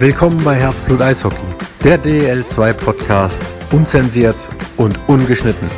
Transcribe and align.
Willkommen 0.00 0.42
bei 0.42 0.56
Herzblut 0.56 1.00
Eishockey, 1.00 1.36
der 1.84 2.02
DL2 2.02 2.72
Podcast, 2.72 3.40
unzensiert 3.70 4.36
und 4.76 4.98
ungeschnitten. 5.06 5.68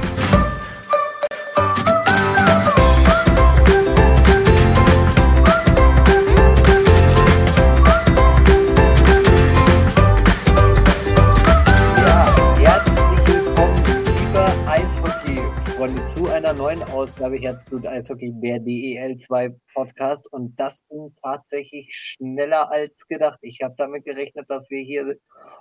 Ausgabe 17.37 17.49
Herzblut 17.49 17.87
Eishockey, 17.87 18.33
der 18.33 18.59
DEL2 18.61 19.55
Podcast. 19.75 20.33
Und 20.33 20.59
das 20.59 20.81
ging 20.89 21.13
tatsächlich 21.23 21.95
schneller 21.95 22.71
als 22.71 23.07
gedacht. 23.09 23.39
Ich 23.43 23.61
habe 23.63 23.75
damit 23.77 24.07
gerechnet, 24.07 24.49
dass 24.49 24.71
wir 24.71 24.81
hier 24.81 25.17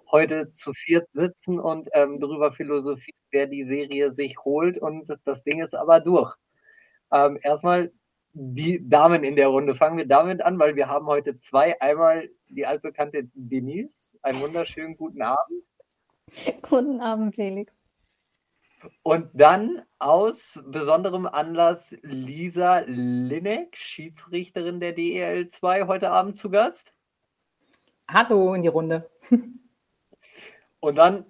heute 0.10 0.54
zu 0.54 0.72
viert 0.74 1.10
sitzen 1.12 1.60
und 1.60 1.90
ähm, 1.94 2.22
darüber 2.22 2.54
philosophieren, 2.54 3.20
wer 3.32 3.48
die 3.48 3.66
Serie 3.66 4.14
sich 4.14 4.38
holt. 4.46 4.78
Und 4.78 5.14
das 5.26 5.44
Ding 5.44 5.62
ist 5.62 5.74
aber 5.74 6.00
durch. 6.00 6.34
Ähm, 7.12 7.38
erstmal 7.44 7.92
die 8.32 8.88
Damen 8.88 9.26
in 9.26 9.36
der 9.36 9.48
Runde. 9.48 9.76
Fangen 9.76 9.98
wir 9.98 10.08
damit 10.08 10.42
an, 10.44 10.58
weil 10.58 10.78
wir 10.78 10.88
haben 10.88 11.08
heute 11.08 11.36
zwei. 11.36 11.80
Einmal 11.82 12.30
die 12.48 12.66
altbekannte 12.66 13.28
Denise. 13.34 14.18
Einen 14.22 14.40
wunderschönen 14.40 14.96
guten 14.96 15.22
Abend. 15.22 15.66
Guten 16.62 17.02
Abend, 17.02 17.36
Felix. 17.36 17.75
Und 19.04 19.30
dann 19.34 19.82
aus 20.00 20.62
besonderem 20.68 21.26
Anlass 21.26 21.96
Lisa 22.02 22.80
Linek, 22.88 23.76
Schiedsrichterin 23.78 24.80
der 24.80 24.94
DEL 24.94 25.48
2, 25.48 25.88
heute 25.88 26.12
Abend 26.12 26.38
zu 26.38 26.50
Gast. 26.50 26.94
Hallo 28.08 28.54
in 28.54 28.62
die 28.62 28.68
Runde. 28.68 29.10
Und 30.80 30.98
dann 30.98 31.26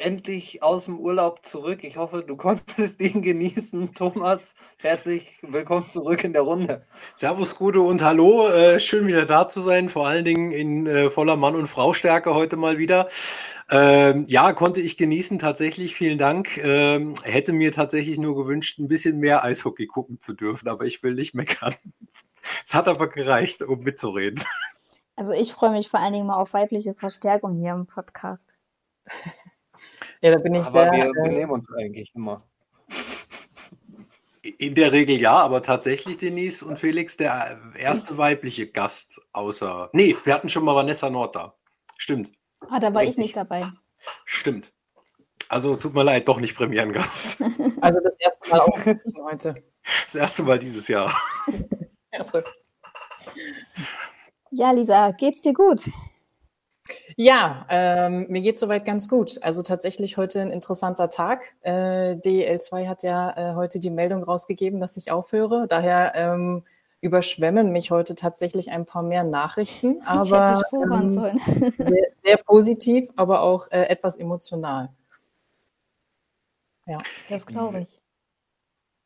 endlich 0.00 0.62
aus 0.62 0.86
dem 0.86 0.98
Urlaub 0.98 1.44
zurück. 1.44 1.84
Ich 1.84 1.96
hoffe, 1.96 2.24
du 2.26 2.36
konntest 2.38 3.00
ihn 3.00 3.22
genießen. 3.22 3.94
Thomas, 3.94 4.54
herzlich 4.78 5.38
willkommen 5.42 5.88
zurück 5.88 6.24
in 6.24 6.32
der 6.32 6.42
Runde. 6.42 6.86
Servus, 7.16 7.56
Gude 7.56 7.80
und 7.80 8.02
hallo. 8.02 8.48
Äh, 8.48 8.80
schön 8.80 9.06
wieder 9.06 9.26
da 9.26 9.48
zu 9.48 9.60
sein, 9.60 9.88
vor 9.88 10.06
allen 10.06 10.24
Dingen 10.24 10.50
in 10.50 10.86
äh, 10.86 11.10
voller 11.10 11.36
Mann- 11.36 11.54
und 11.54 11.66
Frau-Stärke 11.66 12.34
heute 12.34 12.56
mal 12.56 12.78
wieder. 12.78 13.08
Ähm, 13.70 14.24
ja, 14.26 14.52
konnte 14.52 14.80
ich 14.80 14.96
genießen, 14.96 15.38
tatsächlich. 15.38 15.94
Vielen 15.94 16.18
Dank. 16.18 16.58
Ähm, 16.58 17.14
hätte 17.22 17.52
mir 17.52 17.72
tatsächlich 17.72 18.18
nur 18.18 18.36
gewünscht, 18.36 18.78
ein 18.78 18.88
bisschen 18.88 19.18
mehr 19.18 19.44
Eishockey 19.44 19.86
gucken 19.86 20.20
zu 20.20 20.32
dürfen, 20.32 20.68
aber 20.68 20.86
ich 20.86 21.02
will 21.02 21.14
nicht 21.14 21.34
meckern. 21.34 21.74
Es 22.64 22.74
hat 22.74 22.88
aber 22.88 23.08
gereicht, 23.08 23.60
um 23.60 23.80
mitzureden. 23.80 24.42
Also 25.14 25.34
ich 25.34 25.52
freue 25.52 25.70
mich 25.70 25.90
vor 25.90 26.00
allen 26.00 26.14
Dingen 26.14 26.26
mal 26.26 26.36
auf 26.36 26.54
weibliche 26.54 26.94
Verstärkung 26.94 27.58
hier 27.60 27.74
im 27.74 27.84
Podcast. 27.86 28.56
Ja, 30.20 30.32
da 30.32 30.38
bin 30.38 30.54
ich 30.54 30.60
aber 30.60 30.70
sehr. 30.70 30.92
Wir 30.92 31.06
äh, 31.06 31.12
benehmen 31.12 31.52
uns 31.52 31.68
eigentlich 31.72 32.12
immer. 32.14 32.44
In 34.58 34.74
der 34.74 34.92
Regel 34.92 35.20
ja, 35.20 35.38
aber 35.38 35.62
tatsächlich 35.62 36.18
Denise 36.18 36.62
und 36.62 36.78
Felix 36.78 37.16
der 37.16 37.58
erste 37.78 38.16
weibliche 38.16 38.66
Gast 38.66 39.20
außer. 39.32 39.90
Nee, 39.92 40.16
wir 40.24 40.34
hatten 40.34 40.48
schon 40.48 40.64
mal 40.64 40.74
Vanessa 40.74 41.10
Nord 41.10 41.36
da. 41.36 41.54
Stimmt. 41.98 42.32
Ah, 42.68 42.78
da 42.80 42.92
war 42.92 43.02
Richtig. 43.02 43.16
ich 43.16 43.22
nicht 43.22 43.36
dabei. 43.36 43.62
Stimmt. 44.24 44.72
Also 45.48 45.76
tut 45.76 45.94
mir 45.94 46.04
leid, 46.04 46.28
doch 46.28 46.40
nicht 46.40 46.54
Premierengast. 46.56 47.42
Also 47.80 47.98
das 48.00 48.14
erste 48.18 48.50
Mal 48.50 48.60
aufgerufen 48.60 49.24
heute. 49.24 49.64
Das 50.04 50.14
erste 50.14 50.42
Mal 50.42 50.58
dieses 50.58 50.86
Jahr. 50.88 51.10
Erste. 52.10 52.44
Ja, 54.50 54.70
Lisa, 54.72 55.12
geht's 55.12 55.40
dir 55.40 55.54
gut? 55.54 55.88
Ja, 57.22 57.66
ähm, 57.68 58.28
mir 58.30 58.40
geht 58.40 58.56
soweit 58.56 58.86
ganz 58.86 59.06
gut. 59.06 59.42
Also 59.42 59.62
tatsächlich 59.62 60.16
heute 60.16 60.40
ein 60.40 60.50
interessanter 60.50 61.10
Tag. 61.10 61.52
Äh, 61.60 62.14
DL2 62.14 62.88
hat 62.88 63.02
ja 63.02 63.36
äh, 63.36 63.54
heute 63.56 63.78
die 63.78 63.90
Meldung 63.90 64.22
rausgegeben, 64.22 64.80
dass 64.80 64.96
ich 64.96 65.10
aufhöre. 65.10 65.66
Daher 65.68 66.14
ähm, 66.14 66.62
überschwemmen 67.02 67.72
mich 67.72 67.90
heute 67.90 68.14
tatsächlich 68.14 68.70
ein 68.70 68.86
paar 68.86 69.02
mehr 69.02 69.22
Nachrichten, 69.22 69.96
ich 69.96 70.30
hätte 70.32 70.34
aber 70.34 70.62
ähm, 70.72 71.12
sollen. 71.12 71.40
sehr, 71.76 72.06
sehr 72.16 72.36
positiv, 72.38 73.10
aber 73.16 73.42
auch 73.42 73.70
äh, 73.70 73.82
etwas 73.82 74.16
emotional. 74.16 74.88
Ja. 76.86 76.96
Das 77.28 77.44
glaube 77.44 77.80
ich. 77.80 78.00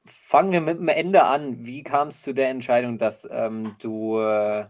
Fangen 0.06 0.52
wir 0.52 0.60
mit 0.60 0.78
dem 0.78 0.86
Ende 0.86 1.24
an. 1.24 1.66
Wie 1.66 1.82
kam 1.82 2.08
es 2.08 2.22
zu 2.22 2.32
der 2.32 2.50
Entscheidung, 2.50 2.96
dass 2.96 3.26
ähm, 3.28 3.74
du 3.80 4.20
äh, 4.20 4.66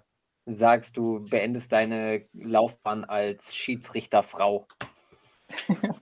sagst, 0.47 0.97
du 0.97 1.25
beendest 1.29 1.73
deine 1.73 2.23
Laufbahn 2.33 3.05
als 3.05 3.55
Schiedsrichterfrau? 3.55 4.67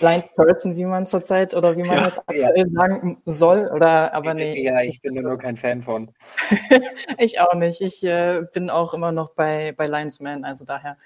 Blind 0.00 0.24
Person, 0.34 0.76
wie 0.76 0.84
man 0.84 1.06
zurzeit 1.06 1.54
oder 1.54 1.76
wie 1.76 1.82
man 1.82 1.98
Ja. 1.98 2.06
jetzt 2.06 2.18
aktuell 2.18 2.70
sagen 2.70 3.22
soll, 3.26 3.68
oder 3.68 4.12
aber 4.14 4.34
nee. 4.34 4.62
Ja, 4.62 4.80
ich 4.82 5.00
bin 5.00 5.14
nur 5.14 5.38
kein 5.38 5.56
Fan 5.56 5.82
von. 5.82 6.10
Ich 7.18 7.40
auch 7.40 7.54
nicht. 7.54 7.80
Ich 7.80 8.04
äh, 8.04 8.42
bin 8.52 8.68
auch 8.70 8.94
immer 8.94 9.12
noch 9.12 9.30
bei, 9.30 9.72
bei 9.76 9.86
Linesman, 9.86 10.44
also 10.44 10.64
daher. 10.64 10.96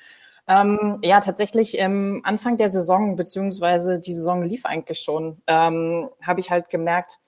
Ähm, 0.49 0.99
ja, 1.03 1.21
tatsächlich 1.21 1.78
ähm, 1.78 2.22
Anfang 2.25 2.56
der 2.56 2.69
Saison, 2.69 3.15
beziehungsweise 3.15 4.00
die 4.00 4.12
Saison 4.12 4.43
lief 4.43 4.65
eigentlich 4.66 5.00
schon, 5.00 5.41
ähm, 5.47 6.09
habe 6.22 6.41
ich 6.41 6.50
halt 6.50 6.71
gemerkt, 6.71 7.19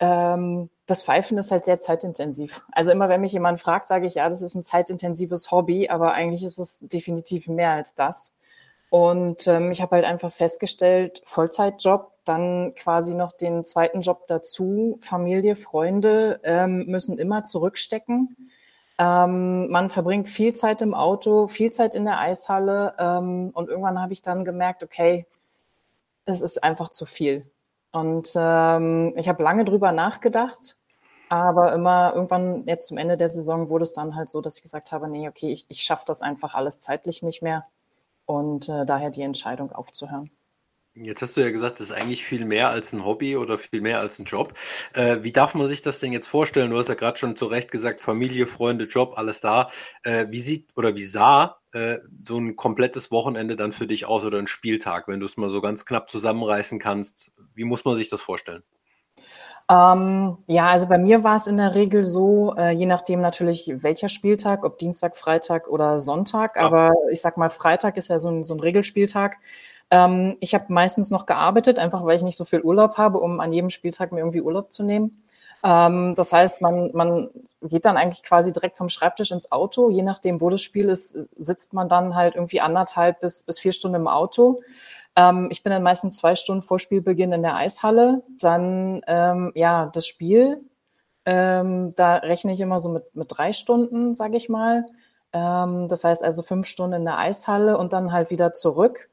ähm, 0.00 0.70
das 0.88 1.02
Pfeifen 1.04 1.36
ist 1.36 1.50
halt 1.50 1.66
sehr 1.66 1.78
zeitintensiv. 1.78 2.64
Also 2.72 2.90
immer 2.90 3.10
wenn 3.10 3.20
mich 3.20 3.32
jemand 3.32 3.60
fragt, 3.60 3.86
sage 3.86 4.06
ich, 4.06 4.14
ja, 4.14 4.28
das 4.30 4.40
ist 4.40 4.54
ein 4.54 4.64
zeitintensives 4.64 5.50
Hobby, 5.50 5.90
aber 5.90 6.14
eigentlich 6.14 6.42
ist 6.42 6.58
es 6.58 6.78
definitiv 6.80 7.46
mehr 7.46 7.72
als 7.72 7.94
das. 7.94 8.32
Und 8.88 9.46
ähm, 9.46 9.70
ich 9.70 9.82
habe 9.82 9.96
halt 9.96 10.06
einfach 10.06 10.32
festgestellt, 10.32 11.20
Vollzeitjob, 11.26 12.10
dann 12.24 12.74
quasi 12.74 13.14
noch 13.14 13.32
den 13.32 13.66
zweiten 13.66 14.00
Job 14.00 14.26
dazu, 14.28 14.98
Familie, 15.02 15.56
Freunde 15.56 16.40
ähm, 16.42 16.86
müssen 16.86 17.18
immer 17.18 17.44
zurückstecken. 17.44 18.34
Ähm, 18.98 19.68
man 19.68 19.90
verbringt 19.90 20.26
viel 20.26 20.54
Zeit 20.54 20.80
im 20.80 20.94
Auto, 20.94 21.48
viel 21.48 21.70
Zeit 21.70 21.94
in 21.94 22.06
der 22.06 22.18
Eishalle 22.18 22.94
ähm, 22.98 23.50
und 23.52 23.68
irgendwann 23.68 24.00
habe 24.00 24.14
ich 24.14 24.22
dann 24.22 24.46
gemerkt, 24.46 24.82
okay, 24.82 25.26
es 26.24 26.40
ist 26.40 26.64
einfach 26.64 26.88
zu 26.88 27.04
viel. 27.04 27.46
Und 27.92 28.32
ähm, 28.36 29.12
ich 29.16 29.28
habe 29.28 29.42
lange 29.42 29.66
drüber 29.66 29.92
nachgedacht, 29.92 30.77
aber 31.28 31.72
immer 31.72 32.12
irgendwann 32.14 32.64
jetzt 32.66 32.88
zum 32.88 32.98
Ende 32.98 33.16
der 33.16 33.28
Saison 33.28 33.68
wurde 33.68 33.82
es 33.82 33.92
dann 33.92 34.16
halt 34.16 34.30
so, 34.30 34.40
dass 34.40 34.56
ich 34.56 34.62
gesagt 34.62 34.92
habe, 34.92 35.08
nee, 35.08 35.28
okay, 35.28 35.52
ich, 35.52 35.66
ich 35.68 35.82
schaffe 35.82 36.04
das 36.06 36.22
einfach 36.22 36.54
alles 36.54 36.78
zeitlich 36.78 37.22
nicht 37.22 37.42
mehr 37.42 37.66
und 38.26 38.68
äh, 38.68 38.84
daher 38.86 39.10
die 39.10 39.22
Entscheidung 39.22 39.72
aufzuhören. 39.72 40.30
Jetzt 40.94 41.22
hast 41.22 41.36
du 41.36 41.42
ja 41.42 41.50
gesagt, 41.50 41.78
das 41.78 41.90
ist 41.90 41.96
eigentlich 41.96 42.24
viel 42.24 42.44
mehr 42.44 42.70
als 42.70 42.92
ein 42.92 43.04
Hobby 43.04 43.36
oder 43.36 43.56
viel 43.56 43.80
mehr 43.80 44.00
als 44.00 44.18
ein 44.18 44.24
Job. 44.24 44.54
Äh, 44.94 45.18
wie 45.22 45.32
darf 45.32 45.54
man 45.54 45.68
sich 45.68 45.80
das 45.80 46.00
denn 46.00 46.12
jetzt 46.12 46.26
vorstellen? 46.26 46.70
Du 46.70 46.78
hast 46.78 46.88
ja 46.88 46.96
gerade 46.96 47.16
schon 47.18 47.36
zu 47.36 47.46
Recht 47.46 47.70
gesagt, 47.70 48.00
Familie, 48.00 48.46
Freunde, 48.48 48.86
Job, 48.86 49.14
alles 49.16 49.40
da. 49.40 49.68
Äh, 50.02 50.26
wie 50.30 50.40
sieht 50.40 50.68
oder 50.76 50.96
wie 50.96 51.04
sah 51.04 51.58
äh, 51.72 51.98
so 52.26 52.38
ein 52.38 52.56
komplettes 52.56 53.12
Wochenende 53.12 53.54
dann 53.54 53.72
für 53.72 53.86
dich 53.86 54.06
aus 54.06 54.24
oder 54.24 54.38
ein 54.38 54.48
Spieltag, 54.48 55.06
wenn 55.06 55.20
du 55.20 55.26
es 55.26 55.36
mal 55.36 55.50
so 55.50 55.60
ganz 55.60 55.84
knapp 55.84 56.10
zusammenreißen 56.10 56.80
kannst? 56.80 57.32
Wie 57.54 57.64
muss 57.64 57.84
man 57.84 57.94
sich 57.94 58.08
das 58.08 58.20
vorstellen? 58.20 58.64
Ähm, 59.70 60.38
ja, 60.46 60.68
also 60.68 60.86
bei 60.88 60.96
mir 60.96 61.24
war 61.24 61.36
es 61.36 61.46
in 61.46 61.58
der 61.58 61.74
Regel 61.74 62.02
so, 62.04 62.54
äh, 62.56 62.70
je 62.70 62.86
nachdem 62.86 63.20
natürlich 63.20 63.70
welcher 63.82 64.08
Spieltag, 64.08 64.64
ob 64.64 64.78
Dienstag, 64.78 65.16
Freitag 65.16 65.68
oder 65.68 65.98
Sonntag, 65.98 66.56
Ja. 66.56 66.62
aber 66.62 66.92
ich 67.10 67.20
sag 67.20 67.36
mal, 67.36 67.50
Freitag 67.50 67.96
ist 67.98 68.08
ja 68.08 68.18
so 68.18 68.30
ein, 68.30 68.44
so 68.44 68.54
ein 68.54 68.60
Regelspieltag. 68.60 69.36
Ähm, 69.90 70.36
ich 70.40 70.54
habe 70.54 70.72
meistens 70.72 71.10
noch 71.10 71.26
gearbeitet, 71.26 71.78
einfach 71.78 72.04
weil 72.04 72.16
ich 72.16 72.22
nicht 72.22 72.36
so 72.36 72.44
viel 72.46 72.62
Urlaub 72.62 72.96
habe, 72.96 73.18
um 73.20 73.40
an 73.40 73.52
jedem 73.52 73.68
Spieltag 73.70 74.10
mir 74.12 74.20
irgendwie 74.20 74.40
Urlaub 74.42 74.72
zu 74.72 74.82
nehmen. 74.84 75.22
Ähm, 75.64 76.14
das 76.16 76.32
heißt, 76.32 76.60
man, 76.62 76.90
man 76.94 77.28
geht 77.62 77.84
dann 77.84 77.96
eigentlich 77.96 78.22
quasi 78.22 78.52
direkt 78.52 78.76
vom 78.78 78.88
Schreibtisch 78.88 79.32
ins 79.32 79.50
Auto. 79.52 79.90
Je 79.90 80.02
nachdem, 80.02 80.40
wo 80.40 80.48
das 80.50 80.62
Spiel 80.62 80.88
ist, 80.88 81.12
sitzt 81.36 81.72
man 81.74 81.88
dann 81.88 82.14
halt 82.14 82.36
irgendwie 82.36 82.60
anderthalb 82.60 83.20
bis, 83.20 83.42
bis 83.42 83.58
vier 83.58 83.72
Stunden 83.72 83.96
im 83.96 84.08
Auto. 84.08 84.60
Ähm, 85.18 85.48
ich 85.50 85.62
bin 85.64 85.72
dann 85.72 85.82
meistens 85.82 86.18
zwei 86.18 86.36
Stunden 86.36 86.62
vor 86.62 86.78
Spielbeginn 86.78 87.32
in 87.32 87.42
der 87.42 87.56
Eishalle. 87.56 88.22
Dann, 88.40 89.02
ähm, 89.08 89.52
ja, 89.56 89.86
das 89.92 90.06
Spiel. 90.06 90.62
Ähm, 91.26 91.94
da 91.96 92.16
rechne 92.16 92.52
ich 92.54 92.60
immer 92.60 92.80
so 92.80 92.88
mit, 92.90 93.14
mit 93.14 93.26
drei 93.36 93.52
Stunden, 93.52 94.14
sage 94.14 94.36
ich 94.36 94.48
mal. 94.48 94.86
Ähm, 95.32 95.88
das 95.88 96.04
heißt 96.04 96.24
also 96.24 96.42
fünf 96.42 96.66
Stunden 96.68 96.94
in 96.98 97.04
der 97.04 97.18
Eishalle 97.18 97.76
und 97.78 97.92
dann 97.92 98.12
halt 98.12 98.30
wieder 98.30 98.52
zurück. 98.54 99.10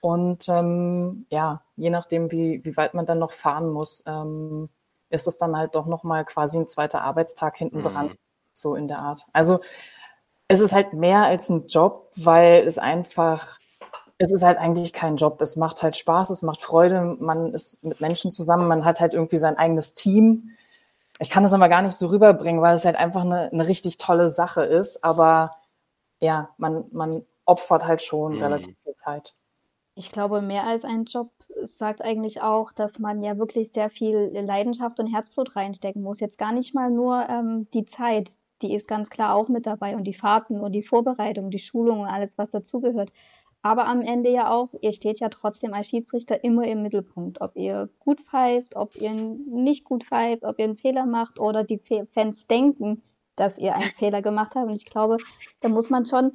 Und 0.00 0.48
ähm, 0.48 1.26
ja, 1.30 1.62
je 1.76 1.90
nachdem, 1.90 2.30
wie, 2.32 2.64
wie 2.64 2.76
weit 2.78 2.94
man 2.94 3.06
dann 3.06 3.18
noch 3.18 3.32
fahren 3.32 3.70
muss, 3.70 4.02
ähm, 4.06 4.70
ist 5.10 5.26
es 5.26 5.36
dann 5.36 5.56
halt 5.56 5.74
doch 5.74 5.86
nochmal 5.86 6.24
quasi 6.24 6.58
ein 6.58 6.68
zweiter 6.68 7.02
Arbeitstag 7.02 7.56
hinten 7.58 7.82
dran, 7.82 8.06
Mhm. 8.08 8.18
so 8.54 8.74
in 8.76 8.88
der 8.88 9.00
Art. 9.00 9.26
Also 9.34 9.60
es 10.48 10.60
ist 10.60 10.74
halt 10.74 10.94
mehr 10.94 11.24
als 11.24 11.50
ein 11.50 11.66
Job, 11.68 12.10
weil 12.16 12.66
es 12.66 12.78
einfach, 12.78 13.59
es 14.22 14.30
ist 14.30 14.42
halt 14.42 14.58
eigentlich 14.58 14.92
kein 14.92 15.16
Job. 15.16 15.40
Es 15.40 15.56
macht 15.56 15.82
halt 15.82 15.96
Spaß, 15.96 16.28
es 16.28 16.42
macht 16.42 16.60
Freude, 16.60 17.16
man 17.18 17.54
ist 17.54 17.82
mit 17.82 18.02
Menschen 18.02 18.32
zusammen, 18.32 18.68
man 18.68 18.84
hat 18.84 19.00
halt 19.00 19.14
irgendwie 19.14 19.38
sein 19.38 19.56
eigenes 19.56 19.94
Team. 19.94 20.50
Ich 21.18 21.30
kann 21.30 21.42
das 21.42 21.54
aber 21.54 21.70
gar 21.70 21.80
nicht 21.80 21.94
so 21.94 22.08
rüberbringen, 22.08 22.60
weil 22.60 22.74
es 22.74 22.84
halt 22.84 22.96
einfach 22.96 23.22
eine, 23.22 23.50
eine 23.50 23.66
richtig 23.66 23.96
tolle 23.96 24.28
Sache 24.28 24.62
ist. 24.62 25.02
Aber 25.04 25.56
ja, 26.20 26.50
man, 26.58 26.84
man 26.92 27.24
opfert 27.46 27.86
halt 27.86 28.02
schon 28.02 28.36
mhm. 28.36 28.42
relativ 28.42 28.78
viel 28.82 28.94
Zeit. 28.94 29.34
Ich 29.94 30.12
glaube, 30.12 30.42
mehr 30.42 30.64
als 30.64 30.84
ein 30.84 31.04
Job 31.04 31.30
sagt 31.62 32.02
eigentlich 32.02 32.42
auch, 32.42 32.72
dass 32.72 32.98
man 32.98 33.22
ja 33.22 33.38
wirklich 33.38 33.72
sehr 33.72 33.88
viel 33.88 34.30
Leidenschaft 34.34 35.00
und 35.00 35.06
Herzblut 35.06 35.56
reinstecken 35.56 36.02
muss. 36.02 36.20
Jetzt 36.20 36.36
gar 36.36 36.52
nicht 36.52 36.74
mal 36.74 36.90
nur 36.90 37.26
ähm, 37.26 37.68
die 37.72 37.86
Zeit, 37.86 38.32
die 38.60 38.74
ist 38.74 38.86
ganz 38.86 39.08
klar 39.08 39.34
auch 39.34 39.48
mit 39.48 39.64
dabei 39.64 39.96
und 39.96 40.04
die 40.04 40.12
Fahrten 40.12 40.60
und 40.60 40.72
die 40.72 40.82
Vorbereitung, 40.82 41.50
die 41.50 41.58
Schulung 41.58 42.00
und 42.00 42.08
alles, 42.08 42.36
was 42.36 42.50
dazugehört. 42.50 43.10
Aber 43.62 43.86
am 43.86 44.00
Ende 44.00 44.30
ja 44.30 44.50
auch, 44.50 44.70
ihr 44.80 44.92
steht 44.92 45.20
ja 45.20 45.28
trotzdem 45.28 45.74
als 45.74 45.88
Schiedsrichter 45.88 46.42
immer 46.44 46.66
im 46.66 46.82
Mittelpunkt. 46.82 47.40
Ob 47.40 47.56
ihr 47.56 47.90
gut 47.98 48.20
pfeift, 48.22 48.74
ob 48.74 48.96
ihr 48.96 49.12
nicht 49.12 49.84
gut 49.84 50.04
pfeift, 50.04 50.44
ob 50.44 50.58
ihr 50.58 50.64
einen 50.64 50.76
Fehler 50.76 51.04
macht 51.04 51.38
oder 51.38 51.62
die 51.62 51.80
Fans 52.12 52.46
denken, 52.46 53.02
dass 53.36 53.58
ihr 53.58 53.74
einen 53.74 53.92
Fehler 53.98 54.22
gemacht 54.22 54.54
habt. 54.54 54.68
Und 54.68 54.76
ich 54.76 54.86
glaube, 54.86 55.18
da 55.60 55.68
muss 55.68 55.90
man 55.90 56.06
schon, 56.06 56.32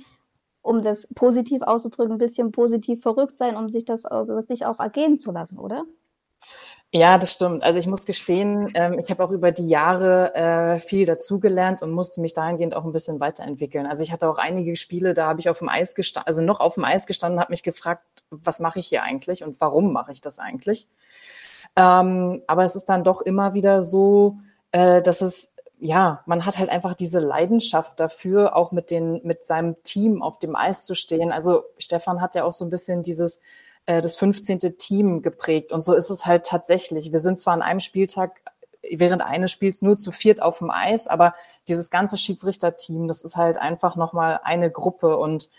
um 0.61 0.83
das 0.83 1.07
positiv 1.15 1.63
auszudrücken, 1.63 2.15
ein 2.15 2.19
bisschen 2.19 2.51
positiv 2.51 3.01
verrückt 3.01 3.37
sein, 3.37 3.55
um 3.55 3.69
sich 3.69 3.85
das 3.85 4.03
sich 4.41 4.65
auch 4.65 4.79
ergehen 4.79 5.17
zu 5.17 5.31
lassen, 5.31 5.57
oder? 5.57 5.85
Ja, 6.93 7.17
das 7.17 7.33
stimmt. 7.33 7.61
Also 7.63 7.77
ich 7.77 7.87
muss 7.87 8.05
gestehen, 8.05 8.71
ähm, 8.73 8.99
ich 8.99 9.09
habe 9.11 9.23
auch 9.23 9.31
über 9.31 9.51
die 9.51 9.67
Jahre 9.67 10.33
äh, 10.33 10.79
viel 10.79 11.05
dazugelernt 11.05 11.81
und 11.81 11.91
musste 11.91 12.21
mich 12.21 12.33
dahingehend 12.33 12.73
auch 12.73 12.85
ein 12.85 12.93
bisschen 12.93 13.19
weiterentwickeln. 13.19 13.85
Also 13.85 14.01
ich 14.03 14.13
hatte 14.13 14.29
auch 14.29 14.37
einige 14.37 14.75
Spiele, 14.77 15.13
da 15.13 15.27
habe 15.27 15.41
ich 15.41 15.49
auf 15.49 15.59
dem 15.59 15.67
Eis 15.67 15.93
gestanden, 15.93 16.27
also 16.27 16.41
noch 16.41 16.61
auf 16.61 16.75
dem 16.75 16.85
Eis 16.85 17.05
gestanden, 17.05 17.41
habe 17.41 17.51
mich 17.51 17.63
gefragt, 17.63 18.07
was 18.29 18.61
mache 18.61 18.79
ich 18.79 18.87
hier 18.87 19.03
eigentlich 19.03 19.43
und 19.43 19.59
warum 19.59 19.91
mache 19.91 20.13
ich 20.13 20.21
das 20.21 20.39
eigentlich? 20.39 20.87
Ähm, 21.75 22.43
aber 22.47 22.63
es 22.63 22.75
ist 22.75 22.85
dann 22.85 23.03
doch 23.03 23.21
immer 23.21 23.53
wieder 23.53 23.83
so, 23.83 24.37
äh, 24.71 25.01
dass 25.01 25.21
es 25.21 25.51
ja, 25.79 26.23
man 26.25 26.45
hat 26.45 26.57
halt 26.57 26.69
einfach 26.69 26.95
diese 26.95 27.19
Leidenschaft 27.19 27.99
dafür, 27.99 28.55
auch 28.55 28.71
mit 28.71 28.89
den, 28.91 29.19
mit 29.23 29.45
seinem 29.45 29.75
Team 29.83 30.21
auf 30.21 30.39
dem 30.39 30.55
Eis 30.55 30.85
zu 30.85 30.95
stehen. 30.95 31.31
Also 31.33 31.65
Stefan 31.77 32.21
hat 32.21 32.35
ja 32.35 32.45
auch 32.45 32.53
so 32.53 32.63
ein 32.65 32.69
bisschen 32.69 33.03
dieses 33.03 33.41
äh, 33.85 34.01
das 34.01 34.15
15. 34.17 34.77
Team 34.77 35.21
geprägt. 35.21 35.71
Und 35.71 35.81
so 35.81 35.93
ist 35.93 36.09
es 36.09 36.25
halt 36.25 36.45
tatsächlich. 36.45 37.11
Wir 37.11 37.19
sind 37.19 37.39
zwar 37.39 37.53
an 37.53 37.61
einem 37.61 37.79
Spieltag 37.79 38.41
während 38.91 39.21
eines 39.21 39.51
Spiels 39.51 39.81
nur 39.81 39.97
zu 39.97 40.11
viert 40.11 40.41
auf 40.41 40.59
dem 40.59 40.69
Eis, 40.69 41.07
aber 41.07 41.33
dieses 41.67 41.89
ganze 41.89 42.17
Schiedsrichterteam, 42.17 43.07
das 43.07 43.23
ist 43.23 43.35
halt 43.35 43.57
einfach 43.57 43.95
nochmal 43.95 44.39
eine 44.43 44.69
Gruppe 44.69 45.17
und 45.17 45.49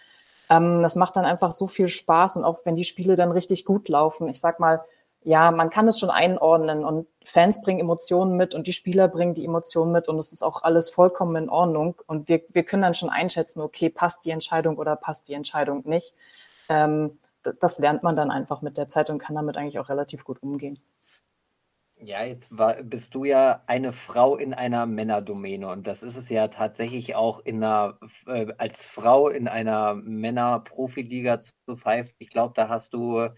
ähm, 0.48 0.82
das 0.82 0.96
macht 0.96 1.16
dann 1.16 1.24
einfach 1.24 1.52
so 1.52 1.66
viel 1.66 1.88
Spaß 1.88 2.36
und 2.36 2.44
auch 2.44 2.60
wenn 2.64 2.76
die 2.76 2.84
Spiele 2.84 3.16
dann 3.16 3.32
richtig 3.32 3.64
gut 3.64 3.88
laufen, 3.88 4.28
ich 4.28 4.40
sag 4.40 4.60
mal, 4.60 4.84
ja, 5.24 5.50
man 5.50 5.70
kann 5.70 5.88
es 5.88 5.98
schon 5.98 6.10
einordnen 6.10 6.84
und 6.84 7.08
Fans 7.24 7.60
bringen 7.60 7.80
Emotionen 7.80 8.36
mit 8.36 8.54
und 8.54 8.68
die 8.68 8.72
Spieler 8.72 9.08
bringen 9.08 9.34
die 9.34 9.44
Emotionen 9.44 9.90
mit 9.90 10.06
und 10.08 10.20
es 10.20 10.32
ist 10.32 10.44
auch 10.44 10.62
alles 10.62 10.88
vollkommen 10.88 11.34
in 11.34 11.48
Ordnung 11.48 11.96
und 12.06 12.28
wir, 12.28 12.42
wir 12.50 12.62
können 12.62 12.82
dann 12.82 12.94
schon 12.94 13.10
einschätzen, 13.10 13.60
okay, 13.60 13.88
passt 13.88 14.24
die 14.24 14.30
Entscheidung 14.30 14.78
oder 14.78 14.94
passt 14.94 15.26
die 15.26 15.34
Entscheidung 15.34 15.82
nicht. 15.84 16.14
Ähm, 16.68 17.18
das 17.60 17.78
lernt 17.78 18.02
man 18.02 18.16
dann 18.16 18.30
einfach 18.30 18.62
mit 18.62 18.76
der 18.76 18.88
Zeit 18.88 19.10
und 19.10 19.18
kann 19.18 19.36
damit 19.36 19.56
eigentlich 19.56 19.78
auch 19.78 19.88
relativ 19.88 20.24
gut 20.24 20.42
umgehen. 20.42 20.78
Ja, 21.98 22.22
jetzt 22.24 22.56
war, 22.56 22.82
bist 22.82 23.14
du 23.14 23.24
ja 23.24 23.62
eine 23.66 23.90
Frau 23.92 24.36
in 24.36 24.52
einer 24.52 24.84
Männerdomäne 24.84 25.68
und 25.68 25.86
das 25.86 26.02
ist 26.02 26.16
es 26.16 26.28
ja 26.28 26.48
tatsächlich 26.48 27.14
auch 27.14 27.40
in 27.40 27.64
einer, 27.64 27.98
äh, 28.26 28.52
als 28.58 28.86
Frau 28.86 29.28
in 29.30 29.48
einer 29.48 29.94
Männer-Profiliga 29.94 31.40
zu 31.40 31.52
pfeifen. 31.74 32.12
Ich 32.18 32.28
glaube, 32.28 32.52
da 32.54 32.68
hast 32.68 32.92
du 32.92 33.28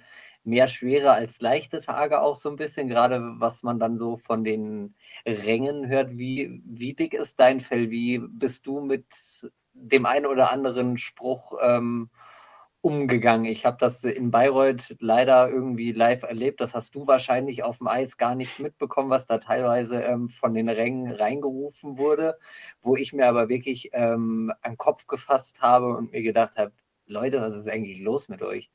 mehr 0.43 0.67
schwere 0.67 1.13
als 1.13 1.41
leichte 1.41 1.81
Tage 1.81 2.21
auch 2.21 2.35
so 2.35 2.49
ein 2.51 2.57
bisschen, 2.57 2.89
gerade 2.89 3.21
was 3.39 3.63
man 3.63 3.79
dann 3.79 3.97
so 3.97 4.17
von 4.17 4.43
den 4.43 4.97
Rängen 5.25 5.87
hört. 5.89 6.19
Wie, 6.19 6.61
wie 6.65 6.95
dick 6.95 7.15
ist 7.15 7.39
dein 7.39 7.61
Fell? 7.61 7.91
Wie 7.91 8.19
bist 8.19 8.67
du 8.67 8.81
mit 8.81 9.07
dem 9.73 10.05
einen 10.07 10.27
oder 10.27 10.51
anderen 10.53 10.99
Spruch 10.99 11.53
ähm, 11.63 12.11
umgegangen. 12.81 13.47
Ich 13.47 13.67
habe 13.67 13.77
das 13.81 14.05
in 14.05 14.31
Bayreuth 14.31 14.97
leider 15.01 15.51
irgendwie 15.51 15.93
live 15.93 16.23
erlebt. 16.23 16.61
Das 16.61 16.75
hast 16.75 16.95
du 16.95 17.07
wahrscheinlich 17.07 17.63
auf 17.63 17.79
dem 17.79 17.89
Eis 17.89 18.17
gar 18.17 18.35
nicht 18.35 18.59
mitbekommen, 18.61 19.11
was 19.11 19.27
da 19.27 19.39
teilweise 19.39 20.01
ähm, 20.03 20.29
von 20.29 20.55
den 20.55 20.69
Rängen 20.69 21.11
reingerufen 21.11 21.99
wurde, 21.99 22.39
wo 22.81 22.97
ich 22.97 23.13
mir 23.13 23.27
aber 23.27 23.49
wirklich 23.49 23.91
ähm, 23.93 24.53
an 24.63 24.73
den 24.73 24.79
Kopf 24.79 25.07
gefasst 25.07 25.61
habe 25.63 25.97
und 25.97 26.13
mir 26.13 26.23
gedacht 26.23 26.57
habe, 26.57 26.73
Leute, 27.07 27.41
was 27.41 27.55
ist 27.55 27.69
eigentlich 27.69 28.01
los 28.01 28.29
mit 28.29 28.43
euch? 28.43 28.71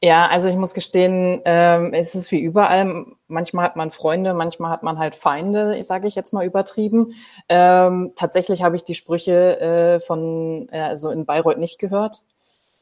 Ja, 0.00 0.26
also 0.28 0.48
ich 0.48 0.56
muss 0.56 0.72
gestehen, 0.72 1.42
ähm, 1.44 1.92
es 1.92 2.14
ist 2.14 2.32
wie 2.32 2.40
überall. 2.40 3.04
Manchmal 3.26 3.66
hat 3.66 3.76
man 3.76 3.90
Freunde, 3.90 4.32
manchmal 4.34 4.70
hat 4.70 4.82
man 4.82 4.98
halt 4.98 5.14
Feinde, 5.14 5.82
sage 5.82 6.08
ich 6.08 6.14
jetzt 6.14 6.32
mal 6.32 6.46
übertrieben. 6.46 7.14
Ähm, 7.48 8.12
tatsächlich 8.16 8.62
habe 8.62 8.76
ich 8.76 8.84
die 8.84 8.94
Sprüche 8.94 9.60
äh, 9.60 10.00
von, 10.00 10.68
äh, 10.70 10.80
also 10.80 11.10
in 11.10 11.26
Bayreuth 11.26 11.58
nicht 11.58 11.78
gehört. 11.78 12.22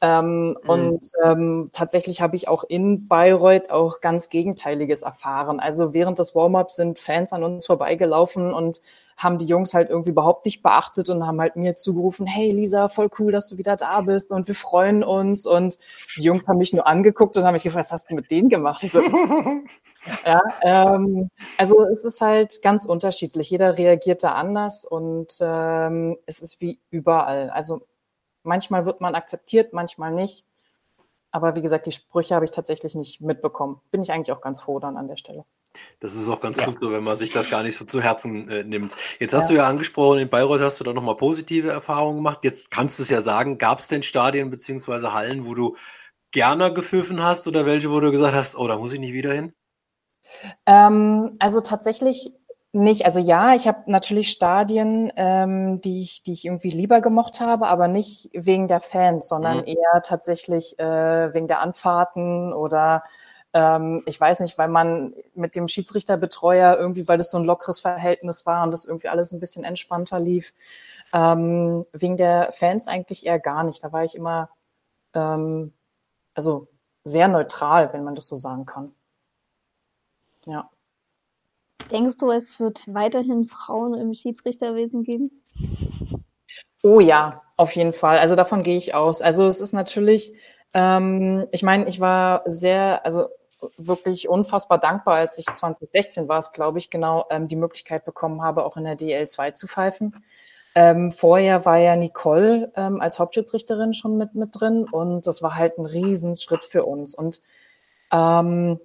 Ähm, 0.04 0.49
mhm. 0.49 0.56
Und 0.69 1.06
ähm, 1.22 1.70
tatsächlich 1.72 2.20
habe 2.20 2.34
ich 2.34 2.49
auch 2.49 2.64
in 2.64 3.06
Bayreuth 3.06 3.70
auch 3.70 4.00
ganz 4.00 4.28
Gegenteiliges 4.31 5.02
erfahren. 5.02 5.60
Also 5.60 5.94
während 5.94 6.19
des 6.19 6.34
Warm-ups 6.34 6.75
sind 6.75 6.99
Fans 6.99 7.32
an 7.32 7.44
uns 7.44 7.66
vorbeigelaufen 7.66 8.52
und 8.52 8.81
haben 9.16 9.38
die 9.38 9.46
Jungs 9.46 9.75
halt 9.75 9.90
irgendwie 9.90 10.10
überhaupt 10.10 10.44
nicht 10.44 10.60
beachtet 10.60 11.08
und 11.08 11.25
haben 11.25 11.40
halt 11.40 11.54
mir 11.54 11.76
zugerufen, 11.76 12.26
hey 12.26 12.50
Lisa, 12.50 12.88
voll 12.88 13.10
cool, 13.20 13.31
dass 13.31 13.49
du 13.49 13.58
wieder 13.58 13.76
da 13.76 14.00
bist 14.00 14.32
und 14.32 14.49
wir 14.49 14.56
freuen 14.56 15.04
uns. 15.04 15.46
Und 15.46 15.78
die 16.16 16.22
Jungs 16.22 16.48
haben 16.48 16.58
mich 16.58 16.72
nur 16.72 16.88
angeguckt 16.88 17.37
und 17.37 17.44
haben 17.44 17.52
mich 17.52 17.62
gefragt, 17.62 17.84
was 17.84 17.93
hast 17.93 18.10
du 18.10 18.16
mit 18.16 18.28
denen 18.32 18.48
gemacht? 18.48 18.81
So, 18.81 19.02
ja, 20.26 20.40
ähm, 20.62 21.31
also 21.58 21.84
es 21.84 22.05
ist 22.05 22.20
halt 22.20 22.60
ganz 22.62 22.87
unterschiedlich. 22.87 23.50
Jeder 23.50 23.78
reagiert 23.78 24.25
da 24.25 24.32
anders 24.32 24.84
und 24.84 25.32
ähm, 25.40 26.16
es 26.26 26.43
ist 26.43 26.60
wie 26.60 26.81
überall. 26.90 27.50
Also 27.50 27.82
Manchmal 28.43 28.87
wird 28.87 29.00
man 29.00 29.15
akzeptiert, 29.15 29.73
manchmal 29.73 30.12
nicht. 30.12 30.44
Aber 31.31 31.56
wie 31.56 31.62
gesagt, 31.62 31.87
die 31.87 31.93
Sprüche 31.93 32.35
habe 32.35 32.44
ich 32.44 32.50
tatsächlich 32.50 32.94
nicht 32.94 33.21
mitbekommen. 33.21 33.81
Bin 33.91 34.03
ich 34.03 34.12
eigentlich 34.12 34.33
auch 34.33 34.43
ganz 34.43 34.61
froh 34.61 34.79
dann 34.79 34.97
an 34.97 35.09
der 35.09 35.17
Stelle. 35.17 35.44
Das 36.00 36.15
ist 36.15 36.29
auch 36.29 36.41
ganz 36.41 36.59
ja. 36.59 36.67
gut 36.67 36.79
so, 36.81 36.93
wenn 36.93 37.03
man 37.03 37.17
sich 37.17 37.33
das 37.33 37.49
gar 37.49 37.62
nicht 37.62 37.79
so 37.79 37.87
zu 37.87 38.03
Herzen 38.03 38.49
äh, 38.50 38.62
nimmt. 38.62 38.94
Jetzt 39.19 39.33
hast 39.33 39.44
ja. 39.44 39.49
du 39.49 39.62
ja 39.62 39.69
angesprochen, 39.69 40.19
in 40.19 40.29
Bayreuth 40.29 40.61
hast 40.61 40.79
du 40.81 40.85
da 40.85 40.93
nochmal 40.93 41.17
positive 41.17 41.71
Erfahrungen 41.71 42.17
gemacht. 42.17 42.41
Jetzt 42.43 42.71
kannst 42.71 42.99
du 42.99 43.03
es 43.03 43.09
ja 43.09 43.23
sagen, 43.23 43.56
gab 43.56 43.79
es 43.79 43.89
denn 43.89 44.03
Stadien 44.03 44.50
bzw. 44.50 45.09
Hallen, 45.09 45.47
wo 45.47 45.55
du 45.55 45.77
gerne 46.31 46.73
gepfiffen 46.73 47.23
hast 47.23 47.47
oder 47.49 47.65
welche, 47.65 47.91
wo 47.91 48.00
du 48.00 48.11
gesagt 48.11 48.35
hast, 48.35 48.56
oh, 48.56 48.69
da 48.69 48.77
muss 48.77 48.93
ich 48.93 49.00
nicht 49.00 49.15
wieder 49.15 49.33
hin? 49.33 49.55
Ähm, 50.67 51.37
also 51.39 51.61
tatsächlich 51.61 52.33
nicht, 52.72 53.04
also 53.04 53.20
ja, 53.20 53.54
ich 53.54 53.69
habe 53.69 53.90
natürlich 53.90 54.30
Stadien, 54.30 55.12
ähm, 55.17 55.81
die, 55.82 56.02
ich, 56.02 56.22
die 56.22 56.32
ich 56.32 56.44
irgendwie 56.46 56.70
lieber 56.70 57.00
gemocht 57.00 57.41
habe, 57.41 57.67
aber 57.67 57.86
nicht 57.88 58.31
wegen 58.32 58.67
der 58.69 58.81
Fans, 58.81 59.29
sondern 59.29 59.58
mhm. 59.58 59.67
eher 59.67 60.02
tatsächlich 60.02 60.79
äh, 60.79 61.34
wegen 61.34 61.48
der 61.48 61.60
Anfahrten 61.60 62.52
oder 62.52 63.05
ähm, 63.52 64.02
ich 64.06 64.19
weiß 64.19 64.41
nicht, 64.41 64.56
weil 64.56 64.69
man 64.69 65.14
mit 65.34 65.55
dem 65.55 65.69
Schiedsrichterbetreuer 65.69 66.76
irgendwie, 66.79 67.06
weil 67.08 67.19
das 67.19 67.31
so 67.31 67.38
ein 67.38 67.44
lockeres 67.44 67.81
Verhältnis 67.81 68.46
war 68.46 68.64
und 68.64 68.70
das 68.70 68.86
irgendwie 68.86 69.08
alles 69.08 69.32
ein 69.32 69.41
bisschen 69.41 69.64
entspannter 69.64 70.19
lief. 70.19 70.55
Ähm, 71.12 71.84
wegen 71.93 72.17
der 72.17 72.52
Fans 72.52 72.88
eigentlich 72.88 73.26
eher 73.26 73.38
gar 73.38 73.64
nicht. 73.64 73.84
Da 73.84 73.93
war 73.93 74.05
ich 74.05 74.14
immer 74.14 74.48
ähm, 75.14 75.74
also 76.34 76.69
sehr 77.05 77.29
neutral, 77.29 77.93
wenn 77.93 78.05
man 78.05 78.14
das 78.14 78.29
so 78.29 78.36
sagen 78.36 78.67
kann. 78.67 78.94
Ja. 80.46 80.70
Denkst 81.93 82.17
du, 82.17 82.31
es 82.31 82.58
wird 82.58 82.82
weiterhin 82.93 83.44
Frauen 83.44 83.94
im 83.94 84.15
Schiedsrichterwesen 84.15 85.05
geben? 85.05 85.31
Oh 86.82 87.01
ja, 87.01 87.43
auf 87.56 87.77
jeden 87.77 87.93
Fall. 87.93 88.19
Also 88.19 88.34
davon 88.34 88.63
gehe 88.63 88.79
ich 88.79 88.94
aus. 88.94 89.20
Also 89.20 89.46
es 89.46 89.61
ist 89.61 89.72
natürlich, 89.72 90.32
ähm, 90.72 91.46
ich 91.53 91.63
meine, 91.63 91.87
ich 91.87 92.01
war 92.01 92.43
sehr, 92.46 93.05
also 93.05 93.29
wirklich 93.77 94.29
unfassbar 94.29 94.79
dankbar, 94.79 95.17
als 95.17 95.39
ich 95.39 95.44
2016 95.44 96.29
war 96.29 96.39
es, 96.39 96.53
glaube 96.53 96.79
ich, 96.79 96.91
genau, 96.91 97.27
ähm, 97.31 97.46
die 97.46 97.56
Möglichkeit 97.56 98.05
bekommen 98.05 98.43
habe, 98.43 98.65
auch 98.65 98.77
in 98.77 98.84
der 98.84 98.99
DL2 98.99 99.53
zu 99.53 99.69
pfeifen. 99.69 100.25
Ähm, 100.75 101.13
vorher 101.13 101.67
war 101.67 101.77
ja 101.77 101.94
Nicole 101.96 102.72
ähm, 102.75 103.03
als 103.03 103.19
Hauptschiedsrichterin 103.19 103.93
schon 103.93 104.17
mit, 104.17 104.34
mit 104.34 104.58
drin 104.58 104.87
und 104.91 105.27
das 105.27 105.43
war 105.43 105.55
halt 105.55 105.77
ein 105.77 105.84
Riesenschritt 105.84 106.65
für 106.65 106.84
uns. 106.84 107.15
Und 107.15 107.43
ähm, 108.11 108.81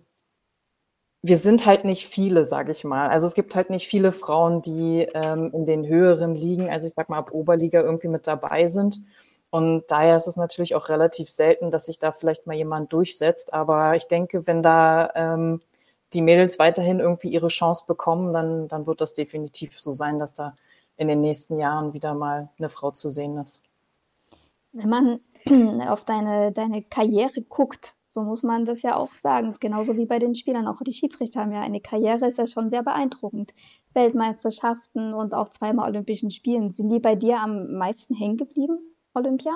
wir 1.22 1.38
sind 1.38 1.66
halt 1.66 1.84
nicht 1.84 2.08
viele, 2.08 2.46
sage 2.46 2.72
ich 2.72 2.84
mal. 2.84 3.10
Also 3.10 3.28
es 3.28 3.34
gibt 3.34 3.56
halt 3.56 3.70
nicht 3.70 3.88
viele 3.88 4.12
Frauen, 4.12 4.62
die 4.62 5.08
ähm, 5.14 5.52
in 5.54 5.66
den 5.66 5.88
höheren 5.88 6.36
Ligen, 6.36 6.70
also 6.70 6.88
ich 6.88 6.94
sag 6.94 7.10
mal 7.10 7.18
ab 7.18 7.32
Oberliga 7.32 7.82
irgendwie 7.82 8.08
mit 8.08 8.28
dabei 8.28 8.68
sind. 8.68 9.02
Und 9.50 9.86
daher 9.88 10.16
ist 10.18 10.28
es 10.28 10.36
natürlich 10.36 10.76
auch 10.76 10.90
relativ 10.90 11.30
selten, 11.30 11.72
dass 11.72 11.86
sich 11.86 12.00
da 12.00 12.12
vielleicht 12.12 12.48
mal 12.48 12.56
jemand 12.56 12.94
durchsetzt. 12.94 13.54
Aber 13.54 13.96
ich 13.96 14.08
denke, 14.08 14.46
wenn 14.46 14.62
da 14.62 15.12
ähm, 15.16 15.62
die 16.14 16.22
Mädels 16.22 16.60
weiterhin 16.60 17.00
irgendwie 17.00 17.30
ihre 17.30 17.48
Chance 17.48 17.86
bekommen, 17.88 18.34
dann, 18.34 18.68
dann 18.68 18.86
wird 18.88 19.02
das 19.02 19.14
definitiv 19.14 19.80
so 19.80 19.92
sein, 19.92 20.20
dass 20.20 20.34
da 20.34 20.56
in 20.98 21.08
den 21.08 21.22
nächsten 21.22 21.60
Jahren 21.60 21.94
wieder 21.94 22.14
mal 22.14 22.50
eine 22.58 22.70
Frau 22.70 22.92
zu 22.92 23.10
sehen 23.10 23.38
ist. 23.38 23.64
Wenn 24.74 24.90
man 24.90 25.20
auf 25.88 26.06
deine, 26.06 26.52
deine 26.52 26.84
Karriere 26.84 27.42
guckt, 27.42 27.96
so 28.18 28.24
muss 28.24 28.42
man 28.42 28.66
das 28.66 28.82
ja 28.82 28.96
auch 28.96 29.14
sagen. 29.14 29.46
Das 29.46 29.58
ist 29.58 29.60
genauso 29.60 29.96
wie 29.96 30.08
bei 30.08 30.18
den 30.18 30.34
Spielern. 30.34 30.68
Auch 30.68 30.82
die 30.82 30.92
Schiedsrichter 30.92 31.42
haben 31.42 31.52
ja 31.52 31.62
eine 31.62 31.80
Karriere, 31.80 32.26
ist 32.26 32.40
ja 32.40 32.48
schon 32.48 32.72
sehr 32.72 32.82
beeindruckend. 32.82 33.54
Weltmeisterschaften 33.94 35.14
und 35.14 35.36
auch 35.36 35.50
zweimal 35.52 35.88
Olympischen 35.88 36.32
Spielen. 36.32 36.72
Sind 36.72 36.90
die 36.90 36.98
bei 36.98 37.14
dir 37.14 37.40
am 37.40 37.74
meisten 37.74 38.16
hängen 38.16 38.38
geblieben, 38.38 38.80
Olympia? 39.14 39.52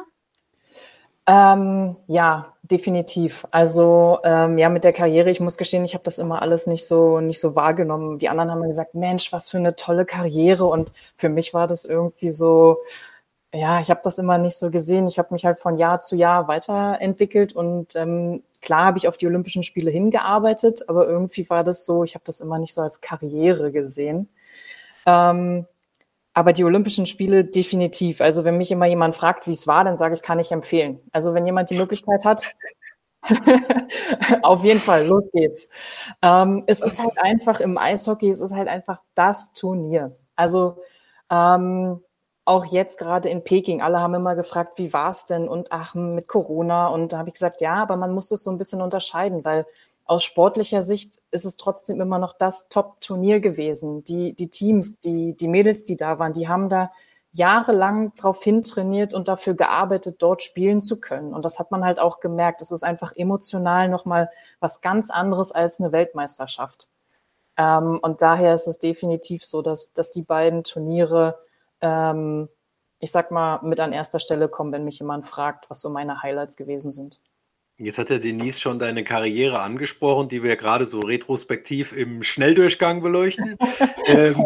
Ähm, 1.26 1.96
ja, 2.06 2.54
definitiv. 2.62 3.48
Also 3.50 4.20
ähm, 4.24 4.60
ja, 4.60 4.70
mit 4.70 4.84
der 4.84 4.94
Karriere, 4.94 5.32
ich 5.32 5.40
muss 5.40 5.58
gestehen, 5.58 5.84
ich 5.84 5.96
habe 5.96 6.04
das 6.04 6.20
immer 6.20 6.44
alles 6.44 6.68
nicht 6.68 6.86
so 6.86 7.20
nicht 7.20 7.40
so 7.40 7.56
wahrgenommen. 7.56 8.20
Die 8.20 8.30
anderen 8.30 8.52
haben 8.52 8.62
gesagt, 8.62 8.94
Mensch, 8.94 9.34
was 9.34 9.50
für 9.50 9.58
eine 9.58 9.76
tolle 9.76 10.06
Karriere. 10.06 10.66
Und 10.66 10.92
für 11.16 11.30
mich 11.30 11.56
war 11.56 11.66
das 11.66 11.86
irgendwie 11.86 12.30
so, 12.30 12.78
ja, 13.54 13.82
ich 13.82 13.90
habe 13.90 14.02
das 14.04 14.20
immer 14.20 14.38
nicht 14.38 14.56
so 14.56 14.70
gesehen. 14.70 15.08
Ich 15.08 15.18
habe 15.20 15.34
mich 15.34 15.46
halt 15.46 15.58
von 15.58 15.78
Jahr 15.78 16.02
zu 16.02 16.16
Jahr 16.16 16.48
weiterentwickelt 16.48 17.54
und 17.54 17.96
ähm, 17.96 18.44
klar 18.62 18.86
habe 18.86 18.98
ich 18.98 19.08
auf 19.08 19.18
die 19.18 19.28
Olympischen 19.28 19.64
Spiele 19.64 19.92
hingearbeitet, 19.92 20.88
aber 20.88 21.08
irgendwie 21.08 21.50
war 21.50 21.64
das 21.64 21.86
so, 21.86 22.04
ich 22.04 22.16
habe 22.16 22.24
das 22.26 22.40
immer 22.40 22.60
nicht 22.60 22.74
so 22.74 22.82
als 22.82 23.02
Karriere 23.02 23.72
gesehen. 23.72 24.30
Ähm, 25.06 25.66
aber 26.34 26.54
die 26.54 26.64
Olympischen 26.64 27.06
Spiele 27.06 27.44
definitiv. 27.44 28.22
Also 28.22 28.46
wenn 28.46 28.58
mich 28.58 28.72
immer 28.72 28.86
jemand 28.86 29.16
fragt, 29.16 29.48
wie 29.48 29.52
es 29.52 29.68
war, 29.68 29.84
dann 29.84 29.98
sage 29.98 30.14
ich, 30.14 30.22
kann 30.22 30.40
ich 30.40 30.52
empfehlen. 30.52 31.00
Also 31.12 31.34
wenn 31.34 31.46
jemand 31.46 31.70
die 31.70 31.78
Möglichkeit 31.78 32.24
hat, 32.24 32.56
auf 34.42 34.64
jeden 34.64 34.80
Fall, 34.80 35.06
los 35.08 35.24
geht's. 35.34 35.70
Ähm, 36.22 36.64
es 36.68 36.82
ist 36.82 37.00
halt 37.00 37.18
einfach 37.18 37.60
im 37.60 37.78
Eishockey, 37.78 38.30
es 38.30 38.42
ist 38.42 38.54
halt 38.54 38.68
einfach 38.68 39.02
das 39.14 39.54
Turnier. 39.54 40.16
Also 40.36 40.78
ähm, 41.30 42.02
auch 42.46 42.66
jetzt 42.66 42.98
gerade 42.98 43.30
in 43.30 43.44
Peking, 43.44 43.82
alle 43.82 44.00
haben 44.00 44.16
immer 44.16 44.36
gefragt, 44.36 44.78
wie 44.78 44.94
war 44.94 45.12
es 45.12 45.26
denn? 45.26 45.48
Und 45.48 45.72
ach, 45.72 45.94
mit 45.96 46.28
Corona. 46.28 46.88
Und 46.88 47.14
da 47.14 47.20
habe 47.20 47.30
ich 47.30 47.34
gesagt, 47.34 47.62
ja, 47.62 47.76
aber 47.76 47.98
man 47.98 48.14
muss 48.14 48.30
das 48.30 48.44
so 48.44 48.52
ein 48.52 48.58
bisschen 48.58 48.82
unterscheiden, 48.82 49.46
weil 49.46 49.66
aus 50.06 50.24
sportlicher 50.24 50.82
Sicht 50.82 51.22
ist 51.32 51.46
es 51.46 51.58
trotzdem 51.58 52.02
immer 52.02 52.20
noch 52.20 52.34
das 52.34 52.68
Top-Turnier 52.68 53.40
gewesen. 53.40 54.04
Die, 54.04 54.34
die 54.34 54.50
Teams, 54.50 55.00
die, 55.00 55.38
die 55.38 55.48
Mädels, 55.48 55.84
die 55.84 55.96
da 55.96 56.20
waren, 56.20 56.34
die 56.34 56.48
haben 56.48 56.68
da 56.68 56.92
jahrelang 57.34 58.14
drauf 58.16 58.44
hintrainiert 58.44 59.14
und 59.14 59.28
dafür 59.28 59.54
gearbeitet, 59.54 60.18
dort 60.20 60.44
spielen 60.44 60.82
zu 60.82 61.00
können. 61.00 61.34
Und 61.34 61.46
das 61.46 61.60
hat 61.60 61.72
man 61.72 61.86
halt 61.86 62.00
auch 62.00 62.20
gemerkt. 62.20 62.62
Es 62.62 62.72
ist 62.72 62.84
einfach 62.84 63.14
emotional 63.16 63.88
nochmal 63.88 64.30
was 64.60 64.82
ganz 64.82 65.10
anderes 65.12 65.52
als 65.52 65.80
eine 65.80 65.92
Weltmeisterschaft. 65.94 66.90
Ähm, 67.58 68.00
und 68.02 68.22
daher 68.22 68.54
ist 68.54 68.68
es 68.68 68.80
definitiv 68.80 69.46
so, 69.46 69.62
dass, 69.62 69.94
dass 69.94 70.12
die 70.12 70.24
beiden 70.24 70.64
Turniere, 70.64 71.40
ähm, 71.82 72.50
ich 73.00 73.12
sag 73.12 73.32
mal, 73.32 73.60
mit 73.64 73.80
an 73.80 73.94
erster 73.94 74.20
Stelle 74.20 74.48
kommen, 74.48 74.72
wenn 74.72 74.86
mich 74.86 75.00
jemand 75.00 75.28
fragt, 75.28 75.70
was 75.70 75.82
so 75.82 75.90
meine 75.90 76.22
Highlights 76.22 76.56
gewesen 76.56 76.92
sind. 76.92 77.20
Jetzt 77.78 77.98
hat 77.98 78.10
der 78.10 78.20
Denise 78.20 78.60
schon 78.60 78.78
deine 78.78 79.04
Karriere 79.04 79.60
angesprochen, 79.60 80.30
die 80.30 80.44
wir 80.44 80.56
gerade 80.56 80.86
so 80.86 81.00
retrospektiv 81.00 81.98
im 81.98 82.22
Schnelldurchgang 82.22 83.02
beleuchten. 83.02 83.58
ähm, 84.06 84.46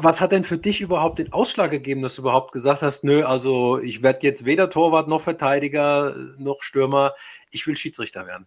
was 0.00 0.20
hat 0.20 0.30
denn 0.30 0.44
für 0.44 0.58
dich 0.58 0.80
überhaupt 0.80 1.18
den 1.18 1.32
Ausschlag 1.32 1.72
gegeben, 1.72 2.02
dass 2.02 2.16
du 2.16 2.22
überhaupt 2.22 2.52
gesagt 2.52 2.82
hast, 2.82 3.02
nö, 3.02 3.24
also 3.24 3.78
ich 3.78 4.02
werde 4.02 4.20
jetzt 4.22 4.44
weder 4.44 4.70
Torwart 4.70 5.08
noch 5.08 5.20
Verteidiger 5.20 6.14
noch 6.38 6.62
Stürmer, 6.62 7.14
ich 7.50 7.66
will 7.66 7.76
Schiedsrichter 7.76 8.26
werden? 8.28 8.46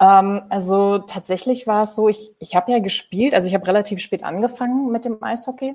Ähm, 0.00 0.44
also 0.48 0.98
tatsächlich 0.98 1.66
war 1.66 1.82
es 1.82 1.96
so, 1.96 2.08
ich, 2.08 2.34
ich 2.38 2.54
habe 2.54 2.70
ja 2.70 2.78
gespielt, 2.78 3.34
also 3.34 3.48
ich 3.48 3.54
habe 3.54 3.66
relativ 3.66 3.98
spät 4.00 4.22
angefangen 4.22 4.92
mit 4.92 5.04
dem 5.04 5.22
Eishockey 5.22 5.74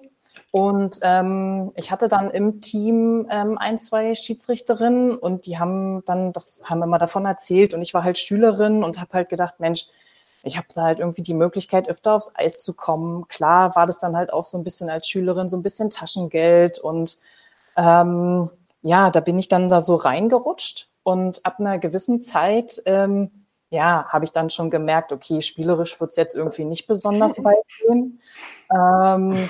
und 0.52 1.00
ähm, 1.02 1.72
ich 1.76 1.92
hatte 1.92 2.10
dann 2.10 2.30
im 2.30 2.60
Team 2.60 3.26
ähm, 3.32 3.58
ein, 3.58 3.78
zwei 3.80 4.14
Schiedsrichterinnen 4.16 5.18
und 5.18 5.46
die 5.46 5.58
haben 5.58 6.04
dann, 6.06 6.34
das 6.34 6.62
haben 6.66 6.84
immer 6.84 7.00
davon 7.00 7.26
erzählt 7.26 7.74
und 7.74 7.82
ich 7.82 7.94
war 7.94 8.04
halt 8.04 8.18
Schülerin 8.18 8.84
und 8.84 9.00
habe 9.00 9.14
halt 9.14 9.30
gedacht, 9.30 9.60
Mensch, 9.60 9.88
ich 10.44 10.58
habe 10.58 10.68
da 10.76 10.84
halt 10.84 11.00
irgendwie 11.00 11.22
die 11.22 11.34
Möglichkeit, 11.34 11.88
öfter 11.88 12.16
aufs 12.16 12.32
Eis 12.36 12.62
zu 12.62 12.74
kommen. 12.74 13.28
Klar 13.30 13.76
war 13.76 13.88
das 13.88 14.00
dann 14.00 14.18
halt 14.18 14.34
auch 14.34 14.44
so 14.44 14.58
ein 14.58 14.64
bisschen 14.66 14.90
als 14.90 15.08
Schülerin 15.08 15.48
so 15.48 15.56
ein 15.56 15.64
bisschen 15.64 15.90
Taschengeld 15.90 16.80
und 16.80 17.18
ähm, 17.78 18.50
ja, 18.82 19.10
da 19.10 19.22
bin 19.22 19.40
ich 19.40 19.48
dann 19.48 19.70
da 19.70 19.80
so 19.80 19.96
reingerutscht 19.96 20.90
und 21.04 21.46
ab 21.46 21.60
einer 21.60 21.80
gewissen 21.80 22.22
Zeit 22.22 22.82
ähm, 22.86 23.32
ja, 23.70 24.06
habe 24.10 24.26
ich 24.26 24.34
dann 24.34 24.50
schon 24.50 24.70
gemerkt, 24.70 25.14
okay, 25.14 25.42
spielerisch 25.42 26.02
wird's 26.02 26.18
jetzt 26.18 26.36
irgendwie 26.36 26.66
nicht 26.66 26.88
besonders 26.88 27.38
weit 27.44 27.66
gehen. 27.88 28.20
Ähm, 28.70 29.50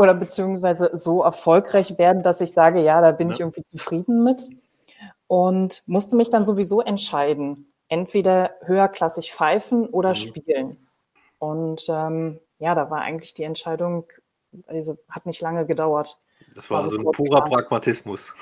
oder 0.00 0.14
beziehungsweise 0.14 0.90
so 0.94 1.22
erfolgreich 1.22 1.98
werden, 1.98 2.22
dass 2.22 2.40
ich 2.40 2.52
sage, 2.52 2.80
ja, 2.82 3.00
da 3.00 3.12
bin 3.12 3.28
ja. 3.28 3.34
ich 3.34 3.40
irgendwie 3.40 3.64
zufrieden 3.64 4.24
mit. 4.24 4.46
Und 5.26 5.82
musste 5.86 6.16
mich 6.16 6.28
dann 6.28 6.44
sowieso 6.44 6.80
entscheiden, 6.80 7.72
entweder 7.88 8.52
höherklassig 8.62 9.32
pfeifen 9.32 9.86
oder 9.86 10.10
mhm. 10.10 10.14
spielen. 10.14 10.76
Und 11.38 11.86
ähm, 11.88 12.40
ja, 12.58 12.74
da 12.74 12.90
war 12.90 13.00
eigentlich 13.00 13.34
die 13.34 13.44
Entscheidung, 13.44 14.06
also 14.66 14.96
hat 15.08 15.26
nicht 15.26 15.40
lange 15.40 15.66
gedauert. 15.66 16.18
Das 16.54 16.70
war, 16.70 16.82
war 16.82 16.90
so 16.90 16.96
ein 16.96 17.04
purer 17.04 17.42
klar. 17.42 17.44
Pragmatismus. 17.44 18.34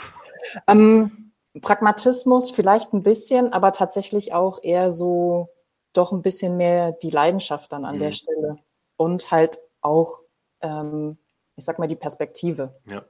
Ähm, 0.67 1.33
Pragmatismus 1.61 2.51
vielleicht 2.51 2.93
ein 2.93 3.03
bisschen, 3.03 3.53
aber 3.53 3.73
tatsächlich 3.73 4.33
auch 4.33 4.63
eher 4.63 4.91
so 4.91 5.49
doch 5.93 6.13
ein 6.13 6.23
bisschen 6.23 6.57
mehr 6.57 6.93
die 6.93 7.11
Leidenschaft 7.11 7.73
dann 7.73 7.85
an 7.85 7.97
mhm. 7.97 8.01
der 8.01 8.13
Stelle. 8.13 8.57
Und 8.97 9.31
halt 9.31 9.59
auch 9.81 10.21
ähm, 10.61 11.19
ich 11.57 11.65
sag 11.65 11.79
mal, 11.79 11.89
die 11.89 11.97
Perspektive. 11.97 12.75
Ja. 12.91 13.05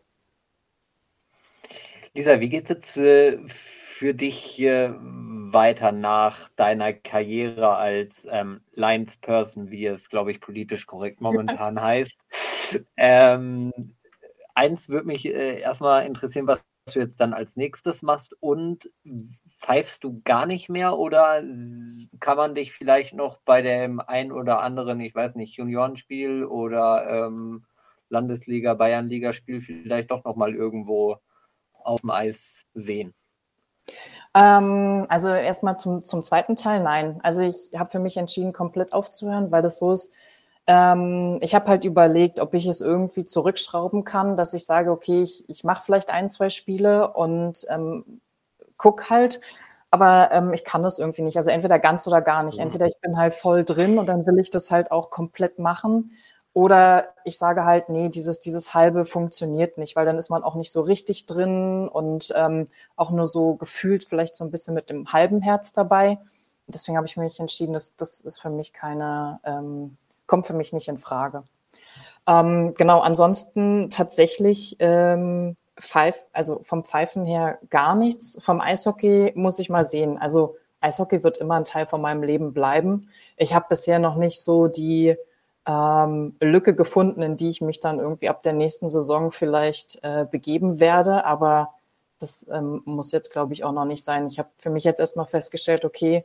Lisa, 2.15 2.41
wie 2.41 2.49
geht 2.49 2.65
es 2.65 2.69
jetzt 2.71 2.97
äh, 2.99 3.39
für 3.47 4.15
dich 4.15 4.61
äh, 4.61 4.93
weiter 4.99 5.93
nach 5.93 6.49
deiner 6.57 6.93
Karriere 6.93 7.77
als 7.77 8.27
ähm, 8.31 8.61
Linesperson, 8.73 9.71
wie 9.71 9.87
es, 9.87 10.09
glaube 10.09 10.31
ich, 10.31 10.41
politisch 10.41 10.87
korrekt 10.87 11.21
momentan 11.21 11.77
ja. 11.77 11.83
heißt? 11.83 12.81
Ähm, 12.97 13.73
eins 14.55 14.89
würde 14.89 15.07
mich 15.07 15.27
äh, 15.27 15.61
erstmal 15.61 16.07
interessieren, 16.07 16.47
was 16.47 16.63
du 16.93 16.99
jetzt 16.99 17.21
dann 17.21 17.33
als 17.33 17.57
nächstes 17.57 18.03
machst 18.03 18.35
und 18.41 18.91
pfeifst 19.57 20.03
du 20.05 20.21
gar 20.25 20.47
nicht 20.47 20.69
mehr 20.69 20.99
oder 20.99 21.43
kann 22.19 22.37
man 22.37 22.55
dich 22.55 22.73
vielleicht 22.73 23.15
noch 23.15 23.39
bei 23.45 23.63
dem 23.63 24.01
ein 24.01 24.33
oder 24.33 24.61
anderen, 24.61 25.01
ich 25.01 25.15
weiß 25.15 25.37
nicht, 25.37 25.57
Juniorenspiel 25.57 26.45
oder 26.45 27.27
ähm, 27.27 27.65
Landesliga, 28.12 28.75
Bayernliga-Spiel 28.75 29.61
vielleicht 29.61 30.11
doch 30.11 30.25
nochmal 30.25 30.54
irgendwo 30.54 31.16
auf 31.73 32.02
dem 32.02 32.11
Eis 32.11 32.66
sehen? 32.75 33.14
Ähm, 34.35 35.07
also 35.09 35.31
erstmal 35.31 35.76
zum, 35.76 36.04
zum 36.04 36.23
zweiten 36.23 36.57
Teil, 36.57 36.83
nein. 36.83 37.19
Also 37.23 37.42
ich 37.42 37.73
habe 37.76 37.90
für 37.90 37.99
mich 37.99 38.16
entschieden, 38.16 38.52
komplett 38.52 38.92
aufzuhören, 38.92 39.50
weil 39.50 39.62
das 39.62 39.78
so 39.78 39.92
ist. 39.92 40.12
Ähm, 40.66 41.38
ich 41.40 41.54
habe 41.54 41.69
halt 41.69 41.85
überlegt, 41.85 42.38
ob 42.38 42.54
ich 42.54 42.66
es 42.66 42.81
irgendwie 42.81 43.25
zurückschrauben 43.26 44.04
kann, 44.04 44.37
dass 44.37 44.54
ich 44.54 44.64
sage, 44.64 44.92
okay, 44.92 45.23
ich, 45.23 45.49
ich 45.49 45.64
mache 45.64 45.83
vielleicht 45.85 46.11
ein, 46.11 46.28
zwei 46.28 46.50
Spiele 46.50 47.12
und 47.12 47.66
ähm, 47.69 48.21
guck 48.76 49.11
halt. 49.11 49.40
Aber 49.90 50.31
ähm, 50.33 50.54
ich 50.54 50.64
kann 50.64 50.83
das 50.83 50.99
irgendwie 50.99 51.23
nicht. 51.23 51.37
Also 51.37 51.50
entweder 51.50 51.78
ganz 51.78 52.07
oder 52.07 52.23
gar 52.23 52.42
nicht. 52.42 52.57
Mhm. 52.59 52.64
Entweder 52.64 52.87
ich 52.87 52.99
bin 53.02 53.19
halt 53.19 53.35
voll 53.35 53.64
drin 53.64 53.99
und 53.99 54.07
dann 54.07 54.26
will 54.26 54.38
ich 54.38 54.50
das 54.50 54.71
halt 54.71 54.90
auch 54.90 55.11
komplett 55.11 55.59
machen. 55.59 56.12
Oder 56.55 57.09
ich 57.25 57.39
sage 57.39 57.65
halt, 57.65 57.89
nee, 57.89 58.11
dieses, 58.11 58.39
dieses 58.39 58.75
halbe 58.75 59.07
funktioniert 59.07 59.79
nicht, 59.79 59.97
weil 59.97 60.05
dann 60.05 60.19
ist 60.19 60.29
man 60.29 60.45
auch 60.45 60.55
nicht 60.55 60.71
so 60.71 60.83
richtig 60.83 61.25
drin 61.25 61.89
und 61.89 62.33
ähm, 62.37 62.69
auch 62.95 63.11
nur 63.11 63.27
so 63.27 63.55
gefühlt 63.55 64.05
vielleicht 64.05 64.37
so 64.37 64.45
ein 64.45 64.51
bisschen 64.51 64.75
mit 64.75 64.91
dem 64.91 65.13
halben 65.13 65.41
Herz 65.41 65.73
dabei. 65.73 66.19
Deswegen 66.67 66.97
habe 66.97 67.07
ich 67.07 67.17
mich 67.17 67.41
entschieden, 67.41 67.73
dass 67.73 67.97
das 67.97 68.21
ist 68.21 68.41
für 68.41 68.51
mich 68.51 68.73
keine, 68.73 69.41
ähm, 69.45 69.97
kommt 70.27 70.47
für 70.47 70.53
mich 70.53 70.73
nicht 70.73 70.89
in 70.89 70.99
Frage. 70.99 71.45
Ähm, 72.27 72.75
genau, 72.77 73.01
ansonsten 73.01 73.89
tatsächlich 73.89 74.77
ähm, 74.79 75.57
Pfeif, 75.81 76.17
also 76.33 76.61
vom 76.63 76.85
Pfeifen 76.85 77.25
her 77.25 77.59
gar 77.71 77.95
nichts. 77.95 78.39
Vom 78.43 78.61
Eishockey 78.61 79.33
muss 79.35 79.59
ich 79.59 79.71
mal 79.71 79.85
sehen. 79.85 80.19
Also 80.19 80.57
Eishockey 80.81 81.25
wird 81.25 81.39
immer 81.39 81.55
ein 81.55 81.65
Teil 81.65 81.87
von 81.87 82.01
meinem 82.01 82.23
Leben 82.23 82.53
bleiben. 82.53 83.09
Ich 83.37 83.55
habe 83.55 83.67
bisher 83.69 83.99
noch 83.99 84.17
nicht 84.17 84.41
so 84.41 84.69
die 84.69 85.17
ähm, 85.66 86.37
Lücke 86.40 86.75
gefunden, 86.75 87.23
in 87.23 87.37
die 87.37 87.49
ich 87.49 87.61
mich 87.61 87.81
dann 87.81 87.99
irgendwie 87.99 88.28
ab 88.28 88.42
der 88.42 88.52
nächsten 88.52 88.88
Saison 88.88 89.31
vielleicht 89.31 89.99
äh, 90.02 90.26
begeben 90.31 90.81
werde. 90.81 91.25
Aber 91.25 91.75
das 92.19 92.49
ähm, 92.52 92.83
muss 92.85 93.12
jetzt, 93.12 93.33
glaube 93.33 93.52
ich, 93.52 93.64
auch 93.64 93.73
noch 93.73 93.85
nicht 93.85 94.04
sein. 94.04 94.26
Ich 94.28 94.38
habe 94.38 94.49
für 94.57 94.71
mich 94.71 94.85
jetzt 94.85 95.00
erstmal 95.00 95.26
festgestellt, 95.26 95.85
okay, 95.85 96.25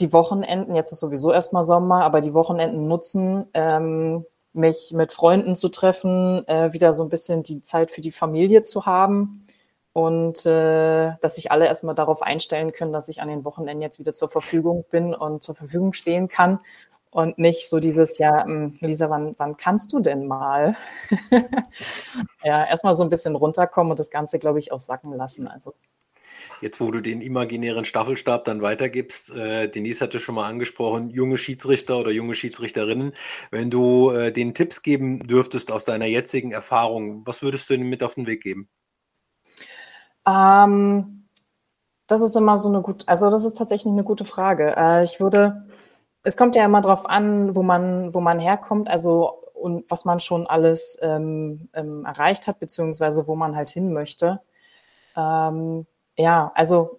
die 0.00 0.12
Wochenenden, 0.12 0.74
jetzt 0.74 0.92
ist 0.92 1.00
sowieso 1.00 1.32
erstmal 1.32 1.64
Sommer, 1.64 2.04
aber 2.04 2.20
die 2.20 2.34
Wochenenden 2.34 2.88
nutzen, 2.88 3.46
ähm, 3.54 4.24
mich 4.52 4.92
mit 4.92 5.12
Freunden 5.12 5.56
zu 5.56 5.68
treffen, 5.68 6.46
äh, 6.48 6.72
wieder 6.72 6.94
so 6.94 7.04
ein 7.04 7.08
bisschen 7.08 7.42
die 7.42 7.62
Zeit 7.62 7.90
für 7.90 8.00
die 8.00 8.12
Familie 8.12 8.62
zu 8.62 8.86
haben 8.86 9.46
und 9.92 10.44
äh, 10.46 11.12
dass 11.20 11.36
sich 11.36 11.52
alle 11.52 11.66
erstmal 11.66 11.94
darauf 11.94 12.22
einstellen 12.22 12.72
können, 12.72 12.92
dass 12.92 13.08
ich 13.08 13.22
an 13.22 13.28
den 13.28 13.44
Wochenenden 13.44 13.82
jetzt 13.82 13.98
wieder 13.98 14.14
zur 14.14 14.28
Verfügung 14.28 14.84
bin 14.90 15.14
und 15.14 15.42
zur 15.42 15.54
Verfügung 15.54 15.92
stehen 15.92 16.28
kann 16.28 16.58
und 17.12 17.38
nicht 17.38 17.68
so 17.68 17.78
dieses, 17.78 18.18
ja, 18.18 18.44
hm, 18.44 18.78
Lisa, 18.80 19.10
wann, 19.10 19.34
wann 19.36 19.56
kannst 19.56 19.92
du 19.92 20.00
denn 20.00 20.26
mal? 20.26 20.76
ja, 22.42 22.64
erstmal 22.64 22.94
so 22.94 23.04
ein 23.04 23.10
bisschen 23.10 23.36
runterkommen 23.36 23.90
und 23.92 24.00
das 24.00 24.10
Ganze, 24.10 24.38
glaube 24.38 24.58
ich, 24.58 24.72
auch 24.72 24.80
sacken 24.80 25.12
lassen. 25.12 25.46
Also. 25.46 25.74
Jetzt, 26.62 26.80
wo 26.80 26.90
du 26.90 27.00
den 27.00 27.20
imaginären 27.20 27.84
Staffelstab 27.84 28.44
dann 28.44 28.62
weitergibst, 28.62 29.34
äh, 29.36 29.68
Denise 29.68 30.00
hatte 30.00 30.20
schon 30.20 30.36
mal 30.36 30.48
angesprochen, 30.48 31.10
junge 31.10 31.36
Schiedsrichter 31.36 31.98
oder 31.98 32.10
junge 32.10 32.34
Schiedsrichterinnen, 32.34 33.12
wenn 33.50 33.70
du 33.70 34.10
äh, 34.10 34.32
den 34.32 34.54
Tipps 34.54 34.82
geben 34.82 35.18
dürftest 35.20 35.70
aus 35.70 35.84
deiner 35.84 36.06
jetzigen 36.06 36.50
Erfahrung, 36.50 37.26
was 37.26 37.42
würdest 37.42 37.68
du 37.68 37.74
ihnen 37.74 37.90
mit 37.90 38.02
auf 38.02 38.14
den 38.14 38.26
Weg 38.26 38.42
geben? 38.42 38.68
Ähm, 40.26 41.28
das 42.06 42.22
ist 42.22 42.36
immer 42.36 42.56
so 42.56 42.70
eine 42.70 42.80
gute, 42.80 43.06
also 43.06 43.28
das 43.30 43.44
ist 43.44 43.58
tatsächlich 43.58 43.92
eine 43.92 44.04
gute 44.04 44.24
Frage. 44.24 44.74
Äh, 44.76 45.04
ich 45.04 45.20
würde, 45.20 45.66
es 46.22 46.36
kommt 46.36 46.56
ja 46.56 46.64
immer 46.64 46.80
darauf 46.80 47.08
an, 47.08 47.54
wo 47.54 47.62
man, 47.62 48.14
wo 48.14 48.20
man 48.20 48.38
herkommt, 48.38 48.88
also 48.88 49.42
und 49.54 49.84
was 49.88 50.04
man 50.04 50.18
schon 50.18 50.46
alles 50.48 50.98
ähm, 51.02 51.68
ähm, 51.72 52.04
erreicht 52.04 52.46
hat, 52.48 52.58
beziehungsweise 52.58 53.26
wo 53.28 53.36
man 53.36 53.54
halt 53.54 53.68
hin 53.68 53.92
möchte. 53.92 54.40
Ähm, 55.16 55.86
ja, 56.16 56.50
also 56.54 56.98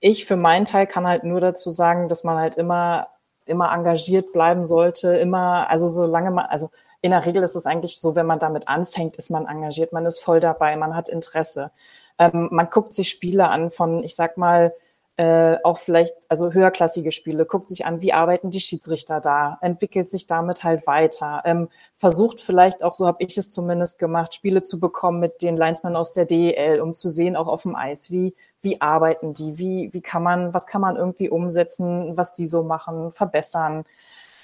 ich 0.00 0.26
für 0.26 0.36
meinen 0.36 0.64
Teil 0.64 0.86
kann 0.86 1.06
halt 1.06 1.24
nur 1.24 1.40
dazu 1.40 1.70
sagen, 1.70 2.08
dass 2.08 2.24
man 2.24 2.36
halt 2.38 2.56
immer, 2.56 3.08
immer 3.46 3.72
engagiert 3.72 4.32
bleiben 4.32 4.64
sollte, 4.64 5.16
immer, 5.16 5.70
also 5.70 5.88
solange 5.88 6.30
man, 6.30 6.46
also 6.46 6.70
in 7.02 7.12
der 7.12 7.24
Regel 7.24 7.42
ist 7.42 7.54
es 7.54 7.66
eigentlich 7.66 8.00
so, 8.00 8.14
wenn 8.14 8.26
man 8.26 8.38
damit 8.38 8.68
anfängt, 8.68 9.16
ist 9.16 9.30
man 9.30 9.46
engagiert, 9.46 9.92
man 9.92 10.06
ist 10.06 10.20
voll 10.20 10.40
dabei, 10.40 10.76
man 10.76 10.96
hat 10.96 11.08
Interesse. 11.08 11.70
Ähm, 12.18 12.48
man 12.50 12.68
guckt 12.70 12.92
sich 12.94 13.08
Spiele 13.08 13.48
an 13.48 13.70
von, 13.70 14.02
ich 14.02 14.14
sag 14.14 14.36
mal, 14.36 14.74
äh, 15.20 15.58
auch 15.64 15.76
vielleicht, 15.76 16.14
also 16.30 16.54
höherklassige 16.54 17.12
Spiele, 17.12 17.44
guckt 17.44 17.68
sich 17.68 17.84
an, 17.84 18.00
wie 18.00 18.14
arbeiten 18.14 18.50
die 18.50 18.60
Schiedsrichter 18.60 19.20
da, 19.20 19.58
entwickelt 19.60 20.08
sich 20.08 20.26
damit 20.26 20.64
halt 20.64 20.86
weiter, 20.86 21.42
ähm, 21.44 21.68
versucht 21.92 22.40
vielleicht 22.40 22.82
auch, 22.82 22.94
so 22.94 23.06
habe 23.06 23.22
ich 23.22 23.36
es 23.36 23.50
zumindest 23.50 23.98
gemacht, 23.98 24.32
Spiele 24.32 24.62
zu 24.62 24.80
bekommen 24.80 25.20
mit 25.20 25.42
den 25.42 25.56
Linesmen 25.56 25.94
aus 25.94 26.14
der 26.14 26.24
DEL, 26.24 26.80
um 26.80 26.94
zu 26.94 27.10
sehen, 27.10 27.36
auch 27.36 27.48
auf 27.48 27.64
dem 27.64 27.76
Eis, 27.76 28.10
wie, 28.10 28.34
wie 28.62 28.80
arbeiten 28.80 29.34
die, 29.34 29.58
wie, 29.58 29.92
wie 29.92 30.00
kann 30.00 30.22
man, 30.22 30.54
was 30.54 30.66
kann 30.66 30.80
man 30.80 30.96
irgendwie 30.96 31.28
umsetzen, 31.28 32.16
was 32.16 32.32
die 32.32 32.46
so 32.46 32.62
machen, 32.62 33.12
verbessern. 33.12 33.84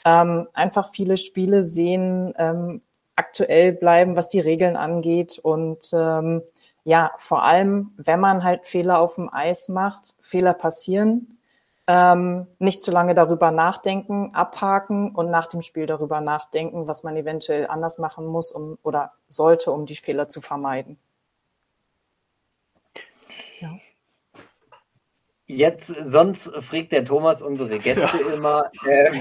Ähm, 0.05 0.47
einfach 0.53 0.91
viele 0.91 1.17
Spiele 1.17 1.63
sehen, 1.63 2.35
ähm, 2.37 2.83
aktuell 3.15 3.73
bleiben, 3.73 4.15
was 4.15 4.29
die 4.29 4.41
Regeln 4.41 4.77
angeht 4.77 5.39
und 5.39 5.89
ähm, 5.95 6.43
ja, 6.87 7.11
vor 7.17 7.43
allem, 7.43 7.93
wenn 7.97 8.21
man 8.21 8.45
halt 8.45 8.65
Fehler 8.65 9.01
auf 9.01 9.17
dem 9.17 9.29
Eis 9.33 9.69
macht, 9.69 10.15
Fehler 10.21 10.55
passieren, 10.55 11.41
ähm, 11.89 12.47
nicht 12.61 12.81
zu 12.81 12.93
lange 12.93 13.13
darüber 13.17 13.51
nachdenken, 13.51 14.33
abhaken 14.37 15.13
und 15.13 15.29
nach 15.29 15.49
dem 15.49 15.63
Spiel 15.63 15.87
darüber 15.87 16.21
nachdenken, 16.21 16.87
was 16.87 17.03
man 17.03 17.17
eventuell 17.17 17.67
anders 17.67 17.99
machen 17.99 18.27
muss 18.27 18.53
um, 18.53 18.79
oder 18.85 19.15
sollte, 19.29 19.73
um 19.73 19.85
die 19.85 19.97
Fehler 19.97 20.29
zu 20.29 20.41
vermeiden. 20.41 20.97
Jetzt, 25.49 25.87
sonst 25.87 26.49
fragt 26.65 26.91
der 26.91 27.05
Thomas 27.05 27.41
unsere 27.41 27.79
Gäste 27.79 28.19
ja. 28.19 28.35
immer 28.35 28.71
ähm, 28.85 29.21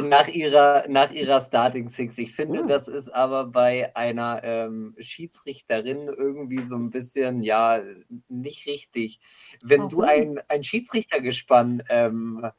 nach, 0.08 0.28
ihrer, 0.28 0.84
nach 0.88 1.10
ihrer 1.10 1.38
Starting 1.40 1.90
Six. 1.90 2.16
Ich 2.16 2.34
finde, 2.34 2.62
uh. 2.62 2.66
das 2.66 2.88
ist 2.88 3.10
aber 3.10 3.44
bei 3.44 3.94
einer 3.94 4.40
ähm, 4.42 4.94
Schiedsrichterin 4.98 6.08
irgendwie 6.08 6.64
so 6.64 6.76
ein 6.76 6.88
bisschen, 6.88 7.42
ja, 7.42 7.82
nicht 8.28 8.66
richtig. 8.66 9.20
Wenn 9.62 9.82
oh. 9.82 9.88
du 9.88 10.00
ein, 10.00 10.40
ein 10.48 10.62
Schiedsrichtergespann 10.64 11.82
ähm, 11.90 12.50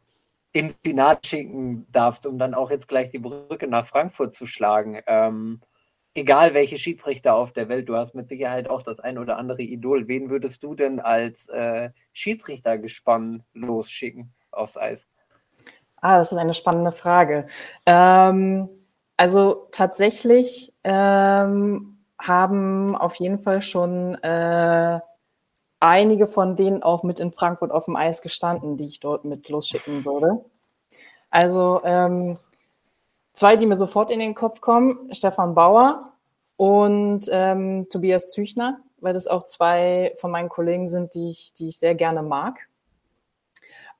ins 0.52 0.78
Finale 0.84 1.20
schicken 1.26 1.88
darfst, 1.92 2.28
um 2.28 2.38
dann 2.38 2.54
auch 2.54 2.70
jetzt 2.70 2.88
gleich 2.88 3.10
die 3.10 3.20
Brücke 3.20 3.68
nach 3.68 3.88
Frankfurt 3.88 4.36
zu 4.36 4.46
schlagen, 4.46 5.02
ähm, 5.08 5.62
egal 6.18 6.54
welche 6.54 6.78
Schiedsrichter 6.78 7.36
auf 7.36 7.54
der 7.54 7.70
Welt, 7.70 7.88
du 7.88 7.96
hast 7.96 8.16
mit 8.16 8.28
Sicherheit 8.28 8.70
auch 8.70 8.82
das 8.82 9.00
ein 9.00 9.18
oder 9.18 9.38
andere 9.38 9.62
Idol. 9.62 10.08
Wen 10.08 10.30
würdest 10.30 10.64
du 10.64 10.76
denn 10.76 11.00
als 11.00 11.48
äh, 11.50 11.92
Schiedsrichtergespann 12.14 13.44
losschicken 13.54 14.34
aufs 14.52 14.78
Eis? 14.78 15.08
Ah, 16.02 16.18
das 16.18 16.32
ist 16.32 16.38
eine 16.38 16.54
spannende 16.54 16.92
Frage. 16.92 17.48
Ähm, 17.86 18.70
also 19.18 19.68
tatsächlich 19.72 20.74
ähm, 20.84 21.98
haben 22.20 22.96
auf 22.96 23.16
jeden 23.16 23.40
Fall 23.40 23.62
schon 23.62 24.16
äh, 24.24 25.00
einige 25.80 26.28
von 26.28 26.56
denen 26.56 26.84
auch 26.84 27.04
mit 27.04 27.20
in 27.20 27.32
Frankfurt 27.32 27.72
auf 27.72 27.86
dem 27.86 27.96
Eis 27.96 28.22
gestanden, 28.22 28.78
die 28.78 28.86
ich 28.86 29.00
dort 29.00 29.26
mit 29.26 29.50
losschicken 29.50 30.06
würde. 30.06 30.44
Also 31.30 31.82
ähm, 31.84 32.38
Zwei, 33.38 33.56
die 33.56 33.68
mir 33.68 33.76
sofort 33.76 34.10
in 34.10 34.18
den 34.18 34.34
Kopf 34.34 34.62
kommen, 34.62 35.14
Stefan 35.14 35.54
Bauer 35.54 36.12
und 36.56 37.30
ähm, 37.32 37.88
Tobias 37.88 38.30
Züchner, 38.30 38.80
weil 39.00 39.14
das 39.14 39.28
auch 39.28 39.44
zwei 39.44 40.12
von 40.16 40.32
meinen 40.32 40.50
Kollegen 40.50 40.90
sind, 40.90 41.14
die 41.14 41.30
ich, 41.30 41.54
die 41.54 41.68
ich 41.68 41.78
sehr 41.78 41.94
gerne 41.94 42.24
mag. 42.24 42.68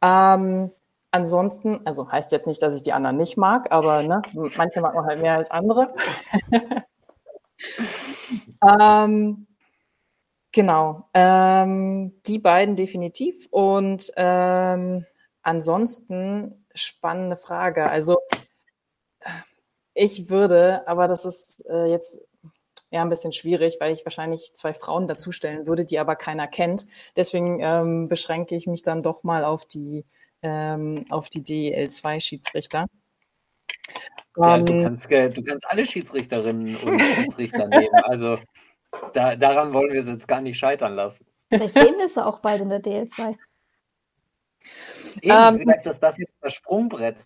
Ähm, 0.02 0.72
ansonsten, 1.12 1.82
also 1.86 2.12
heißt 2.12 2.32
jetzt 2.32 2.48
nicht, 2.48 2.64
dass 2.64 2.74
ich 2.74 2.82
die 2.82 2.94
anderen 2.94 3.18
nicht 3.18 3.38
mag, 3.38 3.72
aber 3.72 4.02
ne, 4.02 4.24
manche 4.58 4.82
mag 4.82 4.96
man 4.96 5.06
halt 5.06 5.22
mehr 5.22 5.36
als 5.36 5.52
andere. 5.52 5.94
ähm, 8.68 9.46
genau, 10.52 11.10
ähm, 11.14 12.12
die 12.26 12.40
beiden 12.40 12.76
definitiv. 12.76 13.48
Und 13.52 14.12
ähm, 14.16 15.06
ansonsten 15.44 16.66
spannende 16.74 17.38
Frage. 17.38 17.88
Also 17.88 18.18
ich 19.98 20.30
würde, 20.30 20.88
aber 20.88 21.08
das 21.08 21.26
ist 21.26 21.66
äh, 21.68 21.86
jetzt 21.86 22.22
ja 22.92 23.02
ein 23.02 23.10
bisschen 23.10 23.32
schwierig, 23.32 23.78
weil 23.80 23.94
ich 23.94 24.06
wahrscheinlich 24.06 24.54
zwei 24.54 24.74
Frauen 24.74 25.08
dazustellen 25.08 25.66
würde, 25.66 25.86
die 25.86 25.98
aber 25.98 26.16
keiner 26.16 26.48
kennt. 26.48 26.86
Deswegen 27.16 27.60
ähm, 27.62 28.08
beschränke 28.08 28.56
ich 28.56 28.68
mich 28.68 28.84
dann 28.84 29.02
doch 29.02 29.24
mal 29.24 29.44
auf 29.44 29.66
die, 29.66 30.06
ähm, 30.44 31.06
auf 31.10 31.30
die 31.30 31.42
DEL2-Schiedsrichter. 31.42 32.86
Ja, 34.38 34.60
du, 34.60 34.72
ähm, 34.72 34.84
kannst, 34.84 35.10
du 35.12 35.44
kannst 35.44 35.68
alle 35.68 35.86
Schiedsrichterinnen 35.86 36.76
und 36.76 37.02
Schiedsrichter 37.02 37.68
nehmen. 37.68 37.96
Also 38.04 38.38
da, 39.14 39.36
daran 39.36 39.74
wollen 39.74 39.92
wir 39.92 40.00
es 40.00 40.08
jetzt 40.08 40.28
gar 40.28 40.42
nicht 40.42 40.60
scheitern 40.60 40.94
lassen. 40.94 41.26
Vielleicht 41.50 41.74
sehen 41.74 41.98
wir 41.98 42.08
sie 42.08 42.24
auch 42.24 42.40
bald 42.40 42.62
in 42.62 42.70
der 42.70 42.82
DL2. 42.82 43.36
Eben, 45.22 45.32
ähm, 45.32 45.56
vielleicht 45.56 45.86
ist 45.88 46.04
das 46.04 46.18
jetzt 46.20 46.34
das 46.42 46.54
Sprungbrett. 46.54 47.26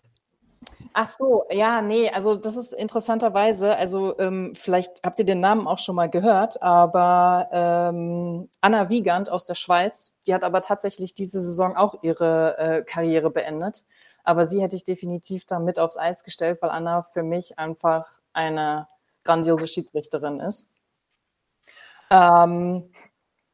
Ach 0.94 1.06
so, 1.06 1.44
ja, 1.50 1.80
nee, 1.80 2.10
also 2.10 2.34
das 2.34 2.56
ist 2.56 2.74
interessanterweise, 2.74 3.74
also 3.76 4.18
ähm, 4.18 4.52
vielleicht 4.54 5.02
habt 5.02 5.18
ihr 5.18 5.24
den 5.24 5.40
Namen 5.40 5.66
auch 5.66 5.78
schon 5.78 5.96
mal 5.96 6.10
gehört, 6.10 6.62
aber 6.62 7.48
ähm, 7.50 8.50
Anna 8.60 8.90
Wiegand 8.90 9.30
aus 9.30 9.44
der 9.44 9.54
Schweiz, 9.54 10.14
die 10.26 10.34
hat 10.34 10.44
aber 10.44 10.60
tatsächlich 10.60 11.14
diese 11.14 11.40
Saison 11.40 11.76
auch 11.76 12.02
ihre 12.02 12.58
äh, 12.58 12.82
Karriere 12.82 13.30
beendet. 13.30 13.84
Aber 14.24 14.46
sie 14.46 14.62
hätte 14.62 14.76
ich 14.76 14.84
definitiv 14.84 15.46
da 15.46 15.58
mit 15.58 15.78
aufs 15.78 15.96
Eis 15.96 16.24
gestellt, 16.24 16.58
weil 16.60 16.70
Anna 16.70 17.02
für 17.02 17.22
mich 17.22 17.58
einfach 17.58 18.20
eine 18.32 18.86
grandiose 19.24 19.66
Schiedsrichterin 19.66 20.40
ist. 20.40 20.68
Ähm, 22.10 22.90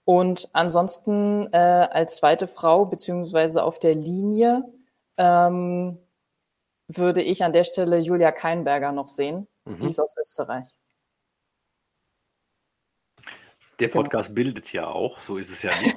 und 0.04 0.50
ansonsten 0.54 1.52
äh, 1.52 1.56
als 1.56 2.16
zweite 2.16 2.48
Frau, 2.48 2.86
beziehungsweise 2.86 3.62
auf 3.62 3.78
der 3.78 3.94
Linie, 3.94 4.64
ähm, 5.16 5.98
würde 6.88 7.22
ich 7.22 7.44
an 7.44 7.52
der 7.52 7.64
Stelle 7.64 7.98
Julia 7.98 8.32
Keinberger 8.32 8.92
noch 8.92 9.08
sehen. 9.08 9.46
Mhm. 9.64 9.80
Die 9.80 9.88
ist 9.88 10.00
aus 10.00 10.14
Österreich. 10.20 10.68
Der 13.78 13.88
genau. 13.88 14.02
Podcast 14.02 14.30
genau. 14.30 14.36
bildet 14.36 14.72
ja 14.72 14.88
auch, 14.88 15.18
so 15.20 15.36
ist 15.36 15.50
es 15.50 15.62
ja 15.62 15.70
nicht. 15.80 15.96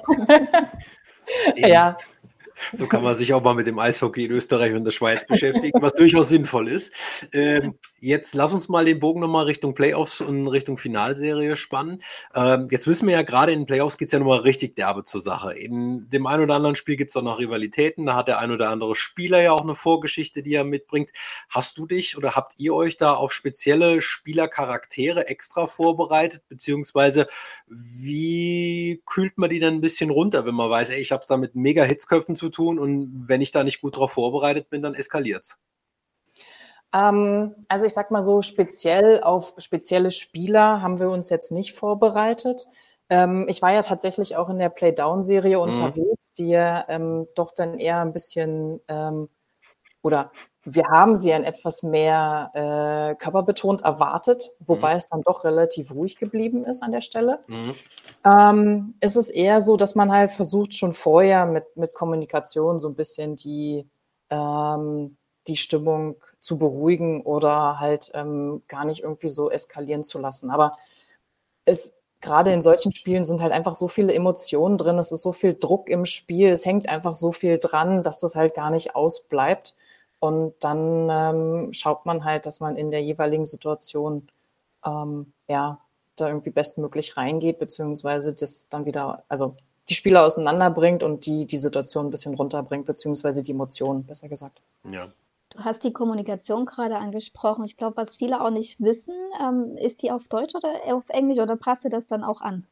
ja. 1.56 1.96
So 2.72 2.86
kann 2.86 3.02
man 3.02 3.14
sich 3.14 3.32
auch 3.32 3.42
mal 3.42 3.54
mit 3.54 3.66
dem 3.66 3.78
Eishockey 3.78 4.26
in 4.26 4.32
Österreich 4.32 4.74
und 4.74 4.84
der 4.84 4.92
Schweiz 4.92 5.26
beschäftigen, 5.26 5.82
was 5.82 5.94
durchaus 5.94 6.28
sinnvoll 6.28 6.68
ist. 6.68 7.26
Ähm, 7.32 7.78
jetzt 8.02 8.34
lass 8.34 8.52
uns 8.52 8.68
mal 8.68 8.84
den 8.84 8.98
Bogen 8.98 9.20
nochmal 9.20 9.44
Richtung 9.44 9.74
Playoffs 9.74 10.20
und 10.20 10.48
Richtung 10.48 10.76
Finalserie 10.76 11.54
spannen. 11.54 12.02
Ähm, 12.34 12.66
jetzt 12.70 12.88
wissen 12.88 13.06
wir 13.06 13.14
ja, 13.14 13.22
gerade 13.22 13.52
in 13.52 13.60
den 13.60 13.66
Playoffs 13.66 13.96
geht 13.96 14.06
es 14.06 14.12
ja 14.12 14.18
nochmal 14.18 14.40
richtig 14.40 14.74
derbe 14.74 15.04
zur 15.04 15.20
Sache. 15.20 15.54
In 15.54 16.10
dem 16.10 16.26
einen 16.26 16.42
oder 16.42 16.56
anderen 16.56 16.74
Spiel 16.74 16.96
gibt 16.96 17.12
es 17.12 17.16
auch 17.16 17.22
noch 17.22 17.38
Rivalitäten. 17.38 18.04
Da 18.06 18.16
hat 18.16 18.26
der 18.26 18.40
ein 18.40 18.50
oder 18.50 18.70
andere 18.70 18.96
Spieler 18.96 19.40
ja 19.40 19.52
auch 19.52 19.62
eine 19.62 19.76
Vorgeschichte, 19.76 20.42
die 20.42 20.54
er 20.54 20.64
mitbringt. 20.64 21.12
Hast 21.48 21.78
du 21.78 21.86
dich 21.86 22.16
oder 22.18 22.34
habt 22.34 22.58
ihr 22.58 22.74
euch 22.74 22.96
da 22.96 23.14
auf 23.14 23.32
spezielle 23.32 24.00
Spielercharaktere 24.00 25.28
extra 25.28 25.68
vorbereitet? 25.68 26.42
Beziehungsweise 26.48 27.28
wie 27.68 29.00
kühlt 29.06 29.38
man 29.38 29.50
die 29.50 29.60
dann 29.60 29.74
ein 29.74 29.80
bisschen 29.80 30.10
runter, 30.10 30.44
wenn 30.44 30.56
man 30.56 30.68
weiß, 30.68 30.90
ey, 30.90 31.00
ich 31.00 31.12
habe 31.12 31.20
es 31.20 31.28
da 31.28 31.36
mit 31.36 31.54
mega 31.54 31.84
Hitzköpfen 31.84 32.34
zu 32.34 32.48
tun 32.48 32.80
und 32.80 33.28
wenn 33.28 33.40
ich 33.40 33.52
da 33.52 33.62
nicht 33.62 33.80
gut 33.80 33.94
darauf 33.94 34.12
vorbereitet 34.12 34.70
bin, 34.70 34.82
dann 34.82 34.94
eskaliert 34.94 35.44
es? 35.44 35.58
Ähm, 36.92 37.54
also 37.68 37.86
ich 37.86 37.94
sag 37.94 38.10
mal 38.10 38.22
so, 38.22 38.42
speziell 38.42 39.22
auf 39.22 39.54
spezielle 39.58 40.10
Spieler 40.10 40.82
haben 40.82 41.00
wir 41.00 41.10
uns 41.10 41.30
jetzt 41.30 41.52
nicht 41.52 41.72
vorbereitet. 41.72 42.66
Ähm, 43.08 43.46
ich 43.48 43.62
war 43.62 43.72
ja 43.72 43.82
tatsächlich 43.82 44.36
auch 44.36 44.48
in 44.50 44.58
der 44.58 44.68
Playdown-Serie 44.68 45.56
mhm. 45.56 45.62
unterwegs, 45.62 46.32
die 46.32 46.48
ja 46.48 46.84
ähm, 46.88 47.26
doch 47.34 47.52
dann 47.52 47.78
eher 47.78 48.00
ein 48.00 48.12
bisschen 48.12 48.80
ähm, 48.88 49.28
oder 50.02 50.32
wir 50.64 50.84
haben 50.84 51.16
sie 51.16 51.32
ein 51.32 51.44
etwas 51.44 51.82
mehr 51.82 52.50
äh, 52.54 53.14
körperbetont 53.16 53.82
erwartet, 53.82 54.50
wobei 54.60 54.92
mhm. 54.92 54.98
es 54.98 55.06
dann 55.06 55.22
doch 55.22 55.44
relativ 55.44 55.92
ruhig 55.92 56.18
geblieben 56.18 56.64
ist 56.64 56.82
an 56.82 56.92
der 56.92 57.00
Stelle. 57.00 57.40
Mhm. 57.48 57.74
Ähm, 58.24 58.94
ist 59.00 59.16
es 59.16 59.28
eher 59.30 59.60
so, 59.60 59.76
dass 59.76 59.94
man 59.94 60.12
halt 60.12 60.30
versucht, 60.30 60.74
schon 60.74 60.92
vorher 60.92 61.46
mit, 61.46 61.76
mit 61.76 61.94
Kommunikation 61.94 62.78
so 62.78 62.88
ein 62.88 62.94
bisschen 62.94 63.34
die, 63.34 63.88
ähm, 64.30 65.16
die 65.46 65.56
Stimmung 65.56 66.16
zu 66.40 66.58
beruhigen 66.58 67.22
oder 67.22 67.80
halt 67.80 68.10
ähm, 68.14 68.62
gar 68.68 68.84
nicht 68.84 69.02
irgendwie 69.02 69.28
so 69.28 69.50
eskalieren 69.50 70.04
zu 70.04 70.18
lassen. 70.18 70.50
Aber 70.50 70.78
es 71.64 71.94
gerade 72.22 72.52
in 72.52 72.62
solchen 72.62 72.92
Spielen 72.92 73.24
sind 73.24 73.42
halt 73.42 73.52
einfach 73.52 73.74
so 73.74 73.88
viele 73.88 74.14
Emotionen 74.14 74.78
drin, 74.78 74.98
es 74.98 75.12
ist 75.12 75.22
so 75.22 75.32
viel 75.32 75.54
Druck 75.54 75.90
im 75.90 76.06
Spiel, 76.06 76.48
es 76.50 76.64
hängt 76.64 76.88
einfach 76.88 77.16
so 77.16 77.32
viel 77.32 77.58
dran, 77.58 78.02
dass 78.02 78.18
das 78.20 78.36
halt 78.36 78.54
gar 78.54 78.70
nicht 78.70 78.94
ausbleibt. 78.96 79.74
Und 80.20 80.54
dann 80.60 81.08
ähm, 81.10 81.72
schaut 81.72 82.06
man 82.06 82.24
halt, 82.24 82.46
dass 82.46 82.60
man 82.60 82.76
in 82.76 82.92
der 82.92 83.02
jeweiligen 83.02 83.44
Situation 83.44 84.28
ähm, 84.86 85.32
ja 85.48 85.80
da 86.14 86.28
irgendwie 86.28 86.50
bestmöglich 86.50 87.16
reingeht, 87.16 87.58
beziehungsweise 87.58 88.32
das 88.32 88.68
dann 88.68 88.86
wieder, 88.86 89.24
also 89.28 89.56
die 89.88 89.94
Spieler 89.94 90.24
auseinanderbringt 90.24 91.02
und 91.02 91.26
die 91.26 91.46
die 91.46 91.58
Situation 91.58 92.06
ein 92.06 92.10
bisschen 92.10 92.34
runterbringt, 92.34 92.86
beziehungsweise 92.86 93.42
die 93.42 93.50
Emotionen, 93.50 94.04
besser 94.04 94.28
gesagt. 94.28 94.60
Ja. 94.90 95.08
Du 95.54 95.64
hast 95.64 95.84
die 95.84 95.92
Kommunikation 95.92 96.66
gerade 96.66 96.96
angesprochen. 96.96 97.64
Ich 97.64 97.76
glaube, 97.76 97.96
was 97.96 98.16
viele 98.16 98.40
auch 98.40 98.50
nicht 98.50 98.80
wissen, 98.80 99.14
ähm, 99.40 99.76
ist 99.76 100.02
die 100.02 100.10
auf 100.10 100.26
Deutsch 100.28 100.54
oder 100.54 100.94
auf 100.94 101.08
Englisch 101.08 101.38
oder 101.38 101.56
passt 101.56 101.84
ihr 101.84 101.90
das 101.90 102.06
dann 102.06 102.24
auch 102.24 102.40
an? 102.40 102.66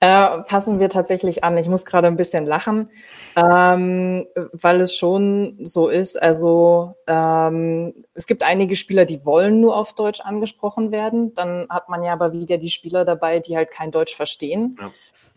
Äh, 0.00 0.42
passen 0.42 0.80
wir 0.80 0.88
tatsächlich 0.88 1.44
an. 1.44 1.56
Ich 1.56 1.68
muss 1.68 1.84
gerade 1.84 2.08
ein 2.08 2.16
bisschen 2.16 2.44
lachen, 2.44 2.90
ähm, 3.36 4.26
weil 4.52 4.80
es 4.80 4.96
schon 4.96 5.58
so 5.62 5.88
ist. 5.88 6.20
Also 6.20 6.94
ähm, 7.06 8.04
es 8.14 8.26
gibt 8.26 8.42
einige 8.42 8.76
Spieler, 8.76 9.04
die 9.04 9.24
wollen 9.24 9.60
nur 9.60 9.76
auf 9.76 9.94
Deutsch 9.94 10.20
angesprochen 10.20 10.90
werden. 10.90 11.34
Dann 11.34 11.66
hat 11.70 11.88
man 11.88 12.02
ja 12.02 12.12
aber 12.12 12.32
wieder 12.32 12.58
die 12.58 12.70
Spieler 12.70 13.04
dabei, 13.04 13.38
die 13.38 13.56
halt 13.56 13.70
kein 13.70 13.90
Deutsch 13.90 14.14
verstehen. 14.14 14.76
Ja. 14.80 14.90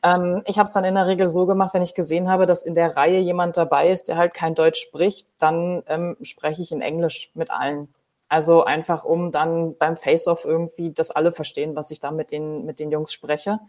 Ähm, 0.03 0.43
ich 0.45 0.57
habe 0.57 0.67
es 0.67 0.73
dann 0.73 0.83
in 0.83 0.95
der 0.95 1.07
Regel 1.07 1.27
so 1.27 1.45
gemacht, 1.45 1.73
wenn 1.73 1.81
ich 1.81 1.95
gesehen 1.95 2.29
habe, 2.29 2.45
dass 2.45 2.63
in 2.63 2.75
der 2.75 2.95
Reihe 2.95 3.19
jemand 3.19 3.57
dabei 3.57 3.89
ist, 3.89 4.07
der 4.07 4.17
halt 4.17 4.33
kein 4.33 4.55
Deutsch 4.55 4.79
spricht, 4.79 5.27
dann 5.39 5.83
ähm, 5.87 6.17
spreche 6.21 6.61
ich 6.61 6.71
in 6.71 6.81
Englisch 6.81 7.31
mit 7.33 7.51
allen. 7.51 7.93
Also 8.29 8.63
einfach, 8.63 9.05
um 9.05 9.31
dann 9.31 9.77
beim 9.77 9.95
Face-Off 9.95 10.43
irgendwie, 10.45 10.91
dass 10.91 11.11
alle 11.11 11.31
verstehen, 11.31 11.75
was 11.75 11.91
ich 11.91 11.99
da 11.99 12.11
mit 12.11 12.31
den, 12.31 12.65
mit 12.65 12.79
den 12.79 12.91
Jungs 12.91 13.13
spreche. 13.13 13.59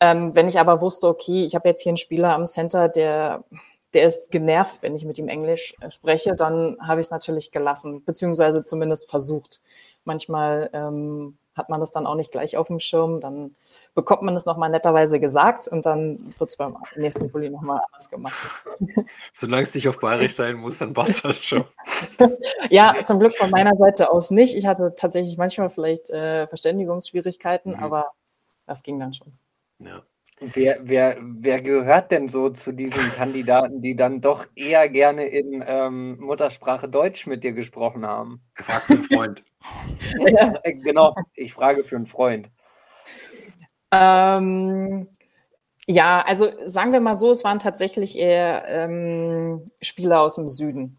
Ähm, 0.00 0.34
wenn 0.34 0.48
ich 0.48 0.58
aber 0.58 0.80
wusste, 0.80 1.06
okay, 1.08 1.44
ich 1.44 1.54
habe 1.54 1.68
jetzt 1.68 1.82
hier 1.82 1.90
einen 1.90 1.98
Spieler 1.98 2.34
am 2.34 2.46
Center, 2.46 2.88
der, 2.88 3.44
der 3.92 4.04
ist 4.04 4.30
genervt, 4.30 4.82
wenn 4.82 4.96
ich 4.96 5.04
mit 5.04 5.18
ihm 5.18 5.28
Englisch 5.28 5.74
äh, 5.80 5.90
spreche, 5.90 6.34
dann 6.34 6.78
habe 6.80 7.00
ich 7.00 7.08
es 7.08 7.10
natürlich 7.10 7.50
gelassen, 7.52 8.02
beziehungsweise 8.04 8.64
zumindest 8.64 9.10
versucht. 9.10 9.60
Manchmal 10.04 10.70
ähm, 10.72 11.36
hat 11.54 11.68
man 11.68 11.80
das 11.80 11.92
dann 11.92 12.06
auch 12.06 12.14
nicht 12.14 12.32
gleich 12.32 12.56
auf 12.56 12.68
dem 12.68 12.80
Schirm, 12.80 13.20
dann 13.20 13.54
bekommt 13.94 14.22
man 14.22 14.36
es 14.36 14.46
nochmal 14.46 14.70
netterweise 14.70 15.20
gesagt 15.20 15.68
und 15.68 15.84
dann 15.86 16.34
wird 16.38 16.50
es 16.50 16.56
beim 16.56 16.76
nächsten 16.96 17.30
Pulli 17.30 17.50
nochmal 17.50 17.80
anders 17.90 18.10
gemacht. 18.10 18.34
Solange 19.32 19.64
es 19.64 19.74
nicht 19.74 19.88
auf 19.88 19.98
Bayerisch 19.98 20.34
sein 20.34 20.56
muss, 20.56 20.78
dann 20.78 20.92
passt 20.92 21.24
das 21.24 21.44
schon. 21.44 21.64
ja, 22.70 22.96
zum 23.04 23.18
Glück 23.18 23.34
von 23.34 23.50
meiner 23.50 23.76
Seite 23.76 24.10
aus 24.10 24.30
nicht. 24.30 24.56
Ich 24.56 24.66
hatte 24.66 24.94
tatsächlich 24.96 25.36
manchmal 25.36 25.70
vielleicht 25.70 26.10
äh, 26.10 26.46
Verständigungsschwierigkeiten, 26.46 27.72
mhm. 27.72 27.82
aber 27.82 28.10
das 28.66 28.82
ging 28.82 28.98
dann 29.00 29.12
schon. 29.12 29.32
Ja. 29.78 30.02
Wer, 30.42 30.78
wer, 30.82 31.18
wer 31.20 31.60
gehört 31.60 32.10
denn 32.10 32.28
so 32.28 32.48
zu 32.48 32.72
diesen 32.72 33.02
Kandidaten, 33.16 33.82
die 33.82 33.94
dann 33.94 34.22
doch 34.22 34.46
eher 34.54 34.88
gerne 34.88 35.26
in 35.26 35.62
ähm, 35.66 36.18
Muttersprache 36.18 36.88
Deutsch 36.88 37.26
mit 37.26 37.44
dir 37.44 37.52
gesprochen 37.52 38.06
haben? 38.06 38.40
Fragt 38.54 38.84
für 38.84 38.94
einen 38.94 39.02
Freund. 39.02 39.44
ja, 40.18 40.54
genau, 40.64 41.14
ich 41.34 41.52
frage 41.52 41.84
für 41.84 41.96
einen 41.96 42.06
Freund. 42.06 42.50
Ähm, 43.92 45.08
ja, 45.86 46.22
also 46.22 46.52
sagen 46.64 46.92
wir 46.92 47.00
mal 47.00 47.16
so, 47.16 47.30
es 47.30 47.42
waren 47.42 47.58
tatsächlich 47.58 48.16
eher 48.16 48.64
ähm, 48.68 49.66
Spieler 49.80 50.20
aus 50.20 50.36
dem 50.36 50.48
Süden. 50.48 50.96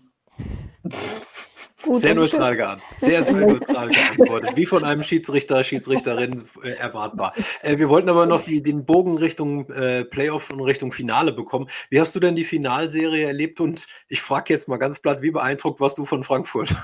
Gut, 1.83 1.99
sehr 1.99 2.13
neutral 2.13 2.55
geantwortet. 2.55 2.99
Sehr, 2.99 3.23
sehr 3.23 3.47
neutral 3.47 3.89
geantwortet. 3.89 4.51
Wie 4.55 4.65
von 4.65 4.83
einem 4.83 5.01
Schiedsrichter, 5.01 5.63
Schiedsrichterin 5.63 6.43
äh, 6.63 6.71
erwartbar. 6.71 7.33
Äh, 7.61 7.77
wir 7.77 7.89
wollten 7.89 8.09
aber 8.09 8.25
noch 8.25 8.43
die, 8.43 8.61
den 8.61 8.85
Bogen 8.85 9.17
Richtung 9.17 9.69
äh, 9.71 10.05
Playoff 10.05 10.51
und 10.51 10.61
Richtung 10.61 10.91
Finale 10.91 11.31
bekommen. 11.31 11.67
Wie 11.89 11.99
hast 11.99 12.13
du 12.13 12.19
denn 12.19 12.35
die 12.35 12.43
Finalserie 12.43 13.25
erlebt? 13.25 13.61
Und 13.61 13.87
ich 14.09 14.21
frage 14.21 14.53
jetzt 14.53 14.67
mal 14.67 14.77
ganz 14.77 14.99
platt, 14.99 15.21
wie 15.21 15.31
beeindruckt 15.31 15.79
warst 15.79 15.97
du 15.97 16.05
von 16.05 16.23
Frankfurt? 16.23 16.75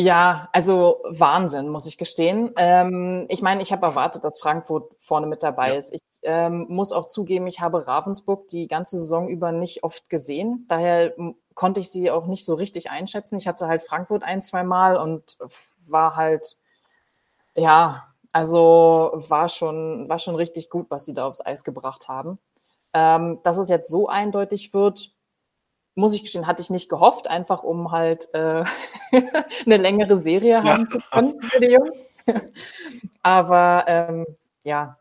Ja, 0.00 0.48
also 0.52 1.02
Wahnsinn, 1.08 1.70
muss 1.70 1.86
ich 1.86 1.98
gestehen. 1.98 2.52
Ähm, 2.56 3.26
ich 3.28 3.42
meine, 3.42 3.62
ich 3.62 3.72
habe 3.72 3.84
erwartet, 3.84 4.22
dass 4.22 4.38
Frankfurt 4.38 4.94
vorne 5.00 5.26
mit 5.26 5.42
dabei 5.42 5.70
ja. 5.70 5.74
ist. 5.74 5.92
Ich 5.92 6.00
ähm, 6.22 6.66
muss 6.68 6.92
auch 6.92 7.08
zugeben, 7.08 7.48
ich 7.48 7.60
habe 7.60 7.84
Ravensburg 7.84 8.46
die 8.46 8.68
ganze 8.68 8.96
Saison 8.96 9.26
über 9.26 9.50
nicht 9.50 9.82
oft 9.82 10.08
gesehen. 10.08 10.66
Daher 10.68 11.14
konnte 11.54 11.80
ich 11.80 11.90
sie 11.90 12.12
auch 12.12 12.26
nicht 12.26 12.44
so 12.44 12.54
richtig 12.54 12.92
einschätzen. 12.92 13.38
Ich 13.38 13.48
hatte 13.48 13.66
halt 13.66 13.82
Frankfurt 13.82 14.22
ein, 14.22 14.40
zwei 14.40 14.62
Mal 14.62 14.96
und 14.96 15.36
war 15.88 16.14
halt, 16.14 16.58
ja, 17.56 18.06
also 18.32 19.10
war 19.14 19.48
schon, 19.48 20.08
war 20.08 20.20
schon 20.20 20.36
richtig 20.36 20.70
gut, 20.70 20.92
was 20.92 21.06
sie 21.06 21.14
da 21.14 21.26
aufs 21.26 21.44
Eis 21.44 21.64
gebracht 21.64 22.06
haben. 22.06 22.38
Ähm, 22.94 23.40
dass 23.42 23.58
es 23.58 23.68
jetzt 23.68 23.90
so 23.90 24.06
eindeutig 24.06 24.72
wird, 24.72 25.10
muss 25.94 26.14
ich 26.14 26.22
gestehen, 26.22 26.46
hatte 26.46 26.62
ich 26.62 26.70
nicht 26.70 26.88
gehofft, 26.88 27.28
einfach 27.28 27.64
um 27.64 27.90
halt 27.90 28.32
äh, 28.34 28.64
eine 29.66 29.76
längere 29.76 30.16
Serie 30.16 30.62
haben 30.62 30.82
ja. 30.82 30.86
zu 30.86 31.00
können 31.10 31.40
für 31.42 31.60
die 31.60 31.72
Jungs. 31.72 32.06
Aber 33.22 33.84
ähm, 33.88 34.26
ja, 34.64 34.98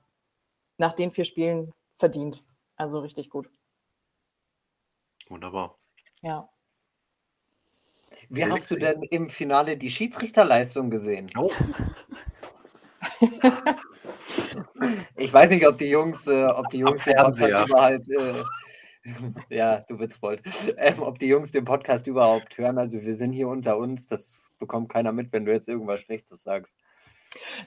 nach 0.77 0.93
den 0.93 1.11
vier 1.11 1.25
Spielen 1.25 1.73
verdient. 1.95 2.43
Also 2.75 2.99
richtig 2.99 3.29
gut. 3.29 3.49
Wunderbar. 5.27 5.77
Ja. 6.21 6.49
Wie 8.29 8.45
hast 8.45 8.69
du 8.71 8.75
denn 8.75 9.01
im 9.09 9.29
Finale 9.29 9.77
die 9.77 9.89
Schiedsrichterleistung 9.89 10.89
gesehen? 10.89 11.27
Oh. 11.37 11.51
ich 15.15 15.31
weiß 15.33 15.51
nicht, 15.51 15.65
ob 15.67 15.77
die 15.77 15.85
Jungs, 15.89 16.27
äh, 16.27 16.45
ob 16.45 16.69
die 16.69 16.79
Jungs 16.79 17.07
überhaupt, 17.07 17.39
äh, 17.39 18.43
ja, 19.49 19.81
du 19.81 19.99
Witzbold, 19.99 20.41
ähm, 20.77 21.01
ob 21.01 21.19
die 21.19 21.27
Jungs 21.27 21.51
den 21.51 21.65
Podcast 21.65 22.07
überhaupt 22.07 22.57
hören. 22.57 22.77
Also 22.77 23.01
wir 23.01 23.15
sind 23.15 23.33
hier 23.33 23.47
unter 23.47 23.77
uns, 23.77 24.07
das 24.07 24.51
bekommt 24.59 24.89
keiner 24.89 25.11
mit, 25.11 25.31
wenn 25.33 25.45
du 25.45 25.51
jetzt 25.51 25.67
irgendwas 25.67 26.01
Schlechtes 26.01 26.43
sagst. 26.43 26.77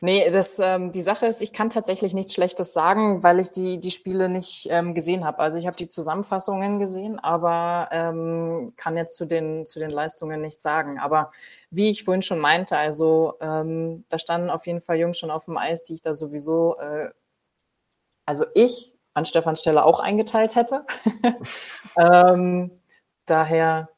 Nee, 0.00 0.30
das, 0.30 0.58
ähm, 0.58 0.92
die 0.92 1.02
Sache 1.02 1.26
ist, 1.26 1.42
ich 1.42 1.52
kann 1.52 1.70
tatsächlich 1.70 2.14
nichts 2.14 2.34
Schlechtes 2.34 2.72
sagen, 2.72 3.22
weil 3.22 3.40
ich 3.40 3.50
die, 3.50 3.78
die 3.78 3.90
Spiele 3.90 4.28
nicht 4.28 4.66
ähm, 4.70 4.94
gesehen 4.94 5.24
habe. 5.24 5.38
Also 5.38 5.58
ich 5.58 5.66
habe 5.66 5.76
die 5.76 5.88
Zusammenfassungen 5.88 6.78
gesehen, 6.78 7.18
aber 7.18 7.88
ähm, 7.92 8.72
kann 8.76 8.96
jetzt 8.96 9.16
zu 9.16 9.26
den, 9.26 9.66
zu 9.66 9.78
den 9.78 9.90
Leistungen 9.90 10.40
nichts 10.40 10.62
sagen. 10.62 10.98
Aber 10.98 11.30
wie 11.70 11.90
ich 11.90 12.04
vorhin 12.04 12.22
schon 12.22 12.38
meinte, 12.38 12.76
also 12.76 13.34
ähm, 13.40 14.04
da 14.08 14.18
standen 14.18 14.50
auf 14.50 14.66
jeden 14.66 14.80
Fall 14.80 14.98
Jungs 14.98 15.18
schon 15.18 15.30
auf 15.30 15.44
dem 15.44 15.56
Eis, 15.56 15.84
die 15.84 15.94
ich 15.94 16.02
da 16.02 16.14
sowieso, 16.14 16.78
äh, 16.78 17.10
also 18.26 18.46
ich 18.54 18.92
an 19.20 19.26
Stefan 19.26 19.56
Stelle 19.56 19.84
auch 19.84 20.00
eingeteilt 20.00 20.56
hätte. 20.56 20.86
ähm, 21.96 22.70
daher 23.26 23.88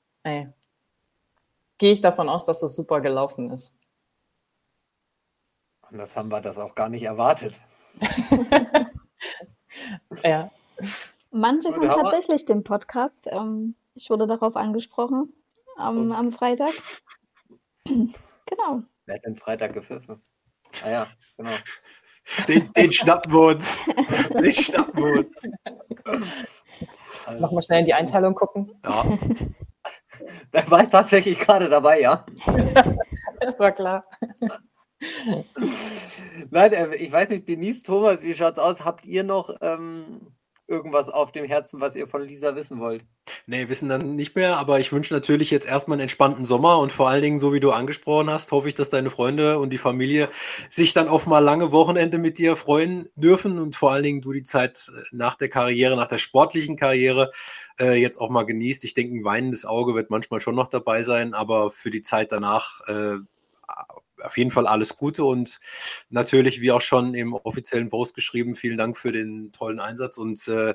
gehe 1.79 1.93
ich 1.93 2.01
davon 2.01 2.29
aus, 2.29 2.45
dass 2.45 2.61
das 2.61 2.77
super 2.77 3.01
gelaufen 3.01 3.51
ist. 3.51 3.75
Anders 5.83 6.17
haben 6.17 6.31
wir 6.31 6.41
das 6.41 6.59
auch 6.59 6.75
gar 6.75 6.89
nicht 6.89 7.03
erwartet. 7.03 7.61
ja. 10.25 10.51
Manche 11.31 11.75
hören 11.75 11.91
tatsächlich 11.91 12.47
den 12.47 12.65
Podcast. 12.65 13.29
Ähm, 13.31 13.75
ich 13.95 14.11
wurde 14.11 14.27
darauf 14.27 14.57
angesprochen 14.57 15.33
ähm, 15.79 16.13
am 16.13 16.33
Freitag. 16.33 16.73
genau. 17.85 18.83
Wer 19.07 19.17
hat 19.17 19.25
denn 19.25 19.37
Freitag 19.37 19.75
gepfiffen? 19.75 20.23
Ah 20.85 20.91
ja, 20.91 21.07
genau. 21.37 21.51
Den, 22.49 22.73
den 22.73 22.93
schnappen 22.93 23.33
wir 23.33 23.55
uns. 23.55 23.81
Den 24.33 24.53
schnappen 24.53 25.05
wir 25.05 25.21
uns. 25.21 26.31
Nochmal 27.39 27.63
schnell 27.63 27.81
in 27.81 27.85
die 27.85 27.95
Einteilung 27.95 28.35
gucken. 28.35 28.71
Ja. 28.85 29.05
Da 30.53 30.71
war 30.71 30.83
ich 30.83 30.89
tatsächlich 30.89 31.39
gerade 31.39 31.69
dabei, 31.69 32.01
ja. 32.01 32.25
das 33.41 33.59
war 33.59 33.73
klar. 33.73 34.05
Nein, 36.51 36.73
äh, 36.73 36.95
ich 36.97 37.11
weiß 37.11 37.31
nicht, 37.31 37.49
Denise, 37.49 37.83
Thomas, 37.83 38.23
wie 38.23 38.35
schaut's 38.35 38.59
aus? 38.59 38.85
Habt 38.85 39.07
ihr 39.07 39.25
noch 39.25 39.57
ähm, 39.61 40.33
irgendwas 40.73 41.09
auf 41.09 41.31
dem 41.31 41.45
Herzen, 41.45 41.81
was 41.81 41.95
ihr 41.95 42.09
von 42.09 42.23
Lisa 42.23 42.57
wissen 42.57 42.81
wollt? 42.81 43.05
Nee, 43.47 43.69
wissen 43.69 43.89
dann 43.89 44.17
nicht 44.17 44.35
mehr, 44.35 44.57
aber 44.57 44.81
ich 44.81 44.93
wünsche 44.93 45.15
natürlich 45.15 45.51
jetzt 45.51 45.67
erstmal 45.67 45.97
einen 45.97 46.03
entspannten 46.03 46.45
Sommer 46.45 46.79
und 46.79 46.91
vor 46.91 47.09
allen 47.09 47.23
Dingen, 47.23 47.39
so 47.39 47.53
wie 47.53 47.61
du 47.61 47.71
angesprochen 47.71 48.31
hast, 48.31 48.51
hoffe 48.51 48.69
ich, 48.69 48.75
dass 48.75 48.89
deine 48.89 49.11
Freunde 49.11 49.59
und 49.59 49.71
die 49.71 49.79
Familie 49.79 50.29
sich 50.71 50.95
dann 50.95 51.09
auf 51.09 51.27
mal 51.27 51.41
lange 51.41 51.71
Wochenende 51.71 52.19
mit 52.19 52.39
dir 52.39 52.57
freuen 52.57 53.09
dürfen 53.15 53.59
und 53.59 53.77
vor 53.77 53.93
allen 53.93 54.03
Dingen 54.03 54.21
du 54.23 54.33
die 54.33 54.43
Zeit 54.43 54.91
äh, 54.97 55.03
nach 55.13 55.37
der 55.37 55.51
Karriere, 55.51 55.95
nach 55.97 56.09
der 56.09 56.19
sportlichen 56.19 56.77
Karriere 56.77 57.31
äh, 57.79 58.01
jetzt 58.01 58.19
auch 58.21 58.31
mal 58.31 58.45
genießt. 58.45 58.85
Ich 58.85 58.95
denke, 58.95 59.17
ein 59.17 59.25
weinendes 59.25 59.65
Auge 59.65 59.95
wird 59.95 60.11
manchmal 60.11 60.41
schon 60.41 60.55
noch 60.55 60.69
dabei 60.69 61.03
sein, 61.03 61.35
aber 61.35 61.71
für 61.71 61.91
die 61.91 62.03
Zeit 62.03 62.33
danach 62.33 62.81
äh, 62.89 63.19
auf 64.25 64.39
jeden 64.39 64.51
Fall 64.51 64.67
alles 64.67 64.97
Gute 64.97 65.25
und 65.25 65.61
natürlich, 66.11 66.61
wie 66.61 66.73
auch 66.73 66.81
schon 66.81 67.15
im 67.15 67.35
offiziellen 67.35 67.91
Post 67.91 68.15
geschrieben, 68.15 68.55
vielen 68.55 68.79
Dank 68.79 68.97
für 68.97 69.13
den 69.13 69.53
tollen 69.53 69.81
Einsatz. 69.81 70.19
Und 70.19 70.47
äh, 70.49 70.75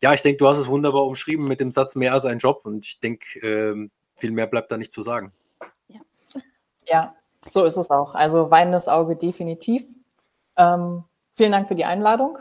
ja, 0.00 0.14
ich 0.14 0.22
denke, 0.22 0.38
du 0.38 0.48
hast 0.48 0.58
es 0.58 0.68
wunderbar 0.68 1.04
umschrieben 1.04 1.46
mit 1.46 1.60
dem 1.60 1.70
Satz 1.70 1.94
mehr 1.94 2.12
als 2.12 2.24
ein 2.24 2.38
Job 2.38 2.62
und 2.64 2.84
ich 2.84 3.00
denke, 3.00 3.38
äh, 3.40 3.88
viel 4.16 4.30
mehr 4.30 4.46
bleibt 4.46 4.72
da 4.72 4.76
nicht 4.76 4.90
zu 4.90 5.02
sagen. 5.02 5.32
Ja. 5.88 6.00
ja, 6.86 7.14
so 7.48 7.64
ist 7.64 7.76
es 7.76 7.90
auch. 7.90 8.14
Also 8.14 8.50
weinendes 8.50 8.88
Auge 8.88 9.16
definitiv. 9.16 9.84
Ähm, 10.56 11.04
Vielen 11.38 11.52
Dank 11.52 11.68
für 11.68 11.76
die 11.76 11.84
Einladung. 11.84 12.36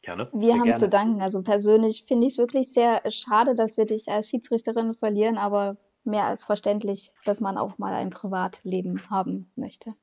Gerne. 0.00 0.26
Wir 0.32 0.46
sehr 0.46 0.54
haben 0.54 0.64
gerne. 0.64 0.80
zu 0.80 0.88
danken. 0.88 1.20
Also 1.20 1.42
persönlich 1.42 2.06
finde 2.08 2.26
ich 2.26 2.32
es 2.32 2.38
wirklich 2.38 2.72
sehr 2.72 3.02
schade, 3.10 3.54
dass 3.54 3.76
wir 3.76 3.84
dich 3.84 4.08
als 4.08 4.30
Schiedsrichterin 4.30 4.94
verlieren, 4.94 5.36
aber 5.36 5.76
mehr 6.04 6.24
als 6.24 6.44
verständlich, 6.44 7.12
dass 7.24 7.40
man 7.40 7.58
auch 7.58 7.78
mal 7.78 7.94
ein 7.94 8.10
Privatleben 8.10 9.10
haben 9.10 9.50
möchte. 9.56 9.94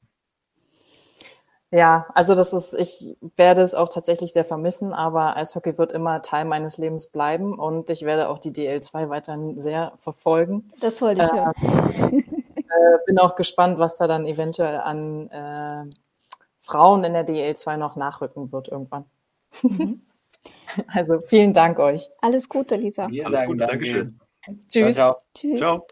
Ja, 1.71 2.07
also 2.15 2.33
das 2.33 2.51
ist, 2.51 2.73
ich 2.73 3.15
werde 3.35 3.61
es 3.61 3.75
auch 3.75 3.89
tatsächlich 3.89 4.33
sehr 4.33 4.45
vermissen, 4.45 4.91
aber 4.91 5.37
Eishockey 5.37 5.77
wird 5.77 5.91
immer 5.91 6.23
Teil 6.23 6.45
meines 6.45 6.79
Lebens 6.79 7.07
bleiben 7.07 7.59
und 7.59 7.91
ich 7.91 8.01
werde 8.01 8.29
auch 8.29 8.39
die 8.39 8.51
DL2 8.51 9.09
weiterhin 9.09 9.59
sehr 9.59 9.93
verfolgen. 9.97 10.71
Das 10.79 11.01
wollte 11.01 11.23
ich 11.23 11.31
hören. 11.31 12.25
Äh, 12.69 12.99
bin 13.07 13.17
auch 13.17 13.35
gespannt, 13.35 13.79
was 13.79 13.97
da 13.97 14.05
dann 14.05 14.27
eventuell 14.27 14.77
an 14.77 15.27
äh, 15.31 15.89
Frauen 16.59 17.03
in 17.03 17.13
der 17.13 17.27
DL2 17.27 17.77
noch 17.77 17.95
nachrücken 17.95 18.51
wird 18.51 18.67
irgendwann. 18.67 19.05
Mhm. 19.63 20.01
Also 20.87 21.19
vielen 21.25 21.51
Dank 21.51 21.79
euch. 21.79 22.09
Alles 22.21 22.47
Gute, 22.47 22.75
Lisa. 22.75 23.09
Wir 23.09 23.25
Alles 23.25 23.43
Gute, 23.43 23.65
Dankeschön. 23.65 24.19
Tschüss. 24.43 24.67
Ciao, 24.69 24.91
ciao. 24.91 25.21
Tschüss. 25.35 25.59
Ciao. 25.59 25.85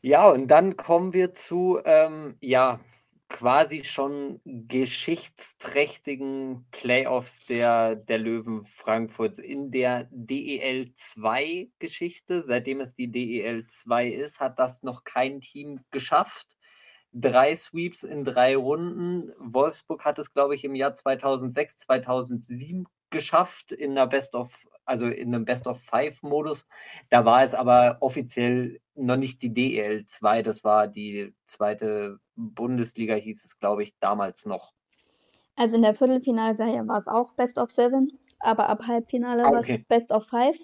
Ja, 0.00 0.28
und 0.28 0.48
dann 0.48 0.76
kommen 0.76 1.14
wir 1.14 1.32
zu, 1.32 1.80
ähm, 1.84 2.36
ja, 2.40 2.80
quasi 3.28 3.84
schon 3.84 4.40
geschichtsträchtigen 4.44 6.66
Playoffs 6.70 7.40
der, 7.46 7.96
der 7.96 8.18
Löwen 8.18 8.64
Frankfurts 8.64 9.38
in 9.38 9.70
der 9.70 10.08
DEL 10.10 10.92
2 10.94 11.70
Geschichte. 11.78 12.42
Seitdem 12.42 12.80
es 12.80 12.94
die 12.94 13.10
DEL 13.10 13.66
2 13.66 14.08
ist, 14.08 14.40
hat 14.40 14.58
das 14.58 14.82
noch 14.82 15.04
kein 15.04 15.40
Team 15.40 15.80
geschafft 15.90 16.54
drei 17.14 17.54
Sweeps 17.54 18.02
in 18.02 18.24
drei 18.24 18.56
Runden. 18.56 19.32
Wolfsburg 19.38 20.04
hat 20.04 20.18
es, 20.18 20.34
glaube 20.34 20.56
ich, 20.56 20.64
im 20.64 20.74
Jahr 20.74 20.94
2006, 20.94 21.76
2007 21.78 22.86
geschafft 23.10 23.72
in 23.72 23.92
einer 23.92 24.08
Best 24.08 24.34
of, 24.34 24.52
also 24.84 25.06
in 25.06 25.34
einem 25.34 25.44
Best 25.44 25.66
of 25.66 25.80
Five 25.80 26.22
Modus. 26.22 26.66
Da 27.10 27.24
war 27.24 27.42
es 27.42 27.54
aber 27.54 27.98
offiziell 28.00 28.80
noch 28.94 29.16
nicht 29.16 29.42
die 29.42 29.52
DEL 29.52 30.06
2, 30.06 30.42
das 30.42 30.64
war 30.64 30.88
die 30.88 31.34
zweite 31.46 32.18
Bundesliga, 32.36 33.14
hieß 33.14 33.44
es, 33.44 33.58
glaube 33.58 33.82
ich, 33.82 33.98
damals 33.98 34.46
noch. 34.46 34.72
Also 35.56 35.76
in 35.76 35.82
der 35.82 35.94
Viertelfinalserie 35.94 36.86
war 36.86 36.98
es 36.98 37.08
auch 37.08 37.32
Best 37.32 37.58
of 37.58 37.70
Seven, 37.70 38.18
aber 38.40 38.68
ab 38.68 38.86
Halbfinale 38.86 39.44
ah, 39.44 39.48
okay. 39.48 39.54
war 39.54 39.60
es 39.78 39.84
Best 39.86 40.10
of 40.10 40.26
Five. 40.26 40.56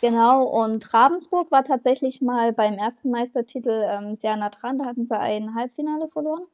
Genau, 0.00 0.44
und 0.44 0.94
Ravensburg 0.94 1.50
war 1.50 1.62
tatsächlich 1.62 2.22
mal 2.22 2.52
beim 2.52 2.74
ersten 2.74 3.10
Meistertitel 3.10 3.84
ähm, 3.86 4.16
sehr 4.16 4.36
nah 4.36 4.48
dran. 4.48 4.78
Da 4.78 4.86
hatten 4.86 5.04
sie 5.04 5.18
ein 5.18 5.54
Halbfinale 5.54 6.08
verloren. 6.08 6.46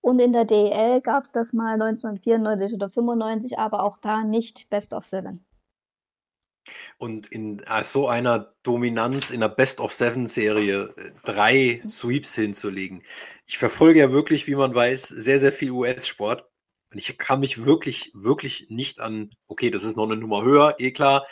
Und 0.00 0.20
in 0.20 0.32
der 0.32 0.44
DEL 0.44 1.00
gab 1.02 1.24
es 1.24 1.32
das 1.32 1.52
mal 1.52 1.80
1994 1.80 2.74
oder 2.74 2.90
95, 2.90 3.58
aber 3.58 3.82
auch 3.82 3.98
da 3.98 4.22
nicht 4.22 4.70
Best 4.70 4.94
of 4.94 5.04
Seven. 5.04 5.44
Und 6.98 7.26
in 7.28 7.60
äh, 7.60 7.82
so 7.82 8.08
einer 8.08 8.54
Dominanz 8.62 9.30
in 9.30 9.40
der 9.40 9.48
Best 9.48 9.80
of 9.80 9.92
Seven 9.92 10.26
Serie 10.26 10.94
äh, 10.96 11.10
drei 11.24 11.82
Sweeps 11.86 12.34
hinzulegen. 12.34 13.02
Ich 13.46 13.58
verfolge 13.58 14.00
ja 14.00 14.12
wirklich, 14.12 14.46
wie 14.46 14.54
man 14.54 14.74
weiß, 14.74 15.08
sehr, 15.08 15.40
sehr 15.40 15.52
viel 15.52 15.70
US-Sport. 15.70 16.44
Und 16.90 16.98
ich 16.98 17.18
kann 17.18 17.40
mich 17.40 17.64
wirklich, 17.64 18.12
wirklich 18.14 18.66
nicht 18.70 19.00
an, 19.00 19.30
okay, 19.48 19.70
das 19.70 19.84
ist 19.84 19.96
noch 19.96 20.04
eine 20.04 20.16
Nummer 20.16 20.44
höher, 20.44 20.76
eh 20.78 20.92
klar, 20.92 21.26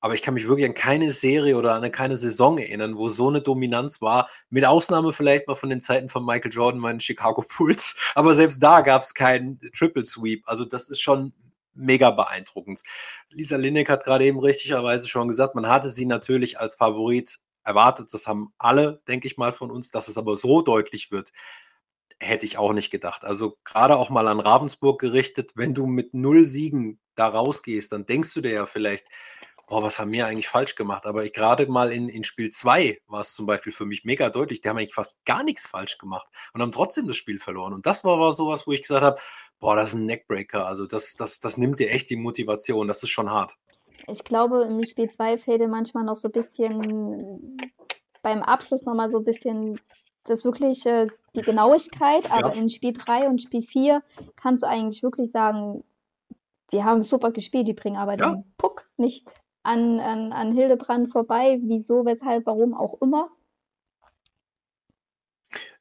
aber 0.00 0.14
ich 0.14 0.22
kann 0.22 0.34
mich 0.34 0.46
wirklich 0.46 0.66
an 0.68 0.74
keine 0.74 1.10
Serie 1.10 1.56
oder 1.56 1.74
an 1.74 1.90
keine 1.90 2.16
Saison 2.16 2.58
erinnern, 2.58 2.96
wo 2.96 3.08
so 3.08 3.28
eine 3.28 3.40
Dominanz 3.40 4.00
war. 4.00 4.28
Mit 4.48 4.64
Ausnahme 4.64 5.12
vielleicht 5.12 5.48
mal 5.48 5.56
von 5.56 5.70
den 5.70 5.80
Zeiten 5.80 6.08
von 6.08 6.24
Michael 6.24 6.52
Jordan, 6.52 6.80
meinen 6.80 7.00
Chicago 7.00 7.44
Bulls. 7.58 7.96
Aber 8.14 8.34
selbst 8.34 8.62
da 8.62 8.80
gab 8.82 9.02
es 9.02 9.14
keinen 9.14 9.58
Triple 9.76 10.04
Sweep. 10.04 10.44
Also 10.46 10.64
das 10.64 10.88
ist 10.88 11.00
schon 11.00 11.32
mega 11.78 12.10
beeindruckend. 12.10 12.82
Lisa 13.30 13.56
Lineck 13.56 13.88
hat 13.88 14.04
gerade 14.04 14.24
eben 14.24 14.38
richtigerweise 14.38 15.08
schon 15.08 15.28
gesagt, 15.28 15.54
man 15.54 15.68
hatte 15.68 15.90
sie 15.90 16.06
natürlich 16.06 16.60
als 16.60 16.74
Favorit 16.74 17.38
erwartet. 17.64 18.12
Das 18.12 18.26
haben 18.26 18.52
alle, 18.58 19.02
denke 19.08 19.26
ich 19.26 19.36
mal, 19.36 19.52
von 19.52 19.70
uns. 19.70 19.90
Dass 19.90 20.08
es 20.08 20.18
aber 20.18 20.36
so 20.36 20.62
deutlich 20.62 21.10
wird, 21.10 21.32
hätte 22.20 22.46
ich 22.46 22.58
auch 22.58 22.72
nicht 22.72 22.90
gedacht. 22.90 23.24
Also 23.24 23.58
gerade 23.64 23.96
auch 23.96 24.10
mal 24.10 24.28
an 24.28 24.40
Ravensburg 24.40 25.00
gerichtet, 25.00 25.52
wenn 25.54 25.74
du 25.74 25.86
mit 25.86 26.14
null 26.14 26.44
Siegen 26.44 26.98
da 27.14 27.28
rausgehst, 27.28 27.92
dann 27.92 28.06
denkst 28.06 28.34
du 28.34 28.40
dir 28.40 28.52
ja 28.52 28.66
vielleicht, 28.66 29.06
boah, 29.68 29.82
was 29.82 29.98
haben 29.98 30.12
wir 30.12 30.26
eigentlich 30.26 30.48
falsch 30.48 30.74
gemacht? 30.74 31.06
Aber 31.06 31.24
ich 31.24 31.32
gerade 31.32 31.66
mal 31.66 31.92
in, 31.92 32.08
in 32.08 32.24
Spiel 32.24 32.50
2 32.50 33.00
war 33.06 33.20
es 33.20 33.34
zum 33.34 33.46
Beispiel 33.46 33.72
für 33.72 33.86
mich 33.86 34.04
mega 34.04 34.30
deutlich, 34.30 34.60
die 34.60 34.68
haben 34.68 34.78
eigentlich 34.78 34.94
fast 34.94 35.24
gar 35.24 35.42
nichts 35.42 35.66
falsch 35.66 35.98
gemacht 35.98 36.28
und 36.52 36.62
haben 36.62 36.72
trotzdem 36.72 37.06
das 37.06 37.16
Spiel 37.16 37.38
verloren. 37.38 37.74
Und 37.74 37.86
das 37.86 38.04
war 38.04 38.14
aber 38.14 38.32
sowas, 38.32 38.66
wo 38.66 38.72
ich 38.72 38.82
gesagt 38.82 39.02
habe, 39.02 39.20
boah, 39.60 39.76
das 39.76 39.90
ist 39.90 39.96
ein 39.96 40.06
Neckbreaker. 40.06 40.66
Also 40.66 40.86
das, 40.86 41.14
das, 41.14 41.40
das 41.40 41.56
nimmt 41.58 41.78
dir 41.78 41.90
echt 41.90 42.10
die 42.10 42.16
Motivation. 42.16 42.88
Das 42.88 43.02
ist 43.02 43.10
schon 43.10 43.30
hart. 43.30 43.56
Ich 44.06 44.24
glaube, 44.24 44.62
im 44.62 44.84
Spiel 44.86 45.10
2 45.10 45.38
fehlte 45.38 45.68
manchmal 45.68 46.04
noch 46.04 46.16
so 46.16 46.28
ein 46.28 46.32
bisschen 46.32 47.58
beim 48.22 48.42
Abschluss 48.42 48.84
nochmal 48.84 49.10
so 49.10 49.18
ein 49.18 49.24
bisschen 49.24 49.80
das 50.24 50.44
wirklich 50.44 50.84
äh, 50.86 51.08
die 51.34 51.40
Genauigkeit, 51.40 52.30
aber 52.30 52.54
ja. 52.54 52.60
in 52.60 52.70
Spiel 52.70 52.92
3 52.92 53.28
und 53.28 53.42
Spiel 53.42 53.62
4 53.62 54.02
kannst 54.36 54.62
du 54.62 54.68
eigentlich 54.68 55.02
wirklich 55.02 55.30
sagen, 55.30 55.84
die 56.72 56.84
haben 56.84 57.02
super 57.02 57.30
gespielt, 57.32 57.66
die 57.66 57.72
bringen 57.72 57.96
aber 57.96 58.14
ja. 58.14 58.32
den 58.32 58.44
Puck 58.58 58.88
nicht 58.96 59.26
an, 59.62 60.00
an, 60.00 60.32
an 60.32 60.54
Hildebrand 60.54 61.10
vorbei. 61.12 61.58
Wieso, 61.62 62.04
weshalb, 62.04 62.46
warum 62.46 62.74
auch 62.74 63.00
immer. 63.00 63.30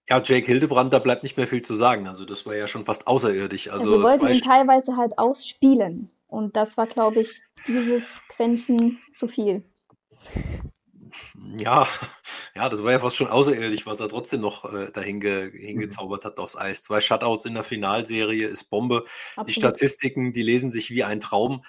Ja, 0.09 0.21
Jake 0.23 0.45
Hildebrand, 0.45 0.93
da 0.93 0.99
bleibt 0.99 1.23
nicht 1.23 1.35
mehr 1.35 1.47
viel 1.47 1.61
zu 1.61 1.75
sagen. 1.75 2.07
Also 2.07 2.23
das 2.23 2.45
war 2.45 2.55
ja 2.55 2.67
schon 2.67 2.85
fast 2.85 3.07
außerirdisch. 3.07 3.69
Also 3.69 3.91
wir 3.91 4.03
wollten 4.03 4.27
ihn 4.27 4.41
teilweise 4.41 4.95
halt 4.95 5.17
ausspielen. 5.17 6.09
Und 6.27 6.55
das 6.55 6.77
war, 6.77 6.87
glaube 6.87 7.21
ich, 7.21 7.41
dieses 7.67 8.21
Quäntchen 8.29 8.99
zu 9.17 9.27
viel. 9.27 9.63
Ja, 11.55 11.87
ja, 12.55 12.69
das 12.69 12.83
war 12.83 12.91
ja 12.91 12.99
fast 12.99 13.15
schon 13.15 13.27
außerirdisch, 13.27 13.85
was 13.85 13.99
er 13.99 14.09
trotzdem 14.09 14.41
noch 14.41 14.71
äh, 14.71 14.91
dahin 14.91 15.19
ge, 15.19 15.51
hingezaubert 15.51 16.25
hat 16.25 16.39
aufs 16.39 16.55
Eis. 16.55 16.81
Zwei 16.81 17.01
Shutouts 17.01 17.45
in 17.45 17.53
der 17.53 17.63
Finalserie 17.63 18.47
ist 18.47 18.65
Bombe. 18.69 19.05
Absolut. 19.31 19.47
Die 19.49 19.53
Statistiken, 19.53 20.33
die 20.33 20.43
lesen 20.43 20.71
sich 20.71 20.91
wie 20.91 21.03
ein 21.03 21.19
Traum. 21.19 21.63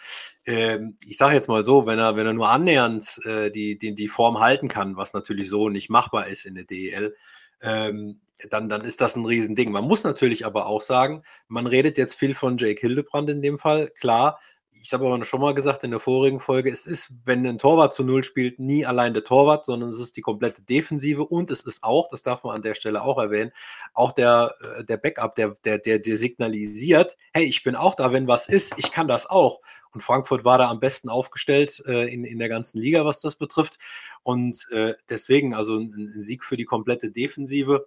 Ähm, 0.46 0.96
ich 1.06 1.16
sage 1.18 1.34
jetzt 1.34 1.48
mal 1.48 1.64
so, 1.64 1.86
wenn 1.86 1.98
er, 1.98 2.16
wenn 2.16 2.26
er 2.26 2.32
nur 2.32 2.48
annähernd 2.48 3.20
äh, 3.24 3.50
die, 3.50 3.76
die, 3.78 3.94
die 3.94 4.08
Form 4.08 4.40
halten 4.40 4.68
kann, 4.68 4.96
was 4.96 5.12
natürlich 5.12 5.48
so 5.48 5.68
nicht 5.68 5.90
machbar 5.90 6.26
ist 6.26 6.46
in 6.46 6.54
der 6.54 6.64
DEL, 6.64 7.14
ähm, 7.60 8.20
dann, 8.50 8.68
dann 8.68 8.82
ist 8.82 9.00
das 9.00 9.16
ein 9.16 9.26
Riesending. 9.26 9.72
Man 9.72 9.84
muss 9.84 10.04
natürlich 10.04 10.46
aber 10.46 10.66
auch 10.66 10.80
sagen, 10.80 11.22
man 11.48 11.66
redet 11.66 11.98
jetzt 11.98 12.14
viel 12.14 12.34
von 12.34 12.56
Jake 12.56 12.80
Hildebrand 12.80 13.28
in 13.30 13.42
dem 13.42 13.58
Fall. 13.58 13.90
Klar, 14.00 14.38
ich 14.82 14.92
habe 14.92 15.06
aber 15.06 15.24
schon 15.24 15.40
mal 15.40 15.54
gesagt 15.54 15.84
in 15.84 15.90
der 15.90 16.00
vorigen 16.00 16.40
Folge, 16.40 16.70
es 16.70 16.86
ist, 16.86 17.12
wenn 17.24 17.46
ein 17.46 17.58
Torwart 17.58 17.92
zu 17.92 18.04
Null 18.04 18.24
spielt, 18.24 18.58
nie 18.58 18.84
allein 18.86 19.14
der 19.14 19.24
Torwart, 19.24 19.64
sondern 19.64 19.90
es 19.90 19.98
ist 19.98 20.16
die 20.16 20.20
komplette 20.20 20.62
Defensive 20.62 21.24
und 21.24 21.50
es 21.50 21.64
ist 21.64 21.82
auch, 21.82 22.08
das 22.08 22.22
darf 22.22 22.44
man 22.44 22.56
an 22.56 22.62
der 22.62 22.74
Stelle 22.74 23.02
auch 23.02 23.18
erwähnen, 23.18 23.52
auch 23.94 24.12
der, 24.12 24.54
äh, 24.60 24.84
der 24.84 24.96
Backup, 24.96 25.34
der, 25.34 25.54
der, 25.64 25.78
der, 25.78 25.98
der 25.98 26.16
signalisiert, 26.16 27.16
hey, 27.32 27.44
ich 27.44 27.62
bin 27.62 27.76
auch 27.76 27.94
da, 27.94 28.12
wenn 28.12 28.28
was 28.28 28.48
ist, 28.48 28.74
ich 28.78 28.92
kann 28.92 29.08
das 29.08 29.28
auch. 29.28 29.60
Und 29.92 30.02
Frankfurt 30.02 30.44
war 30.44 30.58
da 30.58 30.68
am 30.68 30.80
besten 30.80 31.08
aufgestellt 31.08 31.82
äh, 31.86 32.12
in, 32.12 32.24
in 32.24 32.38
der 32.38 32.48
ganzen 32.48 32.78
Liga, 32.78 33.04
was 33.04 33.20
das 33.20 33.36
betrifft. 33.36 33.78
Und 34.22 34.66
äh, 34.70 34.94
deswegen, 35.08 35.54
also 35.54 35.78
ein, 35.78 35.92
ein 35.92 36.22
Sieg 36.22 36.44
für 36.44 36.56
die 36.56 36.64
komplette 36.64 37.10
Defensive 37.10 37.86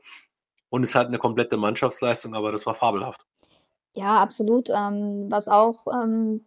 und 0.69 0.83
es 0.83 0.95
hat 0.95 1.07
eine 1.07 1.19
komplette 1.19 1.57
Mannschaftsleistung, 1.57 2.33
aber 2.33 2.51
das 2.51 2.65
war 2.65 2.75
fabelhaft. 2.75 3.25
Ja, 3.93 4.21
absolut. 4.21 4.69
Ähm, 4.69 5.25
was 5.29 5.47
auch 5.47 5.85
ähm, 5.87 6.45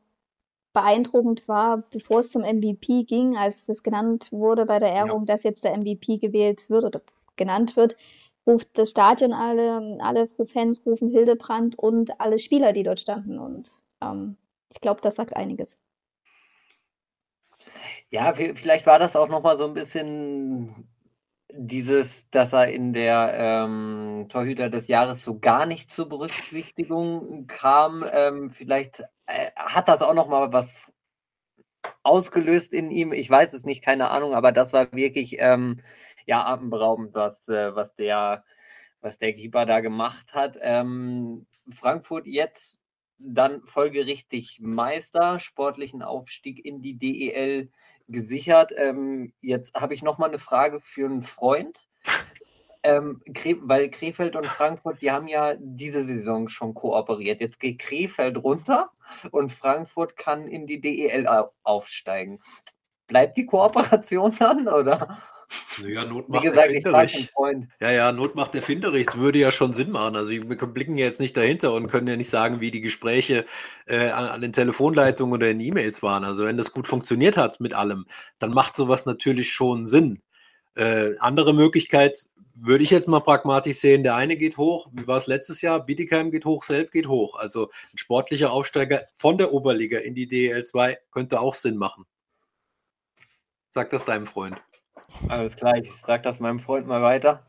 beeindruckend 0.74 1.48
war, 1.48 1.78
bevor 1.90 2.20
es 2.20 2.30
zum 2.30 2.42
MVP 2.42 3.04
ging, 3.04 3.36
als 3.36 3.64
das 3.64 3.82
genannt 3.82 4.30
wurde 4.30 4.66
bei 4.66 4.78
der 4.78 4.92
Ehrung, 4.92 5.20
ja. 5.20 5.34
dass 5.34 5.44
jetzt 5.44 5.64
der 5.64 5.76
MVP 5.76 6.18
gewählt 6.18 6.68
wird 6.68 6.84
oder 6.84 7.00
genannt 7.36 7.76
wird, 7.76 7.96
ruft 8.46 8.68
das 8.76 8.90
Stadion 8.90 9.32
alle, 9.32 9.98
alle 10.00 10.28
Fans 10.52 10.84
rufen 10.84 11.08
Hildebrand 11.08 11.78
und 11.78 12.20
alle 12.20 12.38
Spieler, 12.38 12.72
die 12.72 12.82
dort 12.82 13.00
standen. 13.00 13.38
Und 13.38 13.72
ähm, 14.02 14.36
ich 14.68 14.80
glaube, 14.80 15.00
das 15.00 15.14
sagt 15.14 15.34
einiges. 15.34 15.78
Ja, 18.10 18.34
vielleicht 18.34 18.86
war 18.86 18.98
das 18.98 19.16
auch 19.16 19.28
nochmal 19.28 19.56
so 19.56 19.64
ein 19.64 19.74
bisschen 19.74 20.88
dieses, 21.56 22.30
dass 22.30 22.52
er 22.52 22.68
in 22.68 22.92
der 22.92 23.32
ähm, 23.34 24.26
Torhüter 24.28 24.70
des 24.70 24.88
Jahres 24.88 25.22
so 25.22 25.38
gar 25.38 25.66
nicht 25.66 25.90
zur 25.90 26.08
Berücksichtigung 26.08 27.46
kam. 27.46 28.04
Ähm, 28.12 28.50
vielleicht 28.50 29.00
äh, 29.26 29.50
hat 29.56 29.88
das 29.88 30.02
auch 30.02 30.14
noch 30.14 30.28
mal 30.28 30.52
was 30.52 30.92
ausgelöst 32.02 32.72
in 32.72 32.90
ihm. 32.90 33.12
Ich 33.12 33.30
weiß 33.30 33.52
es 33.52 33.64
nicht, 33.64 33.82
keine 33.82 34.10
Ahnung, 34.10 34.34
aber 34.34 34.52
das 34.52 34.72
war 34.72 34.92
wirklich 34.92 35.36
ähm, 35.38 35.80
ja 36.26 36.44
atemberaubend, 36.46 37.14
was, 37.14 37.48
äh, 37.48 37.74
was 37.74 37.94
der 37.94 38.44
was 39.04 39.18
der 39.18 39.34
Keeper 39.34 39.66
da 39.66 39.80
gemacht 39.80 40.32
hat. 40.32 40.56
Ähm, 40.62 41.46
Frankfurt 41.70 42.26
jetzt 42.26 42.80
dann 43.18 43.62
folgerichtig 43.64 44.58
Meister, 44.60 45.38
sportlichen 45.38 46.02
Aufstieg 46.02 46.64
in 46.64 46.80
die 46.80 46.96
DEL 46.96 47.70
gesichert. 48.08 48.72
Ähm, 48.76 49.32
jetzt 49.40 49.74
habe 49.74 49.94
ich 49.94 50.02
noch 50.02 50.18
mal 50.18 50.28
eine 50.28 50.38
Frage 50.38 50.80
für 50.80 51.06
einen 51.06 51.22
Freund. 51.22 51.88
Ähm, 52.86 53.22
weil 53.62 53.90
Krefeld 53.90 54.36
und 54.36 54.44
Frankfurt, 54.44 55.00
die 55.00 55.10
haben 55.10 55.26
ja 55.26 55.54
diese 55.58 56.04
Saison 56.04 56.48
schon 56.48 56.74
kooperiert. 56.74 57.40
Jetzt 57.40 57.58
geht 57.58 57.78
Krefeld 57.78 58.36
runter 58.36 58.90
und 59.30 59.50
Frankfurt 59.50 60.18
kann 60.18 60.46
in 60.46 60.66
die 60.66 60.82
DEL 60.82 61.26
aufsteigen. 61.62 62.40
Bleibt 63.06 63.38
die 63.38 63.46
Kooperation 63.46 64.34
dann, 64.38 64.68
oder? 64.68 65.18
Naja, 65.82 66.04
Not 66.04 66.28
macht 66.28 66.42
Wie 66.42 66.48
gesagt, 66.48 66.68
erfinderlich. 66.68 67.32
Ja, 67.80 67.90
ja, 67.90 68.12
Not 68.12 68.34
macht 68.34 68.54
erfinderlich. 68.54 69.06
Es 69.08 69.18
würde 69.18 69.38
ja 69.38 69.50
schon 69.50 69.72
Sinn 69.72 69.90
machen. 69.90 70.16
Also 70.16 70.30
wir 70.30 70.42
blicken 70.42 70.96
jetzt 70.96 71.20
nicht 71.20 71.36
dahinter 71.36 71.72
und 71.72 71.88
können 71.88 72.06
ja 72.06 72.16
nicht 72.16 72.30
sagen, 72.30 72.60
wie 72.60 72.70
die 72.70 72.80
Gespräche 72.80 73.44
äh, 73.86 74.10
an, 74.10 74.26
an, 74.26 74.40
den 74.40 74.52
Telefonleitungen 74.52 75.34
oder 75.34 75.50
in 75.50 75.60
E-Mails 75.60 76.02
waren. 76.02 76.24
Also 76.24 76.44
wenn 76.44 76.56
das 76.56 76.72
gut 76.72 76.86
funktioniert 76.86 77.36
hat 77.36 77.60
mit 77.60 77.74
allem, 77.74 78.06
dann 78.38 78.50
macht 78.50 78.74
sowas 78.74 79.06
natürlich 79.06 79.52
schon 79.52 79.86
Sinn. 79.86 80.22
Äh, 80.76 81.16
andere 81.18 81.54
Möglichkeit 81.54 82.28
würde 82.54 82.84
ich 82.84 82.90
jetzt 82.90 83.08
mal 83.08 83.20
pragmatisch 83.20 83.78
sehen. 83.78 84.02
Der 84.02 84.14
eine 84.14 84.36
geht 84.36 84.56
hoch, 84.56 84.88
wie 84.92 85.06
war 85.06 85.16
es 85.16 85.26
letztes 85.26 85.60
Jahr? 85.60 85.84
Bietigheim 85.84 86.30
geht 86.30 86.44
hoch, 86.44 86.62
Selb 86.62 86.92
geht 86.92 87.08
hoch. 87.08 87.36
Also 87.38 87.70
ein 87.92 87.98
sportlicher 87.98 88.52
Aufsteiger 88.52 89.02
von 89.14 89.38
der 89.38 89.52
Oberliga 89.52 89.98
in 89.98 90.14
die 90.14 90.28
DEL 90.28 90.64
2 90.64 90.98
könnte 91.10 91.40
auch 91.40 91.54
Sinn 91.54 91.76
machen. 91.76 92.06
Sag 93.70 93.90
das 93.90 94.04
deinem 94.04 94.26
Freund. 94.26 94.62
Alles 95.22 95.56
klar, 95.56 95.76
ich 95.76 95.92
sag 95.94 96.22
das 96.22 96.40
meinem 96.40 96.58
Freund 96.58 96.86
mal 96.86 97.02
weiter. 97.02 97.46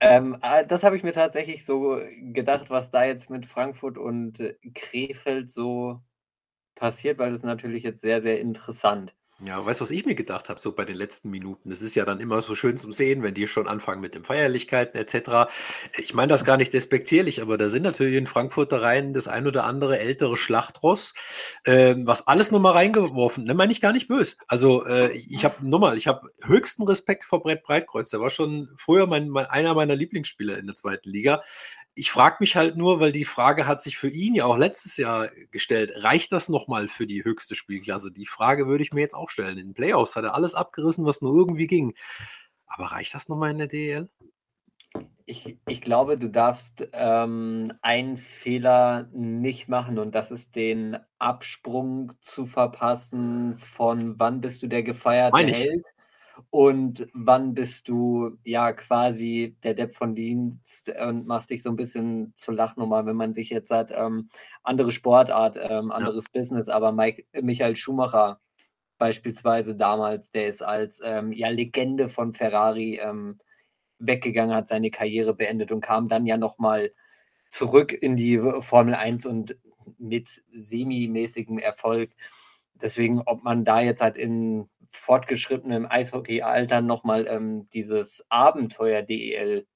Ähm, 0.00 0.38
äh, 0.42 0.66
das 0.66 0.84
habe 0.84 0.96
ich 0.96 1.04
mir 1.04 1.12
tatsächlich 1.12 1.64
so 1.66 2.00
gedacht, 2.32 2.70
was 2.70 2.90
da 2.92 3.04
jetzt 3.04 3.30
mit 3.30 3.46
Frankfurt 3.46 3.98
und 3.98 4.40
äh, 4.40 4.56
Krefeld 4.74 5.50
so 5.50 6.02
passiert, 6.76 7.18
weil 7.20 7.32
das 7.32 7.44
natürlich 7.44 7.84
jetzt 7.84 8.02
sehr, 8.02 8.22
sehr 8.22 8.40
interessant. 8.40 9.16
Ja, 9.46 9.64
weißt 9.64 9.78
du, 9.78 9.82
was 9.82 9.92
ich 9.92 10.04
mir 10.04 10.16
gedacht 10.16 10.48
habe, 10.48 10.58
so 10.58 10.72
bei 10.72 10.84
den 10.84 10.96
letzten 10.96 11.30
Minuten? 11.30 11.70
Das 11.70 11.80
ist 11.80 11.94
ja 11.94 12.04
dann 12.04 12.18
immer 12.18 12.40
so 12.40 12.56
schön 12.56 12.76
zum 12.76 12.90
Sehen, 12.90 13.22
wenn 13.22 13.34
die 13.34 13.46
schon 13.46 13.68
anfangen 13.68 14.00
mit 14.00 14.16
den 14.16 14.24
Feierlichkeiten 14.24 14.98
etc. 14.98 15.48
Ich 15.96 16.12
meine 16.12 16.30
das 16.30 16.44
gar 16.44 16.56
nicht 16.56 16.72
despektierlich, 16.72 17.40
aber 17.40 17.56
da 17.56 17.68
sind 17.68 17.84
natürlich 17.84 18.16
in 18.16 18.26
Frankfurter 18.26 18.82
Reihen 18.82 19.14
das 19.14 19.28
ein 19.28 19.46
oder 19.46 19.62
andere 19.62 20.00
ältere 20.00 20.36
Schlachtross, 20.36 21.14
äh, 21.62 21.94
was 21.98 22.26
alles 22.26 22.50
nochmal 22.50 22.72
reingeworfen, 22.72 23.44
ne, 23.44 23.54
meine 23.54 23.70
ich 23.70 23.80
gar 23.80 23.92
nicht 23.92 24.08
böse. 24.08 24.38
Also 24.48 24.84
äh, 24.86 25.12
ich 25.12 25.44
habe 25.44 25.54
nochmal, 25.64 25.96
ich 25.96 26.08
habe 26.08 26.26
höchsten 26.42 26.82
Respekt 26.82 27.24
vor 27.24 27.40
Brett 27.40 27.62
Breitkreuz. 27.62 28.10
Der 28.10 28.20
war 28.20 28.30
schon 28.30 28.70
früher 28.76 29.06
mein, 29.06 29.28
mein, 29.28 29.46
einer 29.46 29.72
meiner 29.74 29.94
Lieblingsspieler 29.94 30.58
in 30.58 30.66
der 30.66 30.74
zweiten 30.74 31.10
Liga 31.10 31.44
ich 31.98 32.12
frage 32.12 32.36
mich 32.38 32.54
halt 32.54 32.76
nur, 32.76 33.00
weil 33.00 33.10
die 33.10 33.24
Frage 33.24 33.66
hat 33.66 33.80
sich 33.80 33.98
für 33.98 34.08
ihn 34.08 34.36
ja 34.36 34.44
auch 34.44 34.56
letztes 34.56 34.96
Jahr 34.98 35.28
gestellt, 35.50 35.90
reicht 35.96 36.30
das 36.30 36.48
nochmal 36.48 36.86
für 36.86 37.08
die 37.08 37.24
höchste 37.24 37.56
Spielklasse? 37.56 38.12
Die 38.12 38.24
Frage 38.24 38.68
würde 38.68 38.84
ich 38.84 38.92
mir 38.92 39.00
jetzt 39.00 39.16
auch 39.16 39.28
stellen. 39.28 39.58
In 39.58 39.68
den 39.68 39.74
Playoffs 39.74 40.14
hat 40.14 40.22
er 40.22 40.34
alles 40.34 40.54
abgerissen, 40.54 41.04
was 41.04 41.22
nur 41.22 41.34
irgendwie 41.34 41.66
ging. 41.66 41.94
Aber 42.66 42.84
reicht 42.84 43.14
das 43.14 43.28
nochmal 43.28 43.50
in 43.50 43.58
der 43.58 43.66
DL? 43.66 44.08
Ich, 45.26 45.58
ich 45.66 45.80
glaube, 45.80 46.16
du 46.18 46.28
darfst 46.28 46.88
ähm, 46.92 47.72
einen 47.82 48.16
Fehler 48.16 49.08
nicht 49.12 49.68
machen 49.68 49.98
und 49.98 50.14
das 50.14 50.30
ist 50.30 50.54
den 50.54 50.98
Absprung 51.18 52.12
zu 52.20 52.46
verpassen 52.46 53.56
von 53.56 54.20
wann 54.20 54.40
bist 54.40 54.62
du 54.62 54.68
der 54.68 54.84
gefeierte 54.84 55.36
Held 55.36 55.84
und 56.50 57.08
wann 57.12 57.54
bist 57.54 57.88
du 57.88 58.38
ja 58.44 58.72
quasi 58.72 59.56
der 59.62 59.74
Depp 59.74 59.92
von 59.92 60.14
Dienst 60.14 60.90
und 61.00 61.26
machst 61.26 61.50
dich 61.50 61.62
so 61.62 61.70
ein 61.70 61.76
bisschen 61.76 62.32
zur 62.36 62.54
Lachnummer, 62.54 63.06
wenn 63.06 63.16
man 63.16 63.34
sich 63.34 63.50
jetzt 63.50 63.70
hat, 63.70 63.92
ähm, 63.94 64.28
andere 64.62 64.92
Sportart, 64.92 65.58
ähm, 65.60 65.90
anderes 65.90 66.24
ja. 66.32 66.40
Business, 66.40 66.68
aber 66.68 66.92
Mike, 66.92 67.24
Michael 67.42 67.76
Schumacher 67.76 68.40
beispielsweise 68.98 69.76
damals, 69.76 70.30
der 70.30 70.48
ist 70.48 70.62
als 70.62 71.00
ähm, 71.04 71.32
ja, 71.32 71.48
Legende 71.48 72.08
von 72.08 72.34
Ferrari 72.34 73.00
ähm, 73.02 73.38
weggegangen, 73.98 74.54
hat 74.54 74.68
seine 74.68 74.90
Karriere 74.90 75.34
beendet 75.34 75.72
und 75.72 75.80
kam 75.80 76.08
dann 76.08 76.26
ja 76.26 76.36
nochmal 76.36 76.92
zurück 77.50 77.92
in 77.92 78.16
die 78.16 78.40
Formel 78.60 78.94
1 78.94 79.26
und 79.26 79.56
mit 79.98 80.42
semi-mäßigem 80.52 81.58
Erfolg. 81.58 82.10
Deswegen, 82.74 83.22
ob 83.22 83.42
man 83.42 83.64
da 83.64 83.80
jetzt 83.80 84.02
halt 84.02 84.16
in 84.16 84.68
fortgeschrittenem 84.88 85.86
Eishockey-Alter 85.88 86.80
nochmal 86.80 87.26
ähm, 87.28 87.68
dieses 87.70 88.24
Abenteuer 88.28 89.02
DEL 89.02 89.66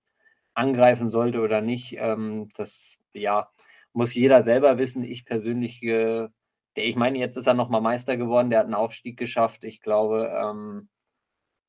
angreifen 0.54 1.10
sollte 1.10 1.40
oder 1.40 1.60
nicht, 1.60 1.96
ähm, 1.98 2.50
das 2.54 2.98
ja, 3.12 3.48
muss 3.92 4.14
jeder 4.14 4.42
selber 4.42 4.78
wissen. 4.78 5.04
Ich 5.04 5.24
persönlich, 5.24 5.82
äh, 5.82 6.28
der, 6.76 6.86
ich 6.86 6.96
meine, 6.96 7.18
jetzt 7.18 7.36
ist 7.36 7.46
er 7.46 7.54
nochmal 7.54 7.80
Meister 7.80 8.16
geworden, 8.16 8.50
der 8.50 8.60
hat 8.60 8.66
einen 8.66 8.74
Aufstieg 8.74 9.18
geschafft. 9.18 9.64
Ich 9.64 9.80
glaube, 9.80 10.32
ähm, 10.34 10.88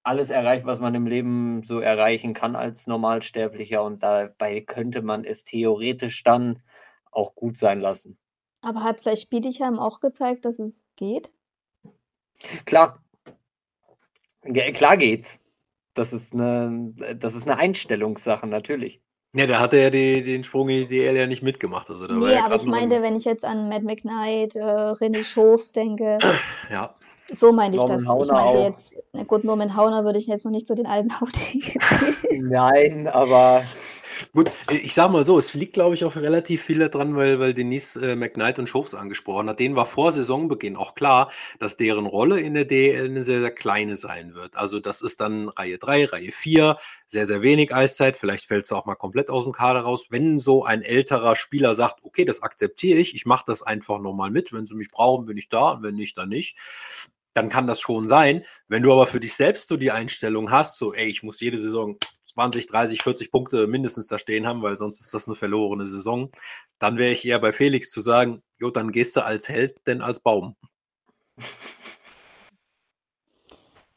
alles 0.03 0.29
erreicht, 0.29 0.65
was 0.65 0.79
man 0.79 0.95
im 0.95 1.07
Leben 1.07 1.63
so 1.63 1.79
erreichen 1.79 2.33
kann 2.33 2.55
als 2.55 2.87
Normalsterblicher 2.87 3.83
und 3.83 4.03
dabei 4.03 4.61
könnte 4.61 5.01
man 5.01 5.23
es 5.23 5.43
theoretisch 5.45 6.23
dann 6.23 6.61
auch 7.11 7.35
gut 7.35 7.57
sein 7.57 7.79
lassen. 7.79 8.17
Aber 8.61 8.83
hat 8.83 9.01
vielleicht 9.01 9.29
Bietigheim 9.29 9.79
auch 9.79 9.99
gezeigt, 9.99 10.45
dass 10.45 10.59
es 10.59 10.85
geht? 10.95 11.31
Klar, 12.65 13.02
Klar 14.73 14.97
geht's. 14.97 15.39
Das 15.93 16.11
ist 16.11 16.33
eine, 16.33 16.93
das 17.15 17.35
ist 17.35 17.47
eine 17.47 17.57
Einstellungssache, 17.57 18.47
natürlich. 18.47 18.99
Ja, 19.35 19.47
da 19.47 19.59
hat 19.59 19.73
er 19.73 19.83
ja 19.83 19.89
die, 19.89 20.21
den 20.21 20.43
Sprung 20.43 20.69
in 20.69 20.87
die 20.87 20.87
DL 20.87 21.15
ja 21.15 21.25
nicht 21.25 21.41
mitgemacht. 21.41 21.89
Also 21.89 22.05
da 22.05 22.13
nee, 22.13 22.33
ja 22.33 22.45
aber 22.45 22.55
ich 22.55 22.65
meine, 22.65 23.01
wenn 23.01 23.17
ich 23.17 23.25
jetzt 23.25 23.45
an 23.45 23.67
Matt 23.67 23.83
McKnight, 23.83 24.55
äh, 24.55 24.61
René 24.61 25.23
Schofs 25.23 25.71
denke. 25.71 26.19
Ja. 26.69 26.93
So 27.31 27.51
meine 27.51 27.75
ich 27.75 27.81
Norman 27.81 27.97
das. 27.97 28.07
Hauner 28.07 28.23
ich 28.23 28.31
meine 28.31 28.47
auch. 28.47 28.63
jetzt, 28.65 28.95
na 29.11 29.23
gut, 29.23 29.43
Norman 29.43 29.75
Hauner 29.75 30.03
würde 30.03 30.19
ich 30.19 30.27
jetzt 30.27 30.45
noch 30.45 30.51
nicht 30.51 30.67
zu 30.67 30.75
den 30.75 30.85
alten 30.85 31.09
Haudegen 31.21 32.47
Nein, 32.47 33.07
aber 33.07 33.63
Gut, 34.33 34.51
äh, 34.69 34.75
ich 34.77 34.93
sag 34.93 35.11
mal 35.11 35.25
so, 35.25 35.37
es 35.37 35.53
liegt, 35.53 35.73
glaube 35.73 35.95
ich, 35.95 36.05
auch 36.05 36.15
relativ 36.15 36.63
viel 36.63 36.79
daran, 36.79 37.15
weil, 37.15 37.39
weil 37.39 37.53
Denise 37.53 37.95
äh, 37.97 38.15
McKnight 38.15 38.59
und 38.59 38.67
Schofs 38.67 38.93
angesprochen 38.93 39.49
hat. 39.49 39.59
Denen 39.59 39.75
war 39.75 39.85
vor 39.85 40.11
Saisonbeginn 40.11 40.75
auch 40.75 40.95
klar, 40.95 41.31
dass 41.59 41.77
deren 41.77 42.05
Rolle 42.05 42.39
in 42.39 42.53
der 42.53 42.65
DL 42.65 43.05
eine 43.05 43.23
sehr, 43.23 43.39
sehr 43.41 43.51
kleine 43.51 43.97
sein 43.97 44.33
wird. 44.33 44.55
Also 44.55 44.79
das 44.79 45.01
ist 45.01 45.21
dann 45.21 45.49
Reihe 45.49 45.77
3, 45.77 46.05
Reihe 46.05 46.31
4, 46.31 46.77
sehr, 47.07 47.25
sehr 47.25 47.41
wenig 47.41 47.73
Eiszeit. 47.73 48.17
Vielleicht 48.17 48.45
fällt 48.45 48.65
es 48.65 48.71
auch 48.71 48.85
mal 48.85 48.95
komplett 48.95 49.29
aus 49.29 49.43
dem 49.43 49.53
Kader 49.53 49.81
raus. 49.81 50.07
Wenn 50.09 50.37
so 50.37 50.63
ein 50.63 50.81
älterer 50.81 51.35
Spieler 51.35 51.75
sagt, 51.75 52.03
okay, 52.03 52.25
das 52.25 52.41
akzeptiere 52.41 52.99
ich, 52.99 53.15
ich 53.15 53.25
mache 53.25 53.45
das 53.47 53.63
einfach 53.63 53.99
nochmal 53.99 54.29
mit. 54.29 54.53
Wenn 54.53 54.65
sie 54.65 54.75
mich 54.75 54.91
brauchen, 54.91 55.25
bin 55.25 55.37
ich 55.37 55.49
da 55.49 55.71
und 55.71 55.83
wenn 55.83 55.95
nicht, 55.95 56.17
dann 56.17 56.29
nicht 56.29 56.57
dann 57.33 57.49
kann 57.49 57.65
das 57.65 57.81
schon 57.81 58.05
sein. 58.05 58.45
Wenn 58.67 58.83
du 58.83 58.93
aber 58.93 59.07
für 59.07 59.19
dich 59.19 59.33
selbst 59.33 59.67
so 59.67 59.75
die 59.75 59.89
Einstellung 59.89 60.51
hast, 60.51 60.77
so, 60.77 60.93
ey, 60.93 61.07
ich 61.07 61.23
muss 61.23 61.39
jede 61.39 61.57
Saison 61.57 61.97
20, 62.33 62.67
30, 62.67 63.03
40 63.03 63.31
Punkte 63.31 63.67
mindestens 63.67 64.07
da 64.07 64.17
stehen 64.17 64.47
haben, 64.47 64.61
weil 64.61 64.77
sonst 64.77 65.01
ist 65.01 65.13
das 65.13 65.27
eine 65.27 65.35
verlorene 65.35 65.85
Saison, 65.85 66.31
dann 66.79 66.97
wäre 66.97 67.11
ich 67.11 67.25
eher 67.25 67.39
bei 67.39 67.51
Felix 67.51 67.91
zu 67.91 68.01
sagen, 68.01 68.41
jo, 68.57 68.71
dann 68.71 68.91
gehst 68.91 69.15
du 69.15 69.23
als 69.23 69.49
Held, 69.49 69.75
denn 69.87 70.01
als 70.01 70.19
Baum. 70.19 70.55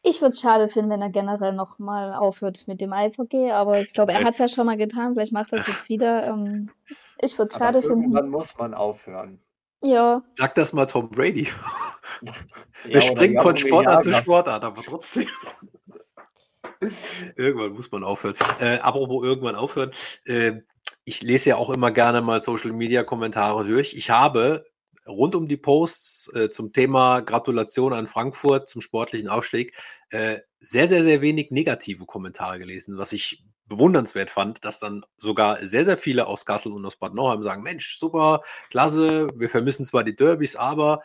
Ich 0.08 0.20
würde 0.20 0.34
es 0.34 0.40
schade 0.40 0.68
finden, 0.68 0.90
wenn 0.90 1.02
er 1.02 1.10
generell 1.10 1.52
nochmal 1.52 2.14
aufhört 2.14 2.68
mit 2.68 2.80
dem 2.80 2.92
Eishockey, 2.92 3.50
aber 3.50 3.80
ich 3.80 3.92
glaube, 3.92 4.12
er 4.12 4.20
hat 4.20 4.34
es 4.34 4.38
ja 4.38 4.48
schon 4.48 4.66
mal 4.66 4.76
getan, 4.76 5.14
vielleicht 5.14 5.32
macht 5.32 5.52
er 5.52 5.60
es 5.60 5.66
jetzt 5.66 5.88
wieder. 5.88 6.28
Ähm, 6.28 6.70
ich 7.18 7.36
würde 7.36 7.50
es 7.50 7.58
schade 7.58 7.78
irgendwann 7.78 8.02
finden. 8.02 8.16
Irgendwann 8.16 8.30
muss 8.30 8.56
man 8.56 8.74
aufhören. 8.74 9.40
Ja. 9.82 10.22
Sag 10.34 10.54
das 10.54 10.72
mal 10.72 10.86
Tom 10.86 11.10
Brady. 11.10 11.48
Wir 12.84 12.94
ja, 12.94 13.00
springen 13.00 13.40
von 13.40 13.56
Sportart 13.56 14.04
zu 14.04 14.12
Sportart, 14.12 14.62
aber 14.62 14.80
trotzdem. 14.80 15.26
Irgendwann 17.36 17.72
muss 17.72 17.90
man 17.90 18.04
aufhören. 18.04 18.34
Äh, 18.60 18.78
apropos 18.78 19.24
irgendwann 19.24 19.56
aufhören. 19.56 19.90
Äh, 20.24 20.60
ich 21.04 21.22
lese 21.22 21.50
ja 21.50 21.56
auch 21.56 21.70
immer 21.70 21.90
gerne 21.90 22.20
mal 22.20 22.40
Social 22.40 22.72
Media 22.72 23.04
Kommentare 23.04 23.64
durch. 23.64 23.94
Ich 23.94 24.10
habe 24.10 24.66
rund 25.06 25.34
um 25.34 25.48
die 25.48 25.56
Posts 25.56 26.32
äh, 26.34 26.50
zum 26.50 26.72
Thema 26.72 27.20
Gratulation 27.20 27.92
an 27.92 28.06
Frankfurt 28.06 28.68
zum 28.68 28.80
sportlichen 28.80 29.28
Aufstieg 29.28 29.74
äh, 30.10 30.38
sehr, 30.60 30.88
sehr, 30.88 31.04
sehr 31.04 31.20
wenig 31.20 31.50
negative 31.50 32.06
Kommentare 32.06 32.58
gelesen, 32.58 32.98
was 32.98 33.12
ich 33.12 33.44
bewundernswert 33.66 34.30
fand, 34.30 34.64
dass 34.64 34.80
dann 34.80 35.04
sogar 35.16 35.64
sehr, 35.64 35.84
sehr 35.84 35.96
viele 35.96 36.26
aus 36.26 36.44
Kassel 36.44 36.72
und 36.72 36.84
aus 36.84 36.96
Bad 36.96 37.14
Nauheim 37.14 37.42
sagen, 37.42 37.62
Mensch, 37.62 37.98
super, 37.98 38.42
klasse, 38.70 39.28
wir 39.34 39.50
vermissen 39.50 39.84
zwar 39.84 40.04
die 40.04 40.14
Derbys, 40.14 40.56
aber 40.56 41.02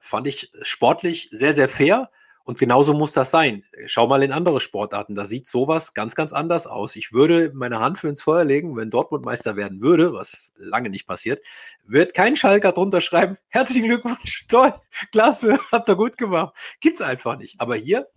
fand 0.00 0.26
ich 0.26 0.50
sportlich 0.62 1.28
sehr, 1.30 1.54
sehr 1.54 1.68
fair 1.68 2.10
und 2.44 2.58
genauso 2.58 2.92
muss 2.92 3.12
das 3.12 3.30
sein. 3.30 3.64
Schau 3.86 4.06
mal 4.06 4.22
in 4.22 4.30
andere 4.30 4.60
Sportarten, 4.60 5.14
da 5.14 5.24
sieht 5.24 5.46
sowas 5.46 5.94
ganz, 5.94 6.14
ganz 6.14 6.32
anders 6.32 6.66
aus. 6.66 6.94
Ich 6.94 7.12
würde 7.12 7.50
meine 7.54 7.80
Hand 7.80 7.98
für 7.98 8.08
ins 8.08 8.22
Feuer 8.22 8.44
legen, 8.44 8.76
wenn 8.76 8.90
Dortmund 8.90 9.24
Meister 9.24 9.56
werden 9.56 9.80
würde, 9.80 10.12
was 10.12 10.52
lange 10.56 10.90
nicht 10.90 11.06
passiert, 11.06 11.44
wird 11.84 12.12
kein 12.12 12.36
Schalker 12.36 12.72
drunter 12.72 13.00
schreiben, 13.00 13.38
herzlichen 13.48 13.88
Glückwunsch, 13.88 14.46
toll, 14.46 14.74
klasse, 15.10 15.58
habt 15.72 15.88
ihr 15.88 15.96
gut 15.96 16.18
gemacht. 16.18 16.54
Gibt's 16.80 17.00
einfach 17.00 17.38
nicht. 17.38 17.58
Aber 17.60 17.76
hier, 17.76 18.08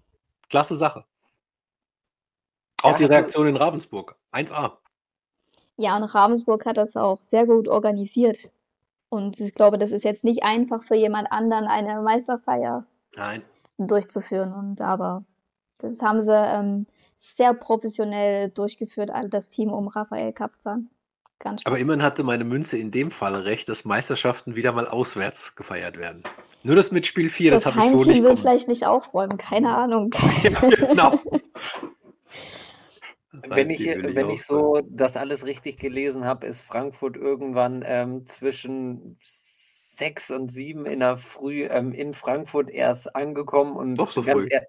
klasse 0.49 0.75
Sache. 0.75 1.05
Auch 2.83 2.91
ja, 2.91 2.97
die 2.97 3.05
Reaktion 3.05 3.47
in 3.47 3.55
Ravensburg, 3.55 4.15
1A. 4.33 4.73
Ja, 5.77 5.95
und 5.95 6.03
Ravensburg 6.03 6.65
hat 6.65 6.77
das 6.77 6.97
auch 6.97 7.21
sehr 7.21 7.45
gut 7.45 7.67
organisiert. 7.67 8.51
Und 9.09 9.39
ich 9.39 9.55
glaube, 9.55 9.77
das 9.77 9.91
ist 9.91 10.03
jetzt 10.03 10.25
nicht 10.25 10.43
einfach 10.43 10.83
für 10.83 10.95
jemand 10.95 11.31
anderen 11.31 11.65
eine 11.65 12.01
Meisterfeier 12.01 12.85
Nein 13.15 13.41
durchzuführen. 13.77 14.53
Und 14.53 14.81
aber 14.81 15.23
das 15.79 16.01
haben 16.01 16.21
sie 16.21 16.33
ähm, 16.33 16.87
sehr 17.17 17.53
professionell 17.53 18.49
durchgeführt, 18.49 19.09
all 19.09 19.29
das 19.29 19.49
Team 19.49 19.71
um 19.71 19.87
Raphael 19.87 20.33
Kapzan. 20.33 20.89
Ganz 21.39 21.61
Aber 21.65 21.77
immerhin 21.77 22.01
hatte 22.01 22.23
meine 22.23 22.43
Münze 22.43 22.77
in 22.77 22.89
dem 22.89 23.11
Fall 23.11 23.35
recht, 23.35 23.69
dass 23.69 23.85
Meisterschaften 23.85 24.55
wieder 24.55 24.71
mal 24.71 24.87
auswärts 24.87 25.55
gefeiert 25.55 25.97
werden. 25.97 26.23
Nur 26.63 26.75
das 26.75 26.91
mit 26.91 27.05
Spiel 27.05 27.29
4, 27.29 27.51
das, 27.51 27.63
das 27.63 27.73
habe 27.73 27.85
ich 27.85 27.91
so 27.91 27.99
Team 27.99 28.07
nicht. 28.07 28.21
will 28.21 28.29
kommen. 28.29 28.39
vielleicht 28.39 28.67
nicht 28.67 28.85
aufräumen, 28.87 29.37
keine 29.37 29.75
Ahnung. 29.75 30.11
ja, 30.43 30.59
genau. 30.59 31.19
wenn 33.47 33.69
ich, 33.69 33.85
wenn 33.85 34.29
ich 34.29 34.43
so 34.43 34.81
das 34.89 35.15
alles 35.15 35.45
richtig 35.45 35.77
gelesen 35.77 36.25
habe, 36.25 36.47
ist 36.47 36.63
Frankfurt 36.63 37.15
irgendwann 37.15 37.83
ähm, 37.85 38.25
zwischen 38.25 39.17
sechs 39.97 40.31
und 40.31 40.49
sieben 40.49 40.85
in 40.85 40.99
der 40.99 41.17
Früh 41.17 41.65
ähm, 41.65 41.91
in 41.91 42.13
Frankfurt 42.13 42.69
erst 42.69 43.15
angekommen 43.15 43.75
und 43.75 43.95
Doch 43.95 44.11
so 44.11 44.23
ganz, 44.23 44.41
früh. 44.41 44.47
ehr 44.49 44.67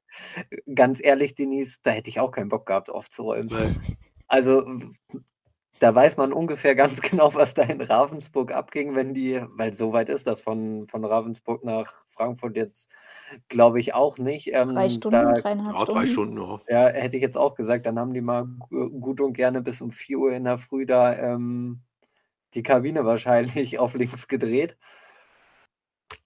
ganz 0.75 1.03
ehrlich, 1.03 1.35
Denise, 1.35 1.79
da 1.83 1.91
hätte 1.91 2.11
ich 2.11 2.21
auch 2.21 2.31
keinen 2.31 2.49
Bock 2.49 2.67
gehabt 2.67 2.91
aufzuräumen. 2.91 3.49
Nee. 3.49 3.97
Also 4.27 4.65
da 5.79 5.95
weiß 5.95 6.17
man 6.17 6.33
ungefähr 6.33 6.75
ganz 6.75 7.01
genau, 7.01 7.35
was 7.35 7.55
da 7.55 7.63
in 7.63 7.81
Ravensburg 7.81 8.53
abging, 8.53 8.95
wenn 8.95 9.15
die, 9.15 9.41
weil 9.51 9.73
so 9.73 9.93
weit 9.93 10.09
ist 10.09 10.27
das 10.27 10.41
von, 10.41 10.87
von 10.89 11.05
Ravensburg 11.05 11.65
nach 11.65 12.05
Frankfurt 12.09 12.57
jetzt, 12.57 12.91
glaube 13.49 13.81
ich, 13.81 13.95
auch 13.95 14.19
nicht. 14.19 14.53
Ähm, 14.53 14.69
drei 14.69 14.89
Stunden, 14.89 15.11
da, 15.11 15.33
dreieinhalb 15.35 15.77
ja, 15.77 15.85
drei 15.85 16.07
Stunden. 16.07 16.39
Ja. 16.39 16.61
ja, 16.69 16.89
hätte 16.89 17.17
ich 17.17 17.23
jetzt 17.23 17.39
auch 17.39 17.55
gesagt, 17.55 17.87
dann 17.87 17.99
haben 17.99 18.15
die 18.15 18.21
mal 18.21 18.47
gut 18.71 19.21
und 19.21 19.35
gerne 19.35 19.63
bis 19.63 19.81
um 19.81 19.93
4 19.93 20.19
Uhr 20.19 20.33
in 20.33 20.45
der 20.45 20.59
Früh 20.59 20.87
da 20.87 21.17
ähm, 21.17 21.83
die 22.55 22.63
Kabine 22.63 23.05
wahrscheinlich 23.05 23.79
auf 23.79 23.95
links 23.95 24.29
gedreht. 24.29 24.77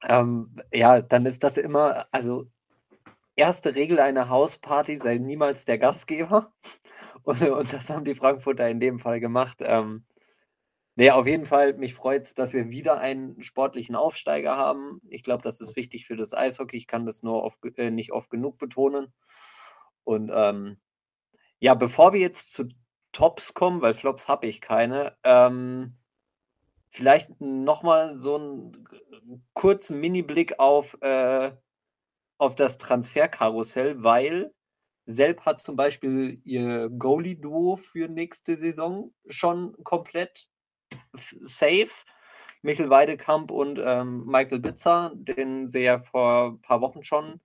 Ähm, 0.05 0.57
ja, 0.73 1.03
dann 1.03 1.27
ist 1.27 1.45
das 1.45 1.57
immer, 1.57 2.07
also 2.13 2.47
erste 3.37 3.75
Regel 3.75 3.99
einer 4.01 4.29
Hausparty 4.29 4.99
sei 4.99 5.19
niemals 5.19 5.65
der 5.65 5.79
Gastgeber. 5.79 6.53
Und, 7.25 7.41
und 7.41 7.73
das 7.73 7.89
haben 7.89 8.05
die 8.05 8.17
Frankfurter 8.17 8.69
in 8.69 8.81
dem 8.81 8.99
Fall 8.99 9.21
gemacht. 9.21 9.59
Ähm, 9.61 10.05
nee, 10.97 11.13
auf 11.13 11.25
jeden 11.29 11.45
Fall, 11.45 11.75
mich 11.75 11.95
freut 11.95 12.27
es, 12.27 12.35
dass 12.35 12.53
wir 12.53 12.69
wieder 12.71 12.99
einen 12.99 13.41
sportlichen 13.41 13.95
Aufsteiger 13.95 14.57
haben. 14.57 15.01
Ich 15.09 15.23
glaube, 15.23 15.45
das 15.45 15.61
ist 15.61 15.77
wichtig 15.77 16.05
für 16.05 16.17
das 16.17 16.35
Eishockey. 16.35 16.77
Ich 16.77 16.89
kann 16.89 17.07
das 17.07 17.23
nur 17.23 17.45
oft, 17.45 17.61
äh, 17.79 17.93
nicht 17.93 18.11
oft 18.11 18.29
genug 18.29 18.59
betonen. 18.59 19.13
Und 20.03 20.33
ähm, 20.35 20.81
ja, 21.61 21.75
bevor 21.75 22.13
wir 22.13 22.19
jetzt 22.19 22.53
zu 22.53 22.65
Tops 23.13 23.55
kommen, 23.55 23.83
weil 23.83 23.95
Flops 23.95 24.27
habe 24.27 24.49
ich 24.49 24.61
keine, 24.61 25.17
ähm, 25.23 25.97
vielleicht 26.93 27.41
nochmal 27.41 28.17
so 28.17 28.37
einen 28.37 28.89
kurzen 29.55 29.99
Mini-Blick 29.99 30.59
auf, 30.59 30.97
äh, 31.01 31.53
auf 32.39 32.55
das 32.55 32.79
Transferkarussell, 32.79 34.03
weil 34.03 34.53
Selb 35.07 35.45
hat 35.45 35.61
zum 35.61 35.75
Beispiel 35.75 36.41
ihr 36.45 36.89
Goalie-Duo 36.91 37.77
für 37.77 38.09
nächste 38.09 38.55
Saison 38.55 39.13
schon 39.27 39.75
komplett 39.83 40.47
safe. 41.15 42.05
Michael 42.65 42.91
Weidekamp 42.91 43.51
und 43.51 43.81
ähm, 43.83 44.25
Michael 44.25 44.61
Bitzer, 44.61 45.11
den 45.17 45.67
sie 45.67 45.81
ja 45.81 45.99
vor 45.99 46.53
ein 46.53 46.61
paar 46.61 46.81
Wochen 46.81 47.03
schon 47.03 47.41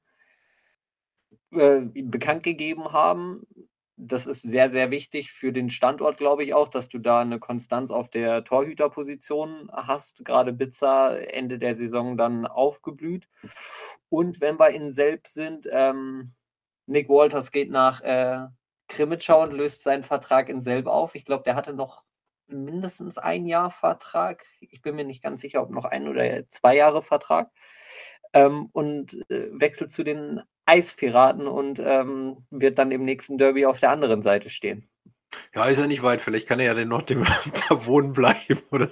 äh, 1.51 1.79
bekannt 2.03 2.43
gegeben 2.43 2.91
haben. 2.93 3.47
Das 3.99 4.27
ist 4.27 4.43
sehr, 4.43 4.69
sehr 4.69 4.91
wichtig 4.91 5.31
für 5.31 5.51
den 5.51 5.71
Standort, 5.71 6.17
glaube 6.17 6.43
ich 6.43 6.53
auch, 6.53 6.67
dass 6.67 6.87
du 6.87 6.99
da 6.99 7.21
eine 7.21 7.39
Konstanz 7.39 7.89
auf 7.89 8.09
der 8.11 8.43
Torhüterposition 8.43 9.71
hast. 9.73 10.23
Gerade 10.23 10.53
Bitzer 10.53 11.33
Ende 11.33 11.57
der 11.57 11.73
Saison 11.73 12.15
dann 12.15 12.45
aufgeblüht. 12.45 13.27
Und 14.09 14.39
wenn 14.39 14.59
wir 14.59 14.69
in 14.69 14.93
Selb 14.93 15.25
sind, 15.25 15.67
ähm, 15.71 16.33
Nick 16.85 17.09
Walters 17.09 17.51
geht 17.51 17.71
nach 17.71 18.01
äh, 18.01 18.45
Krimitschau 18.87 19.41
und 19.41 19.51
löst 19.51 19.81
seinen 19.81 20.03
Vertrag 20.03 20.49
in 20.49 20.61
Selb 20.61 20.85
auf. 20.85 21.15
Ich 21.15 21.25
glaube, 21.25 21.43
der 21.43 21.55
hatte 21.55 21.73
noch 21.73 22.03
mindestens 22.47 23.17
ein 23.17 23.47
Jahr 23.47 23.71
Vertrag. 23.71 24.45
Ich 24.61 24.81
bin 24.83 24.95
mir 24.95 25.05
nicht 25.05 25.23
ganz 25.23 25.41
sicher, 25.41 25.61
ob 25.61 25.71
noch 25.71 25.85
ein 25.85 26.07
oder 26.07 26.47
zwei 26.49 26.75
Jahre 26.75 27.01
Vertrag. 27.01 27.51
Ähm, 28.33 28.69
und 28.73 29.29
äh, 29.31 29.49
wechselt 29.51 29.91
zu 29.91 30.03
den 30.03 30.41
Eispiraten 30.67 31.47
und 31.47 31.79
ähm, 31.79 32.45
wird 32.51 32.77
dann 32.79 32.91
im 32.91 33.05
nächsten 33.05 33.37
Derby 33.37 33.65
auf 33.65 33.79
der 33.79 33.91
anderen 33.91 34.21
Seite 34.21 34.49
stehen. 34.49 34.89
Ja, 35.53 35.65
ist 35.65 35.77
ja 35.77 35.87
nicht 35.87 36.03
weit. 36.03 36.21
Vielleicht 36.21 36.47
kann 36.47 36.59
er 36.59 36.67
ja 36.67 36.73
dann 36.73 36.87
noch 36.87 37.01
dem, 37.01 37.23
da 37.69 37.85
wohnen 37.85 38.13
bleiben, 38.13 38.59
oder? 38.71 38.91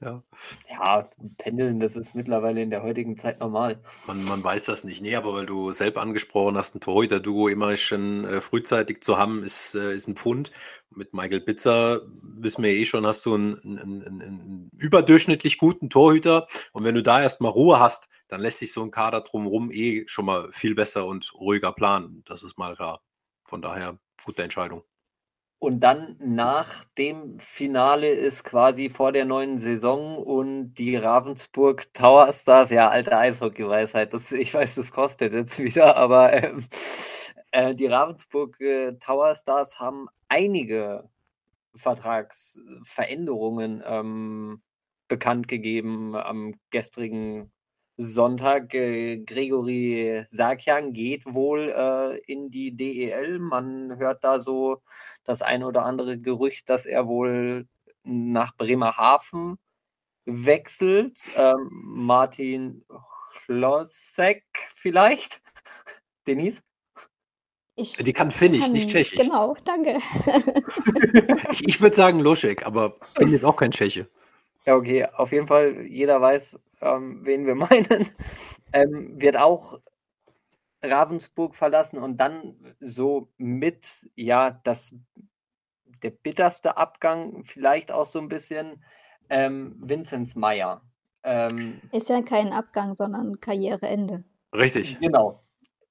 Ja. 0.00 0.22
ja, 0.70 1.08
pendeln, 1.38 1.80
das 1.80 1.96
ist 1.96 2.14
mittlerweile 2.14 2.62
in 2.62 2.70
der 2.70 2.82
heutigen 2.82 3.16
Zeit 3.16 3.40
normal. 3.40 3.82
Man, 4.06 4.24
man 4.24 4.44
weiß 4.44 4.66
das 4.66 4.84
nicht. 4.84 5.00
Nee, 5.00 5.16
aber 5.16 5.34
weil 5.34 5.46
du 5.46 5.72
selbst 5.72 5.98
angesprochen 5.98 6.56
hast, 6.56 6.74
ein 6.74 6.80
Torhüter-Duo 6.80 7.48
immer 7.48 7.76
schon 7.76 8.24
äh, 8.24 8.40
frühzeitig 8.40 9.02
zu 9.02 9.16
haben, 9.18 9.42
ist, 9.42 9.74
äh, 9.74 9.94
ist 9.94 10.08
ein 10.08 10.16
Pfund. 10.16 10.52
Mit 10.90 11.14
Michael 11.14 11.40
Bitzer 11.40 12.02
wissen 12.22 12.62
wir 12.62 12.70
eh 12.70 12.84
schon, 12.84 13.06
hast 13.06 13.24
du 13.26 13.34
einen, 13.34 13.58
einen, 13.60 14.02
einen, 14.04 14.22
einen 14.22 14.70
überdurchschnittlich 14.76 15.58
guten 15.58 15.90
Torhüter. 15.90 16.46
Und 16.72 16.84
wenn 16.84 16.94
du 16.94 17.02
da 17.02 17.22
erstmal 17.22 17.52
Ruhe 17.52 17.80
hast, 17.80 18.08
dann 18.28 18.40
lässt 18.40 18.58
sich 18.58 18.72
so 18.72 18.82
ein 18.82 18.90
Kader 18.90 19.22
drumherum 19.22 19.70
eh 19.72 20.04
schon 20.06 20.26
mal 20.26 20.50
viel 20.52 20.74
besser 20.74 21.06
und 21.06 21.32
ruhiger 21.34 21.72
planen. 21.72 22.22
Das 22.26 22.42
ist 22.42 22.58
mal 22.58 22.76
klar. 22.76 23.02
Von 23.44 23.62
daher, 23.62 23.98
gute 24.24 24.42
Entscheidung. 24.42 24.84
Und 25.64 25.80
dann 25.80 26.16
nach 26.20 26.84
dem 26.98 27.38
Finale 27.38 28.10
ist 28.10 28.44
quasi 28.44 28.90
vor 28.90 29.12
der 29.12 29.24
neuen 29.24 29.56
Saison 29.56 30.18
und 30.18 30.74
die 30.74 30.96
Ravensburg 30.96 31.90
Tower 31.94 32.30
Stars, 32.34 32.68
ja, 32.68 32.90
alte 32.90 33.16
Eishockey-Weisheit, 33.16 34.12
ich 34.32 34.52
weiß, 34.52 34.74
das 34.74 34.92
kostet 34.92 35.32
jetzt 35.32 35.58
wieder, 35.58 35.96
aber 35.96 36.34
ähm, 36.34 36.66
äh, 37.52 37.74
die 37.74 37.86
Ravensburg 37.86 38.60
äh, 38.60 38.92
Tower 38.98 39.34
Stars 39.34 39.80
haben 39.80 40.08
einige 40.28 41.08
Vertragsveränderungen 41.76 43.82
ähm, 43.86 44.60
bekannt 45.08 45.48
gegeben 45.48 46.14
am 46.14 46.56
gestrigen 46.68 47.50
Sonntag. 47.96 48.74
Äh, 48.74 49.18
Gregory 49.18 50.24
Sarkian 50.26 50.92
geht 50.92 51.24
wohl 51.26 51.68
äh, 51.68 52.18
in 52.30 52.50
die 52.50 52.74
DEL. 52.76 53.38
Man 53.38 53.96
hört 53.98 54.24
da 54.24 54.40
so 54.40 54.82
das 55.24 55.42
eine 55.42 55.66
oder 55.66 55.84
andere 55.84 56.18
Gerücht, 56.18 56.68
dass 56.68 56.86
er 56.86 57.06
wohl 57.06 57.66
nach 58.02 58.56
Bremerhaven 58.56 59.58
wechselt. 60.24 61.18
Ähm, 61.36 61.68
Martin 61.70 62.84
Chlosek 63.44 64.44
vielleicht? 64.74 65.40
Denise? 66.26 66.62
Ich 67.76 67.96
die 67.96 68.12
kann 68.12 68.30
Finnisch, 68.30 68.68
nicht 68.68 68.88
Tschechisch. 68.88 69.18
Genau, 69.18 69.56
danke. 69.64 69.98
ich, 71.50 71.66
ich 71.66 71.80
würde 71.80 71.96
sagen 71.96 72.20
Loschek, 72.20 72.64
aber 72.64 72.96
bin 73.16 73.32
jetzt 73.32 73.44
auch 73.44 73.56
kein 73.56 73.72
Tscheche. 73.72 74.08
Ja, 74.66 74.76
okay, 74.76 75.06
auf 75.06 75.32
jeden 75.32 75.46
Fall, 75.46 75.82
jeder 75.82 76.20
weiß, 76.20 76.58
ähm, 76.80 77.20
wen 77.24 77.46
wir 77.46 77.54
meinen, 77.54 78.08
ähm, 78.72 79.20
wird 79.20 79.36
auch 79.36 79.80
Ravensburg 80.82 81.54
verlassen 81.54 81.98
und 81.98 82.18
dann 82.18 82.74
so 82.78 83.28
mit, 83.36 84.08
ja, 84.14 84.50
das, 84.64 84.94
der 86.02 86.10
bitterste 86.10 86.76
Abgang, 86.76 87.44
vielleicht 87.44 87.92
auch 87.92 88.06
so 88.06 88.18
ein 88.18 88.28
bisschen 88.28 88.82
ähm, 89.30 89.76
Vinzenz 89.78 90.34
Meyer. 90.34 90.82
Ähm, 91.22 91.80
Ist 91.92 92.10
ja 92.10 92.20
kein 92.22 92.52
Abgang, 92.52 92.94
sondern 92.94 93.40
Karriereende. 93.40 94.24
Richtig. 94.52 94.98
Genau. 95.00 95.42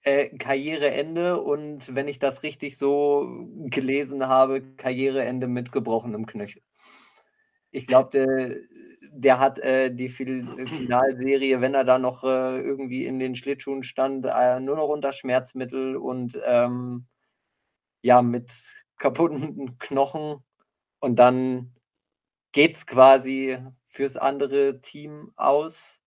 Äh, 0.04 0.38
Karriereende 0.38 1.42
und 1.42 1.96
wenn 1.96 2.08
ich 2.08 2.20
das 2.20 2.44
richtig 2.44 2.78
so 2.78 3.48
gelesen 3.66 4.28
habe, 4.28 4.62
Karriereende 4.76 5.48
mit 5.48 5.72
gebrochenem 5.72 6.26
Knöchel. 6.26 6.62
Ich 7.74 7.88
glaube, 7.88 8.12
der, 8.12 8.56
der 9.12 9.40
hat 9.40 9.58
äh, 9.60 9.94
die 9.94 10.10
Finalserie, 10.10 11.60
wenn 11.60 11.74
er 11.74 11.84
da 11.84 11.98
noch 11.98 12.24
äh, 12.24 12.62
irgendwie 12.62 13.06
in 13.06 13.18
den 13.18 13.34
Schlittschuhen 13.34 13.82
stand, 13.82 14.26
äh, 14.26 14.60
nur 14.60 14.76
noch 14.76 14.90
unter 14.90 15.12
Schmerzmittel 15.12 15.98
und 15.98 16.40
ähm, 16.46 17.08
ja, 18.04 18.22
mit 18.22 18.52
kaputten 18.98 19.78
Knochen. 19.80 20.44
Und 21.00 21.18
dann 21.18 21.74
geht 22.52 22.76
es 22.76 22.86
quasi 22.86 23.58
fürs 23.86 24.18
andere 24.18 24.80
Team 24.82 25.32
aus. 25.36 26.00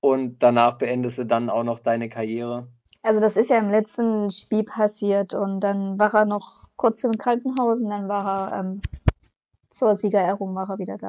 Und 0.00 0.38
danach 0.42 0.78
beendest 0.78 1.18
du 1.18 1.26
dann 1.26 1.50
auch 1.50 1.64
noch 1.64 1.80
deine 1.80 2.08
Karriere. 2.08 2.68
Also 3.02 3.20
das 3.20 3.36
ist 3.36 3.50
ja 3.50 3.58
im 3.58 3.70
letzten 3.70 4.30
Spiel 4.30 4.64
passiert 4.64 5.34
und 5.34 5.60
dann 5.60 5.98
war 5.98 6.14
er 6.14 6.24
noch 6.24 6.64
kurz 6.76 7.04
im 7.04 7.16
Krankenhaus 7.18 7.80
und 7.80 7.90
dann 7.90 8.08
war 8.08 8.52
er 8.52 8.60
ähm, 8.60 8.82
zur 9.80 9.96
Siegerehrung 9.96 10.54
war 10.54 10.68
er 10.68 10.78
wieder 10.78 10.98
da. 10.98 11.08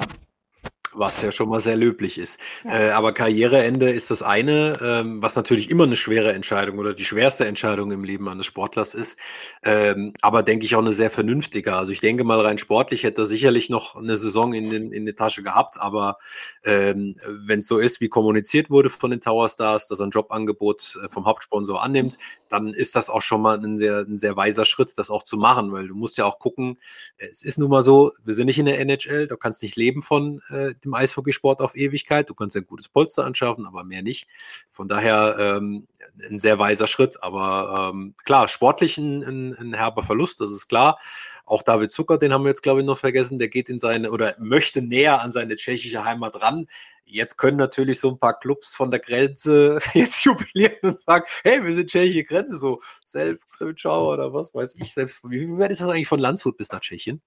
Was 0.94 1.22
ja 1.22 1.32
schon 1.32 1.50
mal 1.50 1.60
sehr 1.60 1.78
löblich 1.78 2.18
ist. 2.18 2.40
Ja. 2.64 2.80
Äh, 2.80 2.92
aber 2.92 3.14
Karriereende 3.14 3.90
ist 3.90 4.12
das 4.12 4.22
eine, 4.22 4.78
ähm, 4.82 5.22
was 5.22 5.36
natürlich 5.36 5.70
immer 5.70 5.86
eine 5.86 5.96
schwere 5.96 6.34
Entscheidung 6.34 6.80
oder 6.80 6.94
die 6.94 7.06
schwerste 7.06 7.46
Entscheidung 7.46 7.92
im 7.92 8.04
Leben 8.04 8.28
eines 8.28 8.46
Sportlers 8.46 8.94
ist. 8.94 9.18
Ähm, 9.64 10.14
aber 10.22 10.44
denke 10.44 10.66
ich 10.66 10.76
auch 10.76 10.82
eine 10.82 10.92
sehr 10.92 11.10
vernünftige. 11.10 11.76
Also 11.76 11.92
ich 11.92 12.02
denke 12.02 12.24
mal 12.24 12.40
rein 12.42 12.58
sportlich 12.58 13.04
hätte 13.04 13.22
er 13.22 13.26
sicherlich 13.26 13.70
noch 13.70 13.96
eine 13.96 14.18
Saison 14.18 14.54
in, 14.54 14.70
den, 14.70 14.92
in 14.92 15.06
der 15.06 15.16
Tasche 15.16 15.44
gehabt. 15.44 15.80
Aber 15.80 16.18
ähm, 16.64 17.16
wenn 17.46 17.60
es 17.60 17.68
so 17.68 17.78
ist, 17.78 18.02
wie 18.02 18.10
kommuniziert 18.10 18.70
wurde 18.70 18.90
von 18.90 19.12
den 19.12 19.22
Tower 19.22 19.48
Stars, 19.50 19.88
dass 19.88 20.00
er 20.00 20.08
ein 20.08 20.12
Jobangebot 20.12 20.98
äh, 21.04 21.10
vom 21.10 21.26
Hauptsponsor 21.26 21.82
annimmt, 21.82 22.18
dann 22.50 22.68
ist 22.68 22.96
das 22.96 23.10
auch 23.10 23.22
schon 23.22 23.42
mal 23.42 23.58
ein 23.58 23.78
sehr, 23.78 24.00
ein 24.00 24.18
sehr 24.18 24.36
weiser 24.36 24.66
Schritt, 24.66 24.98
das 24.98 25.10
auch 25.10 25.24
zu 25.24 25.38
machen, 25.38 25.72
weil 25.72 25.88
du 25.88 25.96
musst 25.96 26.18
ja 26.18 26.26
auch 26.26 26.40
gucken, 26.40 26.78
es 27.18 27.44
ist 27.44 27.58
nun 27.58 27.70
mal 27.70 27.84
so, 27.84 28.12
wir 28.24 28.34
sind 28.34 28.48
nicht 28.48 28.60
in 28.60 28.66
der 28.66 28.80
NHL, 28.80 29.28
du 29.28 29.38
kannst 29.38 29.64
nicht 29.64 29.76
leben 29.76 30.02
von 30.02 30.42
äh, 30.50 30.74
dem 30.86 30.94
Eishockeysport 30.94 31.62
auf 31.62 31.76
Ewigkeit. 31.76 32.30
Du 32.30 32.34
kannst 32.34 32.56
ein 32.56 32.66
gutes 32.66 32.90
Polster 32.90 33.26
anschaffen, 33.26 33.66
aber 33.66 33.84
mehr 33.84 34.02
nicht. 34.02 34.28
Von 34.72 34.88
daher 34.88 35.36
ähm, 35.40 35.88
ein 36.30 36.40
sehr 36.40 36.60
weiser 36.60 36.88
Schritt. 36.88 37.22
Aber 37.24 37.92
ähm, 37.94 38.16
klar, 38.24 38.48
sportlich 38.48 38.98
ein, 38.98 39.24
ein, 39.24 39.58
ein 39.58 39.74
herber 39.74 40.04
Verlust, 40.04 40.42
das 40.42 40.52
ist 40.52 40.68
klar. 40.68 41.00
Auch 41.46 41.64
David 41.64 41.92
Zucker, 41.92 42.18
den 42.18 42.34
haben 42.34 42.44
wir 42.44 42.50
jetzt, 42.50 42.64
glaube 42.64 42.82
ich, 42.82 42.86
noch 42.86 42.98
vergessen, 42.98 43.40
der 43.40 43.50
geht 43.50 43.70
in 43.70 43.80
seine 43.80 44.12
oder 44.12 44.36
möchte 44.40 44.82
näher 44.82 45.22
an 45.22 45.32
seine 45.32 45.56
tschechische 45.56 46.06
Heimat 46.06 46.42
ran. 46.42 46.68
Jetzt 47.04 47.38
können 47.38 47.58
natürlich 47.58 48.00
so 48.00 48.10
ein 48.10 48.20
paar 48.20 48.40
Clubs 48.40 48.74
von 48.74 48.90
der 48.90 49.02
Grenze 49.02 49.80
jetzt 49.94 50.24
jubilieren 50.24 50.78
und 50.82 51.00
sagen, 51.00 51.26
hey, 51.44 51.64
wir 51.64 51.74
sind 51.74 51.90
tschechische 51.90 52.24
Grenze, 52.24 52.58
so 52.58 52.82
selbst 53.06 53.50
Krimschau 53.50 54.14
oder 54.14 54.34
was 54.34 54.54
weiß 54.54 54.76
ich 54.80 54.94
selbst. 54.94 55.22
Wie 55.30 55.50
weit 55.58 55.72
ist 55.72 55.82
das 55.82 55.90
eigentlich 55.90 56.08
von 56.08 56.20
Landshut 56.20 56.58
bis 56.58 56.72
nach 56.72 56.80
Tschechien? 56.80 57.22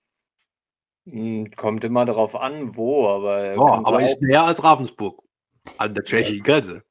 Hm, 1.07 1.51
kommt 1.57 1.85
immer 1.85 2.05
darauf 2.05 2.35
an, 2.35 2.77
wo, 2.77 3.09
aber. 3.09 3.55
Oh, 3.59 3.85
aber 3.85 4.03
ist 4.03 4.23
näher 4.23 4.45
als 4.45 4.63
Ravensburg 4.63 5.23
an 5.77 5.95
der 5.95 6.05
tschechischen 6.05 6.43
Grenze. 6.43 6.83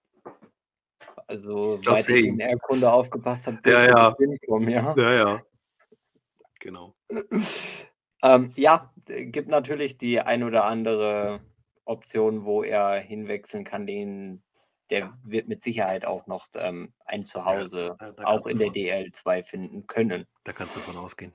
Also, 1.27 1.79
weil 1.85 1.99
ich 1.99 2.25
in 2.27 2.37
der 2.37 2.57
Kunde 2.57 2.91
aufgepasst 2.91 3.47
habe, 3.47 3.57
ja, 3.65 3.85
ja. 3.85 4.15
Hinkommen, 4.17 4.69
ja. 4.69 4.93
Ja, 4.97 5.13
ja. 5.13 5.39
Genau. 6.59 6.95
ähm, 8.23 8.51
ja, 8.55 8.93
gibt 9.05 9.49
natürlich 9.49 9.97
die 9.97 10.19
ein 10.19 10.43
oder 10.43 10.65
andere 10.65 11.41
Option, 11.85 12.45
wo 12.45 12.63
er 12.63 12.99
hinwechseln 12.99 13.63
kann. 13.63 13.87
Den, 13.87 14.43
der 14.89 15.17
wird 15.23 15.47
mit 15.47 15.63
Sicherheit 15.63 16.05
auch 16.05 16.27
noch 16.27 16.47
ähm, 16.55 16.93
ein 17.05 17.25
Zuhause, 17.25 17.95
ja, 17.99 18.13
auch 18.25 18.45
in 18.45 18.59
der 18.59 18.69
DL2 18.69 19.43
finden 19.43 19.87
können. 19.87 20.25
Da 20.43 20.51
kannst 20.51 20.75
du 20.75 20.79
davon 20.81 21.03
ausgehen. 21.03 21.33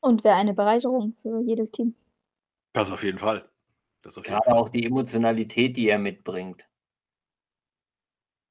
Und 0.00 0.24
wäre 0.24 0.36
eine 0.36 0.54
Bereicherung 0.54 1.16
für 1.22 1.40
jedes 1.40 1.70
Team. 1.70 1.94
Das 2.72 2.90
auf 2.90 3.02
jeden 3.02 3.18
Fall. 3.18 3.48
Das 4.02 4.16
auf 4.16 4.24
jeden 4.24 4.36
Gerade 4.36 4.50
Fall. 4.50 4.60
auch 4.60 4.68
die 4.68 4.84
Emotionalität, 4.84 5.76
die 5.76 5.88
er 5.88 5.98
mitbringt. 5.98 6.66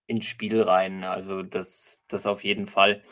Ins 0.07 0.25
Spiel 0.25 0.61
rein. 0.61 1.03
Also 1.03 1.43
das, 1.43 2.03
das 2.07 2.25
auf 2.25 2.43
jeden 2.43 2.67
Fall. 2.67 3.03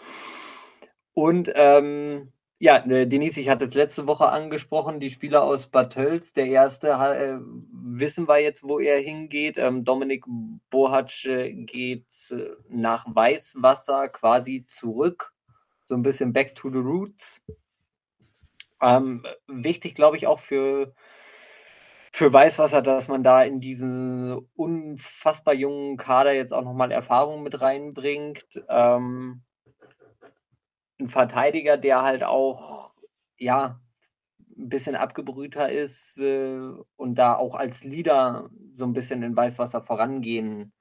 Und 1.14 1.52
ähm, 1.56 2.34
ja, 2.60 2.78
äh, 2.86 3.06
Denise, 3.06 3.40
ich 3.40 3.50
hatte 3.50 3.66
es 3.66 3.74
letzte 3.74 4.08
Woche 4.08 4.30
angesprochen, 4.30 5.00
die 5.00 5.10
Spieler 5.10 5.44
aus 5.44 5.68
Bad 5.68 5.94
Tölz. 5.94 6.34
Der 6.34 6.48
erste 6.48 6.90
äh, 6.90 7.40
wissen 7.72 8.28
wir 8.28 8.40
jetzt, 8.40 8.64
wo 8.64 8.80
er 8.80 9.00
hingeht. 9.00 9.58
Ähm, 9.58 9.84
Dominik 9.84 10.26
Bohatsch 10.70 11.26
äh, 11.26 11.54
geht 11.54 12.08
äh, 12.32 12.52
nach 12.70 13.06
Weißwasser 13.14 14.10
quasi 14.10 14.66
zurück. 14.68 15.34
So 15.86 15.96
ein 15.96 16.02
bisschen 16.02 16.34
back 16.34 16.56
to 16.56 16.70
the 16.70 16.80
roots. 16.80 17.42
Ähm, 18.82 19.26
wichtig, 19.48 19.96
glaube 19.96 20.18
ich, 20.18 20.28
auch 20.28 20.40
für, 20.40 20.94
für 22.12 22.32
Weißwasser, 22.32 22.82
dass 22.82 23.08
man 23.08 23.24
da 23.24 23.44
in 23.44 23.60
diesen 23.60 24.38
unfassbar 24.56 25.54
jungen 25.54 25.98
Kader 25.98 26.34
jetzt 26.34 26.54
auch 26.54 26.64
nochmal 26.64 26.92
Erfahrung 26.92 27.44
mit 27.44 27.62
reinbringt. 27.62 28.64
Ähm, 28.70 29.44
ein 31.00 31.08
Verteidiger, 31.08 31.78
der 31.78 32.04
halt 32.04 32.24
auch, 32.24 32.94
ja, 33.38 33.80
ein 34.58 34.70
bisschen 34.70 34.96
abgebrühter 34.96 35.70
ist 35.70 36.18
äh, 36.20 36.60
und 36.96 37.16
da 37.16 37.36
auch 37.36 37.56
als 37.56 37.84
Leader 37.84 38.50
so 38.72 38.86
ein 38.86 38.94
bisschen 38.94 39.22
in 39.24 39.36
Weißwasser 39.36 39.82
vorangehen 39.82 40.72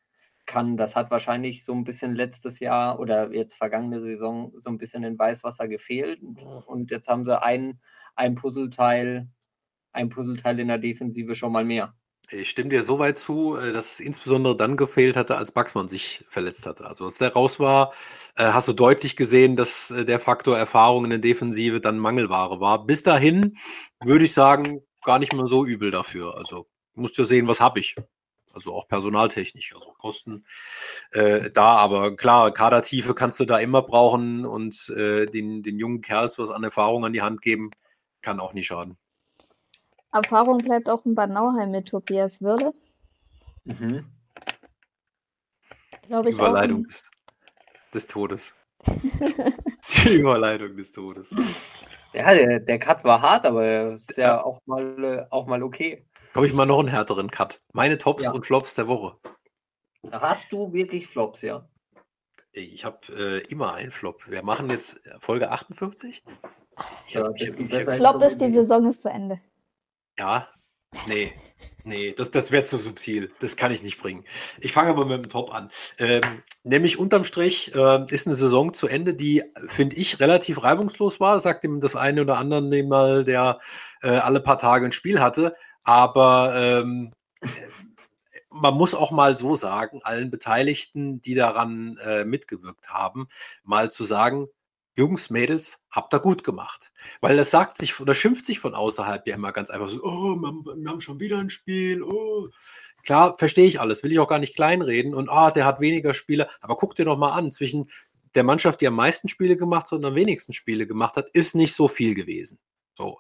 kann. 0.47 0.77
Das 0.77 0.97
hat 0.97 1.11
wahrscheinlich 1.11 1.65
so 1.65 1.73
ein 1.73 1.85
bisschen 1.85 2.15
letztes 2.15 2.61
Jahr 2.61 2.99
oder 2.99 3.33
jetzt 3.33 3.55
vergangene 3.55 4.01
Saison 4.01 4.53
so 4.59 4.71
ein 4.71 4.79
bisschen 4.79 5.05
in 5.05 5.19
Weißwasser 5.19 5.69
gefehlt. 5.69 6.21
Und 6.67 6.91
jetzt 6.91 7.09
haben 7.09 7.25
sie 7.25 7.41
ein, 7.41 7.81
ein 8.15 8.35
Puzzleteil, 8.35 9.29
ein 9.93 10.09
Puzzleteil 10.09 10.61
in 10.61 10.69
der 10.69 10.79
Defensive 10.79 11.35
schon 11.35 11.53
mal 11.53 11.65
mehr. 11.65 11.95
Ich 12.31 12.49
stimme 12.51 12.71
dir 12.71 12.83
so 12.83 12.99
weit 12.99 13.19
zu, 13.19 13.57
äh, 13.57 13.73
dass 13.73 13.95
es 13.95 14.01
insbesondere 14.01 14.57
dann 14.57 14.77
gefehlt 14.77 15.17
hatte, 15.17 15.37
als 15.37 15.53
Baxmann 15.53 15.89
sich 15.89 16.25
verletzt 16.29 16.67
hatte. 16.67 16.87
Also 16.87 17.05
als 17.05 17.19
der 17.19 17.33
raus 17.33 17.61
war, 17.61 17.93
äh, 18.37 18.45
hast 18.45 18.67
du 18.69 18.73
deutlich 18.73 19.17
gesehen, 19.17 19.57
dass 19.57 19.91
äh, 19.91 20.05
der 20.05 20.21
Faktor 20.21 20.57
Erfahrung 20.57 21.05
in 21.05 21.11
der 21.11 21.19
Defensive 21.19 21.81
dann 21.81 21.99
Mangelware 21.99 22.61
war. 22.61 22.87
Bis 22.87 23.03
dahin 23.03 23.57
würde 24.03 24.25
ich 24.25 24.33
sagen, 24.33 24.81
gar 25.05 25.19
nicht 25.19 25.35
mehr 25.35 25.47
so 25.47 25.67
übel 25.67 25.91
dafür. 25.91 26.37
Also 26.37 26.67
musst 26.95 27.19
du 27.19 27.25
sehen, 27.25 27.47
was 27.47 27.61
habe 27.61 27.81
ich. 27.81 27.95
Also 28.55 28.75
auch 28.75 28.87
personaltechnisch, 28.87 29.75
also 29.75 29.93
Kosten 29.99 30.45
äh, 31.13 31.51
da, 31.51 31.77
aber 31.77 32.17
klar, 32.17 32.53
Kadertiefe 32.53 33.15
kannst 33.15 33.41
du 33.41 33.45
da 33.45 33.59
immer 33.59 33.83
brauchen 33.83 34.47
und 34.47 34.91
äh, 34.97 35.27
den, 35.27 35.63
den 35.63 35.79
jungen 35.79 36.01
Kerls 36.01 36.39
was 36.39 36.51
an 36.51 36.63
Erfahrung 36.63 37.05
an 37.05 37.13
die 37.13 37.23
Hand 37.23 37.43
geben, 37.43 37.71
kann 38.23 38.41
auch 38.41 38.53
nicht 38.53 38.69
schaden. 38.69 38.97
Erfahrung 40.13 40.59
bleibt 40.59 40.89
auch 40.89 41.05
in 41.05 41.17
Bad 41.17 41.31
Nauheim 41.31 41.73
mit 41.73 41.89
Tobias 41.89 42.41
Würde. 42.41 42.73
Mhm. 43.65 44.07
Glaube 46.07 46.31
ich 46.31 46.37
Überleitung 46.37 46.85
auch. 46.85 46.89
Des, 46.89 47.11
des 47.93 48.07
Todes. 48.07 48.55
Die 50.05 50.17
Überleitung 50.17 50.77
des 50.77 50.93
Todes. 50.93 51.35
Ja, 52.13 52.33
der, 52.33 52.61
der 52.61 52.79
Cut 52.79 53.03
war 53.03 53.21
hart, 53.21 53.45
aber 53.45 53.95
ist 53.95 54.17
ja, 54.17 54.25
ja 54.25 54.45
auch, 54.45 54.61
mal, 54.67 55.05
äh, 55.05 55.27
auch 55.31 55.47
mal 55.47 55.63
okay. 55.63 56.07
Komme 56.35 56.49
ich 56.49 56.53
mal 56.53 56.67
noch 56.67 56.81
einen 56.81 56.89
härteren 56.89 57.31
Cut. 57.31 57.61
Meine 57.73 57.97
Tops 57.97 58.25
ja. 58.25 58.33
und 58.33 58.45
Flops 58.45 58.75
der 58.75 58.89
Woche. 58.89 59.17
Hast 60.11 60.53
du 60.53 60.73
wirklich 60.73 61.07
Flops, 61.07 61.43
ja? 61.43 61.69
Ich 62.51 62.85
habe 62.85 62.99
äh, 63.17 63.39
immer 63.53 63.75
einen 63.75 63.93
Flop. 63.93 64.29
Wir 64.29 64.43
machen 64.43 64.69
jetzt 64.69 65.01
Folge 65.21 65.53
58. 65.53 66.25
Ich 67.07 67.17
hab, 67.17 67.37
ich 67.37 67.49
hab, 67.49 67.61
ich 67.61 67.87
hab, 67.87 67.95
Flop 67.95 68.23
ist, 68.23 68.41
die 68.41 68.51
Saison 68.51 68.89
ist 68.89 69.03
zu 69.03 69.09
Ende. 69.11 69.41
Ja, 70.19 70.49
nee. 71.07 71.33
Nee, 71.85 72.15
das, 72.17 72.31
das 72.31 72.51
wäre 72.51 72.65
zu 72.65 72.79
subtil. 72.79 73.31
Das 73.39 73.57
kann 73.57 73.71
ich 73.71 73.83
nicht 73.83 74.01
bringen. 74.01 74.25
Ich 74.59 74.73
fange 74.73 74.89
aber 74.89 75.05
mit 75.05 75.25
dem 75.25 75.29
Top 75.29 75.55
an. 75.55 75.71
Ähm, 75.99 76.23
nämlich 76.65 76.99
unterm 76.99 77.25
Strich 77.25 77.73
äh, 77.75 78.07
ist 78.13 78.27
eine 78.27 78.35
Saison 78.35 78.75
zu 78.75 78.89
Ende, 78.89 79.15
die, 79.15 79.45
finde 79.69 79.95
ich, 79.97 80.19
relativ 80.19 80.65
reibungslos 80.65 81.21
war. 81.21 81.39
Sagt 81.39 81.63
ihm 81.63 81.81
das 81.81 81.95
eine 81.95 82.23
oder 82.23 82.39
andere 82.39 82.83
mal, 82.83 83.23
der 83.23 83.61
äh, 84.03 84.09
alle 84.09 84.41
paar 84.41 84.59
Tage 84.59 84.87
ein 84.87 84.93
Spiel 84.93 85.21
hatte. 85.21 85.55
Aber 85.85 86.55
ähm, 86.57 87.13
man 88.51 88.75
muss 88.75 88.95
auch 88.95 89.11
mal 89.11 89.37
so 89.37 89.55
sagen, 89.55 90.01
allen 90.03 90.31
Beteiligten, 90.31 91.21
die 91.21 91.35
daran 91.35 91.99
äh, 91.99 92.25
mitgewirkt 92.25 92.89
haben, 92.89 93.29
mal 93.63 93.91
zu 93.91 94.05
sagen, 94.05 94.49
Jungs, 94.97 95.29
Mädels, 95.29 95.83
habt 95.91 96.15
ihr 96.15 96.21
gut 96.21 96.45
gemacht. 96.45 96.93
Weil 97.21 97.37
das 97.37 97.51
sagt 97.51 97.79
sich 97.79 97.99
oder 98.01 98.15
schimpft 98.15 98.45
sich 98.45 98.61
von 98.61 98.75
außerhalb 98.75 99.27
ja 99.27 99.35
immer 99.35 99.53
ganz 99.53 99.71
einfach 99.71 99.89
so, 99.89 100.01
oh, 100.03 100.37
wir 100.37 100.91
haben 100.91 101.01
schon 101.01 101.21
wieder 101.21 101.39
ein 101.39 101.51
Spiel, 101.51 102.03
oh. 102.03 102.49
Klar, 103.03 103.37
verstehe 103.37 103.67
ich 103.67 103.81
alles, 103.81 104.03
will 104.03 104.13
ich 104.13 104.19
auch 104.19 104.29
gar 104.29 104.39
nicht 104.39 104.55
kleinreden 104.55 105.15
und 105.15 105.29
ah, 105.29 105.51
der 105.51 105.67
hat 105.67 105.81
weniger 105.81 106.15
Spiele, 106.15 106.49
aber 106.61 106.77
guck 106.77 106.95
dir 106.95 107.05
doch 107.05 107.19
mal 107.19 107.33
an, 107.33 107.53
zwischen 107.53 107.91
der 108.35 108.45
Mannschaft, 108.45 108.81
die 108.81 108.87
am 108.87 108.95
meisten 108.95 109.29
Spiele 109.29 109.57
gemacht 109.57 109.87
hat 109.87 109.99
und 109.99 110.05
am 110.05 110.15
wenigsten 110.15 110.53
Spiele 110.53 110.87
gemacht 110.87 111.17
hat, 111.17 111.29
ist 111.31 111.55
nicht 111.55 111.75
so 111.75 111.89
viel 111.89 112.15
gewesen. 112.15 112.59
So. 112.97 113.19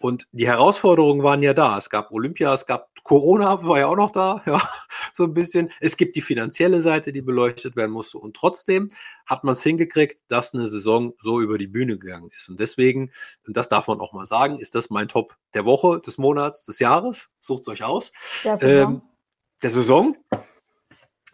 Und 0.00 0.26
die 0.32 0.46
Herausforderungen 0.46 1.22
waren 1.22 1.42
ja 1.42 1.54
da. 1.54 1.78
Es 1.78 1.90
gab 1.90 2.10
Olympia, 2.10 2.52
es 2.52 2.66
gab 2.66 2.88
Corona, 3.04 3.64
war 3.64 3.78
ja 3.78 3.86
auch 3.86 3.96
noch 3.96 4.10
da, 4.10 4.42
ja, 4.46 4.60
so 5.12 5.24
ein 5.24 5.34
bisschen. 5.34 5.70
Es 5.80 5.96
gibt 5.96 6.16
die 6.16 6.22
finanzielle 6.22 6.82
Seite, 6.82 7.12
die 7.12 7.22
beleuchtet 7.22 7.76
werden 7.76 7.92
musste. 7.92 8.18
Und 8.18 8.36
trotzdem 8.36 8.88
hat 9.26 9.44
man 9.44 9.52
es 9.52 9.62
hingekriegt, 9.62 10.20
dass 10.28 10.54
eine 10.54 10.66
Saison 10.66 11.14
so 11.20 11.40
über 11.40 11.56
die 11.56 11.68
Bühne 11.68 11.98
gegangen 11.98 12.30
ist. 12.34 12.48
Und 12.48 12.58
deswegen, 12.58 13.12
und 13.46 13.56
das 13.56 13.68
darf 13.68 13.86
man 13.86 14.00
auch 14.00 14.12
mal 14.12 14.26
sagen, 14.26 14.58
ist 14.58 14.74
das 14.74 14.90
mein 14.90 15.08
Top 15.08 15.36
der 15.54 15.64
Woche, 15.64 16.00
des 16.00 16.18
Monats, 16.18 16.64
des 16.64 16.80
Jahres. 16.80 17.30
Sucht 17.40 17.62
es 17.62 17.68
euch 17.68 17.84
aus. 17.84 18.12
Der 18.44 18.58
Saison. 18.58 18.92
Ähm, 18.94 19.02
der 19.62 19.70
Saison. 19.70 20.16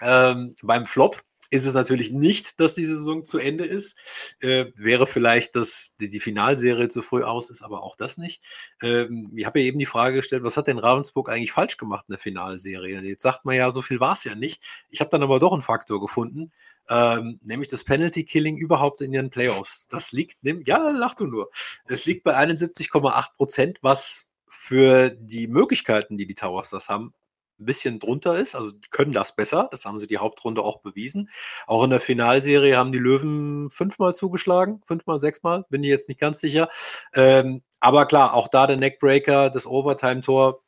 Ähm, 0.00 0.54
beim 0.62 0.86
Flop 0.86 1.22
ist 1.50 1.66
es 1.66 1.74
natürlich 1.74 2.12
nicht, 2.12 2.60
dass 2.60 2.74
die 2.74 2.84
Saison 2.84 3.24
zu 3.24 3.38
Ende 3.38 3.64
ist. 3.64 3.96
Äh, 4.40 4.66
wäre 4.74 5.06
vielleicht, 5.06 5.56
dass 5.56 5.94
die, 6.00 6.08
die, 6.08 6.20
Finalserie 6.20 6.88
zu 6.88 7.02
früh 7.02 7.22
aus 7.22 7.50
ist, 7.50 7.62
aber 7.62 7.82
auch 7.82 7.96
das 7.96 8.18
nicht. 8.18 8.42
Ähm, 8.82 9.32
ich 9.34 9.46
habe 9.46 9.60
ja 9.60 9.66
eben 9.66 9.78
die 9.78 9.86
Frage 9.86 10.16
gestellt, 10.16 10.42
was 10.42 10.56
hat 10.56 10.66
denn 10.66 10.78
Ravensburg 10.78 11.30
eigentlich 11.30 11.52
falsch 11.52 11.76
gemacht 11.76 12.06
in 12.08 12.12
der 12.12 12.18
Finalserie? 12.18 13.00
Jetzt 13.00 13.22
sagt 13.22 13.44
man 13.44 13.56
ja, 13.56 13.70
so 13.70 13.82
viel 13.82 14.00
war 14.00 14.12
es 14.12 14.24
ja 14.24 14.34
nicht. 14.34 14.62
Ich 14.90 15.00
habe 15.00 15.10
dann 15.10 15.22
aber 15.22 15.38
doch 15.38 15.52
einen 15.52 15.62
Faktor 15.62 16.00
gefunden, 16.00 16.52
ähm, 16.90 17.38
nämlich 17.42 17.68
das 17.68 17.84
Penalty 17.84 18.24
Killing 18.24 18.56
überhaupt 18.56 19.00
in 19.00 19.12
ihren 19.12 19.30
Playoffs. 19.30 19.88
Das 19.88 20.12
liegt, 20.12 20.38
ja, 20.42 20.90
lach 20.90 21.14
du 21.14 21.26
nur. 21.26 21.50
Es 21.86 22.04
liegt 22.04 22.24
bei 22.24 22.36
71,8 22.36 23.34
Prozent, 23.36 23.78
was 23.82 24.30
für 24.46 25.10
die 25.10 25.48
Möglichkeiten, 25.48 26.16
die 26.16 26.26
die 26.26 26.34
Tower 26.34 26.64
Stars 26.64 26.88
haben, 26.88 27.14
ein 27.58 27.64
bisschen 27.64 27.98
drunter 27.98 28.36
ist. 28.38 28.54
Also 28.54 28.72
die 28.72 28.88
können 28.90 29.12
das 29.12 29.34
besser. 29.34 29.68
Das 29.70 29.84
haben 29.84 29.98
sie 29.98 30.06
die 30.06 30.18
Hauptrunde 30.18 30.62
auch 30.62 30.80
bewiesen. 30.80 31.30
Auch 31.66 31.84
in 31.84 31.90
der 31.90 32.00
Finalserie 32.00 32.76
haben 32.76 32.92
die 32.92 32.98
Löwen 32.98 33.70
fünfmal 33.70 34.14
zugeschlagen. 34.14 34.80
Fünfmal, 34.86 35.20
sechsmal. 35.20 35.64
Bin 35.70 35.82
ich 35.82 35.90
jetzt 35.90 36.08
nicht 36.08 36.20
ganz 36.20 36.40
sicher. 36.40 36.68
Ähm, 37.14 37.62
aber 37.80 38.06
klar, 38.06 38.34
auch 38.34 38.48
da 38.48 38.66
der 38.66 38.76
Neckbreaker, 38.76 39.50
das 39.50 39.66
Overtime-Tor 39.66 40.62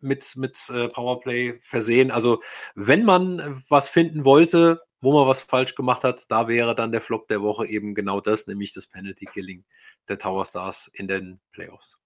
mit, 0.00 0.34
mit 0.36 0.58
äh, 0.70 0.88
Powerplay 0.88 1.58
versehen. 1.62 2.10
Also 2.10 2.40
wenn 2.74 3.04
man 3.04 3.62
was 3.68 3.88
finden 3.88 4.24
wollte, 4.24 4.82
wo 5.00 5.12
man 5.12 5.26
was 5.26 5.42
falsch 5.42 5.74
gemacht 5.74 6.04
hat, 6.04 6.30
da 6.30 6.48
wäre 6.48 6.74
dann 6.74 6.92
der 6.92 7.00
Flop 7.00 7.26
der 7.28 7.42
Woche 7.42 7.66
eben 7.66 7.94
genau 7.94 8.20
das, 8.20 8.46
nämlich 8.46 8.72
das 8.72 8.86
Penalty 8.86 9.26
Killing 9.26 9.64
der 10.08 10.18
Tower 10.18 10.44
Stars 10.44 10.90
in 10.94 11.08
den 11.08 11.40
Playoffs. 11.52 12.01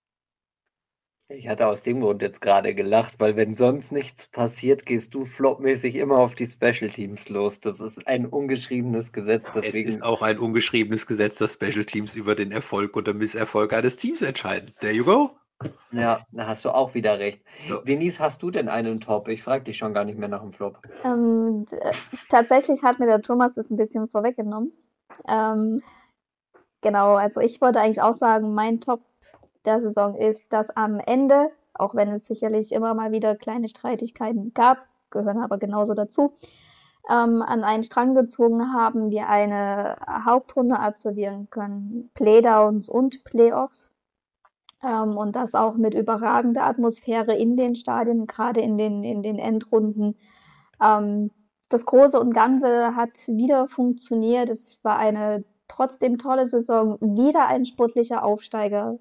Ich 1.28 1.48
hatte 1.48 1.66
aus 1.66 1.82
dem 1.82 2.00
Grund 2.02 2.22
jetzt 2.22 2.40
gerade 2.40 2.72
gelacht, 2.72 3.14
weil 3.18 3.34
wenn 3.34 3.52
sonst 3.52 3.90
nichts 3.90 4.28
passiert, 4.28 4.86
gehst 4.86 5.12
du 5.12 5.24
flopmäßig 5.24 5.96
immer 5.96 6.20
auf 6.20 6.36
die 6.36 6.46
Special 6.46 6.88
Teams 6.88 7.28
los. 7.28 7.58
Das 7.58 7.80
ist 7.80 8.06
ein 8.06 8.26
ungeschriebenes 8.26 9.10
Gesetz. 9.10 9.50
Deswegen... 9.52 9.88
Es 9.88 9.96
ist 9.96 10.04
auch 10.04 10.22
ein 10.22 10.38
ungeschriebenes 10.38 11.08
Gesetz, 11.08 11.38
dass 11.38 11.54
Special 11.54 11.84
Teams 11.84 12.14
über 12.14 12.36
den 12.36 12.52
Erfolg 12.52 12.96
oder 12.96 13.12
Misserfolg 13.12 13.72
eines 13.72 13.96
Teams 13.96 14.22
entscheiden. 14.22 14.70
There 14.80 14.92
you 14.92 15.04
go. 15.04 15.30
Ja, 15.90 16.20
da 16.30 16.46
hast 16.46 16.64
du 16.64 16.70
auch 16.70 16.94
wieder 16.94 17.18
recht. 17.18 17.42
So. 17.66 17.80
Denise, 17.80 18.20
hast 18.20 18.40
du 18.44 18.52
denn 18.52 18.68
einen 18.68 19.00
Top? 19.00 19.26
Ich 19.26 19.42
frage 19.42 19.64
dich 19.64 19.78
schon 19.78 19.94
gar 19.94 20.04
nicht 20.04 20.18
mehr 20.18 20.28
nach 20.28 20.42
dem 20.42 20.52
Flop. 20.52 20.78
Ähm, 21.02 21.66
tatsächlich 22.28 22.84
hat 22.84 23.00
mir 23.00 23.06
der 23.06 23.22
Thomas 23.22 23.54
das 23.54 23.70
ein 23.70 23.78
bisschen 23.78 24.06
vorweggenommen. 24.06 24.72
Ähm, 25.26 25.82
genau, 26.82 27.16
also 27.16 27.40
ich 27.40 27.60
wollte 27.60 27.80
eigentlich 27.80 28.02
auch 28.02 28.14
sagen, 28.14 28.54
mein 28.54 28.80
Top 28.80 29.00
der 29.66 29.80
Saison 29.80 30.14
ist, 30.14 30.44
dass 30.52 30.70
am 30.70 31.00
Ende, 31.00 31.50
auch 31.74 31.94
wenn 31.94 32.10
es 32.10 32.26
sicherlich 32.26 32.72
immer 32.72 32.94
mal 32.94 33.12
wieder 33.12 33.36
kleine 33.36 33.68
Streitigkeiten 33.68 34.54
gab, 34.54 34.78
gehören 35.10 35.38
aber 35.38 35.58
genauso 35.58 35.94
dazu, 35.94 36.32
ähm, 37.08 37.42
an 37.42 37.64
einen 37.64 37.84
Strang 37.84 38.14
gezogen 38.14 38.72
haben, 38.72 39.10
wir 39.10 39.28
eine 39.28 39.96
Hauptrunde 40.24 40.78
absolvieren 40.78 41.48
können, 41.50 42.10
Playdowns 42.14 42.88
und 42.88 43.22
Playoffs. 43.24 43.92
Ähm, 44.82 45.16
und 45.16 45.36
das 45.36 45.54
auch 45.54 45.74
mit 45.76 45.94
überragender 45.94 46.64
Atmosphäre 46.64 47.36
in 47.36 47.56
den 47.56 47.76
Stadien, 47.76 48.26
gerade 48.26 48.60
in 48.60 48.76
den, 48.76 49.04
in 49.04 49.22
den 49.22 49.38
Endrunden. 49.38 50.16
Ähm, 50.82 51.30
das 51.68 51.86
Große 51.86 52.20
und 52.20 52.32
Ganze 52.32 52.94
hat 52.94 53.26
wieder 53.28 53.68
funktioniert. 53.68 54.50
Es 54.50 54.82
war 54.84 54.98
eine 54.98 55.44
trotzdem 55.68 56.18
tolle 56.18 56.48
Saison, 56.48 56.98
wieder 57.00 57.46
ein 57.46 57.66
sportlicher 57.66 58.24
Aufsteiger. 58.24 58.98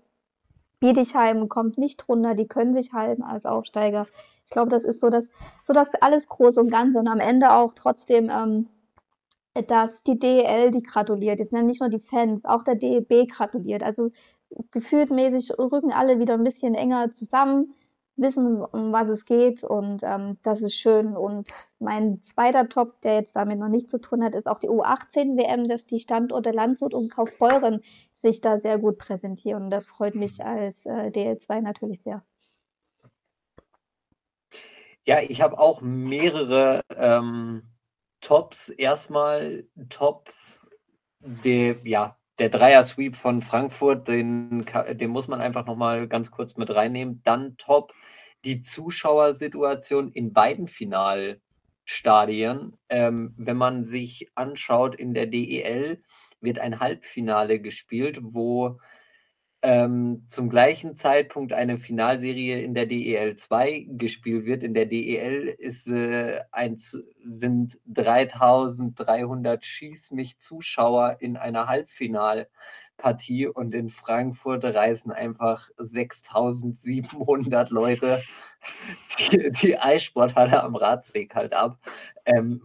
Bietigheim 0.79 1.49
kommt 1.49 1.77
nicht 1.77 2.07
runter, 2.07 2.35
die 2.35 2.47
können 2.47 2.73
sich 2.73 2.93
halten 2.93 3.23
als 3.23 3.45
Aufsteiger. 3.45 4.07
Ich 4.45 4.51
glaube, 4.51 4.69
das 4.69 4.83
ist 4.83 5.01
so 5.01 5.09
das, 5.09 5.31
so 5.63 5.73
das 5.73 5.95
alles 5.95 6.27
Große 6.29 6.59
und 6.59 6.69
Ganze 6.69 6.99
und 6.99 7.07
am 7.07 7.19
Ende 7.19 7.51
auch 7.51 7.73
trotzdem, 7.75 8.29
ähm, 8.29 8.67
dass 9.67 10.03
die 10.03 10.19
DEL 10.19 10.71
die 10.71 10.83
gratuliert. 10.83 11.39
Jetzt 11.39 11.53
nicht 11.53 11.81
nur 11.81 11.89
die 11.89 11.99
Fans, 11.99 12.45
auch 12.45 12.63
der 12.63 12.75
DEB 12.75 13.29
gratuliert. 13.29 13.83
Also 13.83 14.11
gefühlt 14.71 15.09
mäßig 15.11 15.57
rücken 15.57 15.91
alle 15.91 16.19
wieder 16.19 16.35
ein 16.35 16.43
bisschen 16.43 16.75
enger 16.75 17.13
zusammen, 17.13 17.73
wissen, 18.17 18.63
um 18.63 18.93
was 18.93 19.09
es 19.09 19.25
geht 19.25 19.63
und 19.63 20.01
ähm, 20.03 20.37
das 20.43 20.61
ist 20.61 20.75
schön. 20.75 21.17
Und 21.17 21.49
mein 21.79 22.21
zweiter 22.23 22.69
Top, 22.69 23.01
der 23.01 23.15
jetzt 23.15 23.35
damit 23.35 23.59
noch 23.59 23.67
nichts 23.67 23.91
zu 23.91 23.99
tun 23.99 24.23
hat, 24.23 24.35
ist 24.35 24.47
auch 24.47 24.59
die 24.59 24.69
U18-WM, 24.69 25.67
dass 25.67 25.85
die 25.85 25.99
Standorte 25.99 26.51
Landshut 26.51 26.93
und 26.93 27.11
Kaufbeuren 27.11 27.81
sich 28.17 28.41
da 28.41 28.57
sehr 28.57 28.77
gut 28.77 28.97
präsentieren. 28.97 29.65
Und 29.65 29.69
das 29.69 29.87
freut 29.87 30.15
mich 30.15 30.43
als 30.43 30.85
äh, 30.85 31.09
DL2 31.09 31.61
natürlich 31.61 32.01
sehr. 32.01 32.23
Ja, 35.05 35.19
ich 35.21 35.41
habe 35.41 35.59
auch 35.59 35.81
mehrere 35.81 36.81
ähm, 36.95 37.63
Tops. 38.21 38.69
Erstmal 38.69 39.65
Top, 39.89 40.31
der, 41.19 41.77
ja, 41.83 42.17
der 42.39 42.49
Dreier-Sweep 42.49 43.15
von 43.15 43.41
Frankfurt, 43.41 44.07
den, 44.07 44.65
den 44.93 45.09
muss 45.11 45.27
man 45.27 45.41
einfach 45.41 45.65
nochmal 45.65 46.07
ganz 46.07 46.31
kurz 46.31 46.57
mit 46.57 46.73
reinnehmen. 46.73 47.21
Dann 47.23 47.55
Top, 47.57 47.93
die 48.45 48.61
Zuschauersituation 48.61 50.11
in 50.11 50.33
beiden 50.33 50.67
Finalstadien. 50.67 52.73
Ähm, 52.89 53.35
wenn 53.37 53.57
man 53.57 53.83
sich 53.83 54.31
anschaut 54.33 54.95
in 54.95 55.13
der 55.13 55.27
DEL, 55.27 56.01
wird 56.45 56.59
ein 56.59 56.79
Halbfinale 56.79 57.59
gespielt, 57.59 58.19
wo 58.21 58.79
ähm, 59.65 60.25
zum 60.29 60.49
gleichen 60.49 60.95
Zeitpunkt 60.95 61.51
eine 61.51 61.79
Finalserie 61.79 62.61
in 62.61 62.75
der 62.75 62.85
DEL 62.85 63.35
2 63.35 63.87
gespielt 63.89 64.45
wird. 64.45 64.61
In 64.61 64.75
der 64.75 64.85
DEL 64.85 65.47
ist, 65.57 65.87
äh, 65.87 66.41
ein, 66.51 66.77
sind 67.25 67.79
3300 67.87 69.65
Schieß 69.65 70.11
mich 70.11 70.37
Zuschauer 70.37 71.17
in 71.19 71.35
einer 71.35 71.67
Halbfinalpartie 71.67 73.47
und 73.47 73.73
in 73.73 73.89
Frankfurt 73.89 74.63
reisen 74.63 75.11
einfach 75.11 75.69
6700 75.77 77.71
Leute 77.71 78.21
die, 79.31 79.49
die 79.49 79.79
Eissporthalle 79.79 80.61
am 80.61 80.75
Ratsweg 80.75 81.33
halt 81.33 81.55
ab. 81.55 81.79
Ähm, 82.25 82.61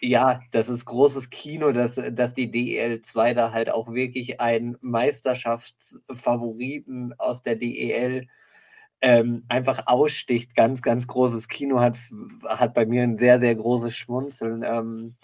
ja, 0.00 0.40
das 0.50 0.68
ist 0.68 0.84
großes 0.86 1.30
Kino, 1.30 1.70
dass, 1.72 2.00
dass 2.12 2.34
die 2.34 2.50
DEL2 2.50 3.34
da 3.34 3.52
halt 3.52 3.70
auch 3.70 3.92
wirklich 3.92 4.40
einen 4.40 4.76
Meisterschaftsfavoriten 4.80 7.14
aus 7.18 7.42
der 7.42 7.54
DEL 7.56 8.26
ähm, 9.02 9.44
einfach 9.48 9.86
aussticht. 9.86 10.54
Ganz, 10.54 10.82
ganz 10.82 11.06
großes 11.06 11.48
Kino 11.48 11.80
hat, 11.80 11.98
hat 12.46 12.74
bei 12.74 12.86
mir 12.86 13.02
ein 13.02 13.18
sehr, 13.18 13.38
sehr 13.38 13.54
großes 13.54 13.94
Schmunzeln 13.94 14.62
ähm, 14.64 15.16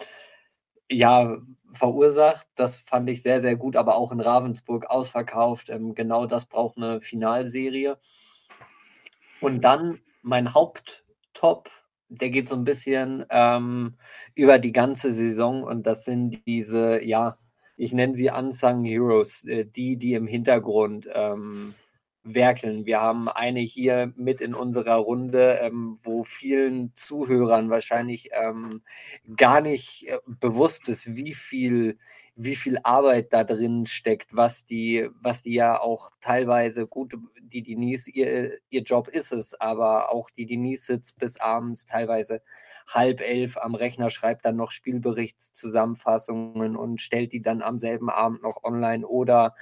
ja, 0.90 1.38
verursacht. 1.72 2.46
Das 2.54 2.76
fand 2.76 3.08
ich 3.08 3.22
sehr, 3.22 3.40
sehr 3.40 3.56
gut, 3.56 3.76
aber 3.76 3.96
auch 3.96 4.12
in 4.12 4.20
Ravensburg 4.20 4.86
ausverkauft. 4.86 5.70
Ähm, 5.70 5.94
genau 5.94 6.26
das 6.26 6.46
braucht 6.46 6.76
eine 6.76 7.00
Finalserie. 7.00 7.98
Und 9.40 9.62
dann 9.62 10.00
mein 10.22 10.52
Haupttop 10.52 11.70
der 12.08 12.30
geht 12.30 12.48
so 12.48 12.54
ein 12.54 12.64
bisschen 12.64 13.24
ähm, 13.30 13.94
über 14.34 14.58
die 14.58 14.72
ganze 14.72 15.12
Saison 15.12 15.62
und 15.62 15.86
das 15.86 16.04
sind 16.04 16.40
diese, 16.46 17.02
ja, 17.04 17.38
ich 17.76 17.92
nenne 17.92 18.14
sie 18.14 18.30
Unsung 18.30 18.84
Heroes, 18.84 19.44
äh, 19.44 19.64
die, 19.64 19.96
die 19.96 20.14
im 20.14 20.26
Hintergrund 20.26 21.08
ähm, 21.12 21.74
werkeln. 22.22 22.86
Wir 22.86 23.00
haben 23.00 23.28
eine 23.28 23.60
hier 23.60 24.12
mit 24.16 24.40
in 24.40 24.54
unserer 24.54 24.96
Runde, 24.96 25.58
ähm, 25.62 25.98
wo 26.02 26.24
vielen 26.24 26.92
Zuhörern 26.94 27.70
wahrscheinlich 27.70 28.30
ähm, 28.32 28.82
gar 29.36 29.60
nicht 29.60 30.08
äh, 30.08 30.18
bewusst 30.26 30.88
ist, 30.88 31.14
wie 31.14 31.34
viel, 31.34 31.98
wie 32.36 32.54
viel 32.54 32.78
Arbeit 32.82 33.32
da 33.32 33.44
drin 33.44 33.86
steckt, 33.86 34.36
was 34.36 34.66
die, 34.66 35.08
was 35.22 35.42
die 35.42 35.54
ja 35.54 35.80
auch 35.80 36.10
teilweise, 36.20 36.86
gut, 36.86 37.14
die 37.40 37.62
Denise, 37.62 38.10
ihr, 38.10 38.58
ihr 38.68 38.82
Job 38.82 39.08
ist 39.08 39.32
es, 39.32 39.58
aber 39.58 40.12
auch 40.12 40.28
die 40.28 40.44
Denise 40.44 40.84
sitzt 40.84 41.18
bis 41.18 41.40
abends 41.40 41.86
teilweise 41.86 42.42
halb 42.86 43.22
elf 43.22 43.56
am 43.56 43.74
Rechner, 43.74 44.10
schreibt 44.10 44.44
dann 44.44 44.56
noch 44.56 44.70
Spielberichtszusammenfassungen 44.70 46.76
und 46.76 47.00
stellt 47.00 47.32
die 47.32 47.40
dann 47.40 47.62
am 47.62 47.78
selben 47.78 48.10
Abend 48.10 48.42
noch 48.42 48.62
online 48.62 49.06
oder 49.06 49.54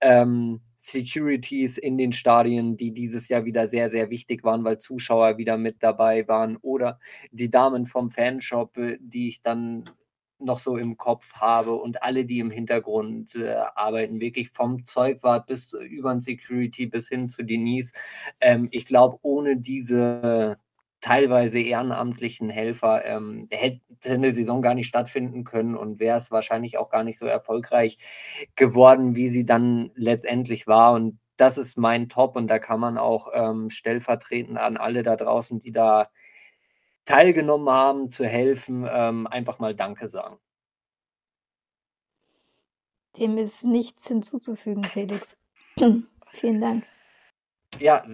ähm, 0.00 0.62
Securities 0.78 1.76
in 1.76 1.98
den 1.98 2.12
Stadien, 2.12 2.78
die 2.78 2.92
dieses 2.92 3.28
Jahr 3.28 3.44
wieder 3.44 3.68
sehr, 3.68 3.90
sehr 3.90 4.08
wichtig 4.08 4.42
waren, 4.42 4.64
weil 4.64 4.78
Zuschauer 4.78 5.36
wieder 5.36 5.58
mit 5.58 5.82
dabei 5.82 6.26
waren 6.28 6.56
oder 6.56 6.98
die 7.30 7.50
Damen 7.50 7.84
vom 7.84 8.10
Fanshop, 8.10 8.78
äh, 8.78 8.96
die 9.00 9.28
ich 9.28 9.42
dann 9.42 9.84
noch 10.38 10.58
so 10.58 10.76
im 10.76 10.96
Kopf 10.96 11.32
habe 11.34 11.74
und 11.74 12.02
alle, 12.02 12.24
die 12.24 12.40
im 12.40 12.50
Hintergrund 12.50 13.34
äh, 13.36 13.56
arbeiten, 13.74 14.20
wirklich 14.20 14.50
vom 14.50 14.84
Zeugwart 14.84 15.46
bis 15.46 15.72
über 15.72 16.10
ein 16.10 16.20
Security 16.20 16.86
bis 16.86 17.08
hin 17.08 17.28
zu 17.28 17.42
Denise. 17.42 17.92
Ähm, 18.40 18.68
ich 18.70 18.84
glaube, 18.86 19.18
ohne 19.22 19.56
diese 19.56 20.58
teilweise 21.00 21.60
ehrenamtlichen 21.60 22.50
Helfer 22.50 23.04
ähm, 23.04 23.48
hätte 23.52 23.80
eine 24.06 24.32
Saison 24.32 24.62
gar 24.62 24.74
nicht 24.74 24.88
stattfinden 24.88 25.44
können 25.44 25.76
und 25.76 26.00
wäre 26.00 26.18
es 26.18 26.30
wahrscheinlich 26.30 26.78
auch 26.78 26.88
gar 26.88 27.04
nicht 27.04 27.18
so 27.18 27.26
erfolgreich 27.26 27.98
geworden, 28.56 29.14
wie 29.14 29.28
sie 29.28 29.44
dann 29.44 29.90
letztendlich 29.94 30.66
war. 30.66 30.94
Und 30.94 31.18
das 31.36 31.58
ist 31.58 31.78
mein 31.78 32.08
Top 32.08 32.34
und 32.36 32.48
da 32.48 32.58
kann 32.58 32.80
man 32.80 32.98
auch 32.98 33.28
ähm, 33.34 33.70
stellvertretend 33.70 34.58
an 34.58 34.76
alle 34.76 35.02
da 35.02 35.16
draußen, 35.16 35.60
die 35.60 35.70
da 35.70 36.08
teilgenommen 37.06 37.70
haben, 37.70 38.10
zu 38.10 38.26
helfen, 38.26 38.86
ähm, 38.88 39.26
einfach 39.26 39.58
mal 39.58 39.74
Danke 39.74 40.08
sagen. 40.08 40.38
Dem 43.16 43.38
ist 43.38 43.64
nichts 43.64 44.08
hinzuzufügen, 44.08 44.84
Felix. 44.84 45.38
Vielen 46.32 46.60
Dank. 46.60 46.84
Ja, 47.78 48.04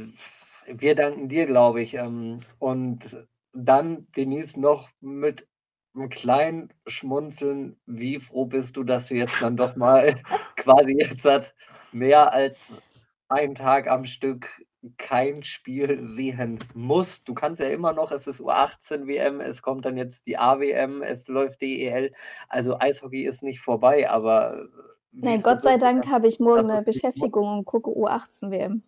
wir 0.66 0.94
danken 0.94 1.28
dir, 1.28 1.46
glaube 1.46 1.82
ich. 1.82 1.94
Ähm, 1.94 2.40
und 2.60 3.26
dann, 3.52 4.06
Denise, 4.16 4.60
noch 4.60 4.88
mit 5.00 5.48
einem 5.94 6.08
kleinen 6.08 6.72
Schmunzeln. 6.86 7.76
Wie 7.86 8.20
froh 8.20 8.46
bist 8.46 8.76
du, 8.76 8.84
dass 8.84 9.06
du 9.06 9.14
jetzt 9.14 9.42
dann 9.42 9.56
doch 9.56 9.74
mal 9.74 10.14
quasi 10.56 10.96
jetzt 10.98 11.24
hat 11.24 11.54
mehr 11.92 12.32
als 12.32 12.80
einen 13.28 13.54
Tag 13.54 13.88
am 13.88 14.04
Stück 14.04 14.62
kein 14.98 15.42
Spiel 15.42 16.06
sehen 16.06 16.58
musst. 16.74 17.28
Du 17.28 17.34
kannst 17.34 17.60
ja 17.60 17.68
immer 17.68 17.92
noch, 17.92 18.10
es 18.10 18.26
ist 18.26 18.40
U18 18.40 19.06
WM, 19.06 19.40
es 19.40 19.62
kommt 19.62 19.84
dann 19.84 19.96
jetzt 19.96 20.26
die 20.26 20.38
AWM, 20.38 21.02
es 21.02 21.28
läuft 21.28 21.62
DEL. 21.62 22.12
Also 22.48 22.78
Eishockey 22.78 23.24
ist 23.24 23.42
nicht 23.42 23.60
vorbei, 23.60 24.10
aber. 24.10 24.66
Nein, 25.12 25.42
Gott 25.42 25.62
sei 25.62 25.76
Dank 25.78 26.08
habe 26.08 26.26
ich 26.26 26.40
morgen 26.40 26.70
eine 26.70 26.82
Beschäftigung 26.82 27.58
und 27.58 27.64
gucke 27.64 27.90
U18 27.90 28.50
WM. 28.50 28.82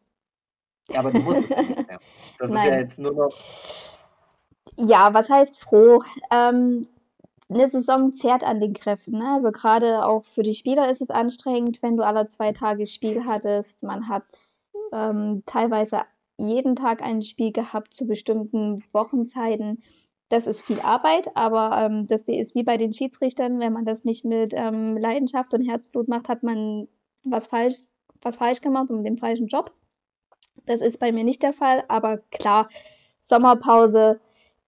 Ja, 0.88 1.00
aber 1.00 1.12
du 1.12 1.18
musst 1.20 1.44
es 1.44 1.50
ja 1.50 1.62
nicht 1.62 1.86
mehr. 1.86 2.00
Das 2.38 2.50
Nein. 2.50 2.64
ist 2.64 2.70
ja 2.70 2.78
jetzt 2.78 2.98
nur 2.98 3.12
noch. 3.12 3.38
Ja, 4.76 5.14
was 5.14 5.30
heißt 5.30 5.60
froh? 5.60 6.02
Ähm, 6.32 6.88
eine 7.48 7.68
Saison 7.68 8.14
zehrt 8.14 8.42
an 8.42 8.60
den 8.60 8.74
Kräften. 8.74 9.18
Ne? 9.18 9.34
Also 9.34 9.52
gerade 9.52 10.04
auch 10.04 10.24
für 10.34 10.42
die 10.42 10.54
Spieler 10.54 10.90
ist 10.90 11.00
es 11.00 11.10
anstrengend, 11.10 11.82
wenn 11.82 11.96
du 11.96 12.02
alle 12.02 12.26
zwei 12.26 12.52
Tage 12.52 12.86
Spiel 12.86 13.24
hattest. 13.24 13.82
Man 13.82 14.08
hat 14.08 14.24
ähm, 14.94 15.42
teilweise 15.46 16.02
jeden 16.38 16.76
Tag 16.76 17.02
ein 17.02 17.22
Spiel 17.22 17.52
gehabt 17.52 17.94
zu 17.94 18.06
bestimmten 18.06 18.82
Wochenzeiten. 18.92 19.82
Das 20.28 20.46
ist 20.46 20.62
viel 20.62 20.80
Arbeit, 20.80 21.28
aber 21.34 21.76
ähm, 21.78 22.06
das 22.06 22.28
ist 22.28 22.54
wie 22.54 22.62
bei 22.62 22.76
den 22.76 22.94
Schiedsrichtern, 22.94 23.60
wenn 23.60 23.72
man 23.72 23.84
das 23.84 24.04
nicht 24.04 24.24
mit 24.24 24.52
ähm, 24.54 24.96
Leidenschaft 24.96 25.52
und 25.54 25.68
Herzblut 25.68 26.08
macht, 26.08 26.28
hat 26.28 26.42
man 26.42 26.88
was 27.24 27.48
falsch, 27.48 27.78
was 28.22 28.36
falsch 28.36 28.60
gemacht 28.60 28.90
und 28.90 29.04
den 29.04 29.18
falschen 29.18 29.48
Job. 29.48 29.72
Das 30.66 30.80
ist 30.80 30.98
bei 30.98 31.12
mir 31.12 31.24
nicht 31.24 31.42
der 31.42 31.52
Fall, 31.52 31.84
aber 31.88 32.18
klar, 32.30 32.68
Sommerpause 33.20 34.20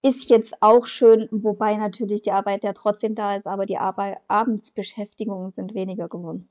ist 0.02 0.30
jetzt 0.30 0.62
auch 0.62 0.86
schön, 0.86 1.28
wobei 1.30 1.76
natürlich 1.76 2.22
die 2.22 2.32
Arbeit 2.32 2.62
ja 2.62 2.72
trotzdem 2.72 3.14
da 3.14 3.34
ist, 3.34 3.46
aber 3.46 3.66
die 3.66 3.78
Arbeit, 3.78 4.18
Abendsbeschäftigungen 4.28 5.52
sind 5.52 5.74
weniger 5.74 6.08
geworden. 6.08 6.48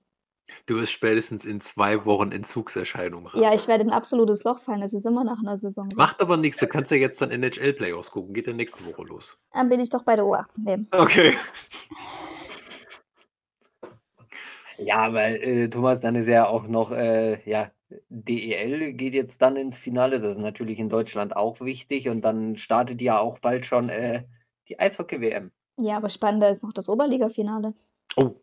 Du 0.66 0.76
wirst 0.76 0.91
spätestens 0.91 1.46
in 1.46 1.60
zwei 1.60 2.06
Wochen 2.06 2.32
Entzugserscheinungen 2.32 3.32
haben. 3.32 3.41
Ja, 3.41 3.54
ich 3.54 3.68
werde 3.68 3.84
in 3.84 3.89
ein 3.89 3.96
absolutes 3.96 4.43
Loch 4.43 4.62
fallen. 4.62 4.82
Das 4.82 4.93
ist 4.93 5.06
immer 5.06 5.24
nach 5.24 5.39
einer 5.39 5.58
Saison. 5.58 5.89
Macht 5.96 6.22
aber 6.22 6.38
nichts. 6.38 6.60
Du 6.60 6.68
kannst 6.68 6.91
ja 6.91 6.98
jetzt 6.98 7.22
dann 7.22 7.32
NHL-Playoffs 7.32 8.12
gucken. 8.12 8.34
Geht 8.34 8.48
ja 8.48 8.54
nächste 8.54 8.86
Woche 8.86 9.04
los. 9.04 9.38
Dann 9.54 9.70
bin 9.70 9.80
ich 9.80 9.89
doch 9.89 10.04
bei 10.04 10.16
der 10.16 10.26
U18 10.26 10.46
neben. 10.64 10.88
Okay. 10.91 11.34
Ja, 14.78 15.14
weil 15.14 15.36
äh, 15.36 15.70
Thomas, 15.70 16.02
dann 16.02 16.16
ist 16.16 16.28
ja 16.28 16.48
auch 16.48 16.68
noch, 16.68 16.91
äh, 16.91 17.39
ja, 17.50 17.72
DEL 18.10 18.93
geht 18.93 19.14
jetzt 19.14 19.41
dann 19.41 19.56
ins 19.56 19.78
Finale. 19.78 20.20
Das 20.20 20.34
ist 20.34 20.38
natürlich 20.38 20.80
in 20.80 20.89
Deutschland 20.89 21.36
auch 21.36 21.62
wichtig. 21.62 22.10
Und 22.10 22.22
dann 22.22 22.58
startet 22.58 23.02
ja 23.02 23.20
auch 23.20 23.39
bald 23.39 23.66
schon 23.66 23.89
äh, 23.89 24.24
die 24.68 24.80
Eishockey-WM. 24.80 25.52
Ja, 25.78 25.98
aber 25.98 26.10
spannender 26.10 26.50
ist 26.50 26.64
noch 26.64 26.74
das 26.74 26.89
Oberliga-Finale. 26.89 27.74
Oh, 28.18 28.36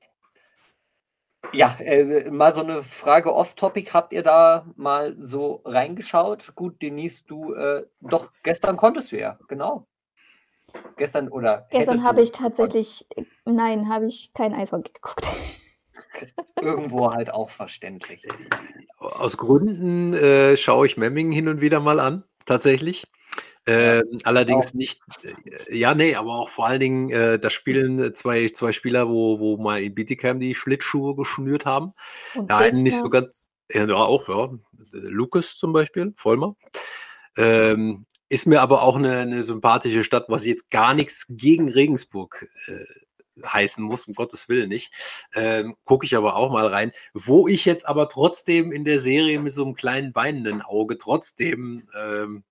ja, 1.52 1.76
äh, 1.80 2.30
mal 2.30 2.52
so 2.52 2.60
eine 2.60 2.82
Frage 2.82 3.34
off-topic. 3.34 3.92
Habt 3.92 4.12
ihr 4.12 4.22
da 4.22 4.66
mal 4.76 5.14
so 5.18 5.62
reingeschaut? 5.64 6.54
Gut, 6.54 6.80
Denise, 6.82 7.24
du, 7.26 7.54
äh, 7.54 7.84
doch, 8.00 8.30
gestern 8.42 8.76
konntest 8.76 9.12
du 9.12 9.18
ja, 9.18 9.38
genau. 9.48 9.86
Gestern 10.96 11.28
oder. 11.28 11.66
Gestern 11.70 12.02
habe 12.02 12.22
ich 12.22 12.32
tatsächlich, 12.32 13.06
nein, 13.44 13.88
habe 13.88 14.06
ich 14.06 14.32
kein 14.34 14.54
Eishockey 14.54 14.92
geguckt. 14.92 15.26
Irgendwo 16.60 17.12
halt 17.12 17.32
auch 17.32 17.50
verständlich. 17.50 18.26
Aus 18.98 19.36
Gründen 19.36 20.14
äh, 20.14 20.56
schaue 20.56 20.86
ich 20.86 20.96
Memmingen 20.96 21.32
hin 21.32 21.48
und 21.48 21.60
wieder 21.60 21.80
mal 21.80 22.00
an, 22.00 22.24
tatsächlich. 22.46 23.04
Äh, 23.64 24.02
allerdings 24.24 24.68
auch. 24.68 24.74
nicht, 24.74 25.00
äh, 25.22 25.76
ja, 25.76 25.94
nee, 25.94 26.16
aber 26.16 26.34
auch 26.40 26.48
vor 26.48 26.66
allen 26.66 26.80
Dingen, 26.80 27.10
äh, 27.10 27.38
da 27.38 27.48
spielen 27.48 28.12
zwei, 28.14 28.48
zwei 28.48 28.72
Spieler, 28.72 29.08
wo, 29.08 29.38
wo 29.38 29.56
mal 29.56 29.82
in 29.82 29.94
Bietigheim 29.94 30.40
die 30.40 30.54
Schlittschuhe 30.54 31.14
geschnürt 31.14 31.64
haben. 31.64 31.92
Und 32.34 32.50
der 32.50 32.56
einen 32.56 32.82
nicht 32.82 32.98
so 32.98 33.08
ganz, 33.08 33.48
ja, 33.70 33.88
auch, 33.94 34.28
ja, 34.28 34.50
Lukas 34.90 35.56
zum 35.56 35.72
Beispiel, 35.72 36.12
Vollmer. 36.16 36.56
Ähm, 37.36 38.06
ist 38.28 38.46
mir 38.46 38.62
aber 38.62 38.82
auch 38.82 38.96
eine, 38.96 39.18
eine 39.18 39.42
sympathische 39.42 40.02
Stadt, 40.02 40.24
was 40.28 40.46
jetzt 40.46 40.70
gar 40.70 40.94
nichts 40.94 41.26
gegen 41.28 41.68
Regensburg 41.68 42.48
äh, 42.66 43.46
heißen 43.46 43.84
muss, 43.84 44.06
um 44.06 44.14
Gottes 44.14 44.48
Willen 44.48 44.68
nicht. 44.68 44.92
Ähm, 45.34 45.76
Gucke 45.84 46.04
ich 46.06 46.16
aber 46.16 46.36
auch 46.36 46.50
mal 46.50 46.66
rein. 46.66 46.92
Wo 47.14 47.46
ich 47.46 47.64
jetzt 47.64 47.86
aber 47.86 48.08
trotzdem 48.08 48.72
in 48.72 48.84
der 48.84 49.00
Serie 49.00 49.40
mit 49.40 49.52
so 49.52 49.64
einem 49.64 49.74
kleinen 49.74 50.14
weinenden 50.14 50.62
Auge 50.62 50.98
trotzdem 50.98 51.88
ähm, 51.94 52.44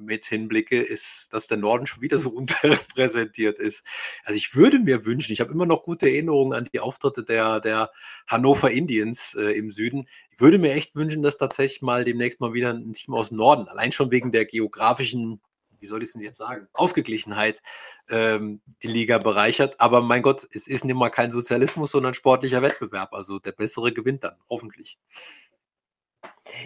mit 0.00 0.24
hinblicke, 0.24 0.80
ist, 0.80 1.32
dass 1.32 1.46
der 1.46 1.58
Norden 1.58 1.86
schon 1.86 2.02
wieder 2.02 2.18
so 2.18 2.30
unterrepräsentiert 2.34 3.58
ist. 3.58 3.84
Also 4.24 4.36
ich 4.36 4.54
würde 4.54 4.78
mir 4.78 5.04
wünschen, 5.04 5.32
ich 5.32 5.40
habe 5.40 5.52
immer 5.52 5.66
noch 5.66 5.84
gute 5.84 6.08
Erinnerungen 6.08 6.52
an 6.52 6.68
die 6.72 6.80
Auftritte 6.80 7.24
der, 7.24 7.60
der 7.60 7.90
Hannover 8.26 8.70
Indians 8.70 9.34
äh, 9.34 9.52
im 9.52 9.70
Süden. 9.70 10.08
Ich 10.30 10.40
würde 10.40 10.58
mir 10.58 10.72
echt 10.72 10.94
wünschen, 10.94 11.22
dass 11.22 11.38
tatsächlich 11.38 11.82
mal 11.82 12.04
demnächst 12.04 12.40
mal 12.40 12.52
wieder 12.52 12.70
ein 12.70 12.92
Team 12.92 13.14
aus 13.14 13.28
dem 13.28 13.38
Norden, 13.38 13.68
allein 13.68 13.92
schon 13.92 14.10
wegen 14.10 14.32
der 14.32 14.46
geografischen 14.46 15.40
wie 15.80 15.86
soll 15.86 16.02
ich 16.02 16.08
es 16.08 16.12
denn 16.12 16.22
jetzt 16.22 16.38
sagen, 16.38 16.68
Ausgeglichenheit 16.72 17.62
ähm, 18.08 18.60
die 18.82 18.88
Liga 18.88 19.18
bereichert. 19.18 19.80
Aber 19.80 20.02
mein 20.02 20.22
Gott, 20.22 20.46
es 20.52 20.66
ist 20.66 20.84
nicht 20.84 20.94
mal 20.94 21.10
kein 21.10 21.30
Sozialismus, 21.30 21.90
sondern 21.90 22.14
sportlicher 22.14 22.62
Wettbewerb. 22.62 23.14
Also 23.14 23.38
der 23.38 23.52
Bessere 23.52 23.92
gewinnt 23.92 24.24
dann, 24.24 24.36
hoffentlich. 24.48 24.98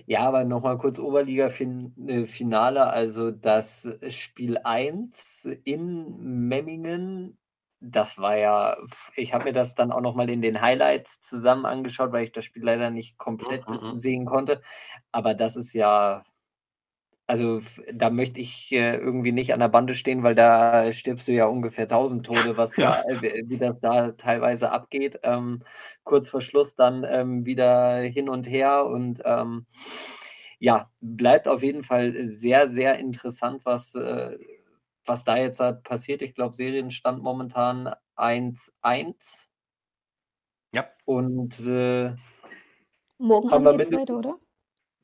Ja, 0.06 0.20
aber 0.20 0.44
nochmal 0.44 0.78
kurz 0.78 0.98
Oberliga-Finale. 0.98 2.80
Äh, 2.80 2.82
also 2.82 3.30
das 3.30 3.88
Spiel 4.08 4.58
1 4.62 5.48
in 5.64 6.46
Memmingen, 6.48 7.38
das 7.80 8.18
war 8.18 8.38
ja, 8.38 8.76
ich 9.14 9.34
habe 9.34 9.44
mir 9.44 9.52
das 9.52 9.74
dann 9.74 9.92
auch 9.92 10.00
nochmal 10.00 10.30
in 10.30 10.42
den 10.42 10.60
Highlights 10.60 11.20
zusammen 11.20 11.66
angeschaut, 11.66 12.12
weil 12.12 12.24
ich 12.24 12.32
das 12.32 12.44
Spiel 12.44 12.64
leider 12.64 12.90
nicht 12.90 13.18
komplett 13.18 13.68
mhm. 13.68 13.92
mhm. 13.92 13.98
sehen 13.98 14.24
konnte. 14.24 14.60
Aber 15.12 15.34
das 15.34 15.56
ist 15.56 15.72
ja 15.74 16.24
also 17.26 17.60
da 17.92 18.10
möchte 18.10 18.40
ich 18.40 18.70
äh, 18.72 18.96
irgendwie 18.96 19.32
nicht 19.32 19.54
an 19.54 19.60
der 19.60 19.68
Bande 19.68 19.94
stehen, 19.94 20.22
weil 20.22 20.34
da 20.34 20.92
stirbst 20.92 21.26
du 21.26 21.32
ja 21.32 21.46
ungefähr 21.46 21.84
1000 21.84 22.26
Tode, 22.26 22.56
was 22.56 22.76
ja. 22.76 23.02
da, 23.08 23.14
äh, 23.14 23.44
wie 23.46 23.58
das 23.58 23.80
da 23.80 24.12
teilweise 24.12 24.70
abgeht. 24.70 25.20
Ähm, 25.22 25.62
kurz 26.04 26.28
vor 26.28 26.42
Schluss 26.42 26.74
dann 26.74 27.04
ähm, 27.08 27.46
wieder 27.46 28.00
hin 28.00 28.28
und 28.28 28.48
her 28.48 28.86
und 28.86 29.22
ähm, 29.24 29.66
ja, 30.58 30.90
bleibt 31.00 31.48
auf 31.48 31.62
jeden 31.62 31.82
Fall 31.82 32.12
sehr, 32.28 32.68
sehr 32.70 32.98
interessant, 32.98 33.64
was, 33.64 33.94
äh, 33.94 34.38
was 35.04 35.24
da 35.24 35.36
jetzt 35.36 35.60
halt 35.60 35.82
passiert. 35.82 36.22
Ich 36.22 36.34
glaube, 36.34 36.56
Serienstand 36.56 37.22
momentan 37.22 37.94
1-1. 38.16 39.48
Ja. 40.74 40.88
Und 41.04 41.60
äh, 41.66 42.14
morgen 43.18 43.50
haben 43.50 43.64
wir 43.64 43.78
weiter, 43.78 44.16
oder? 44.16 44.38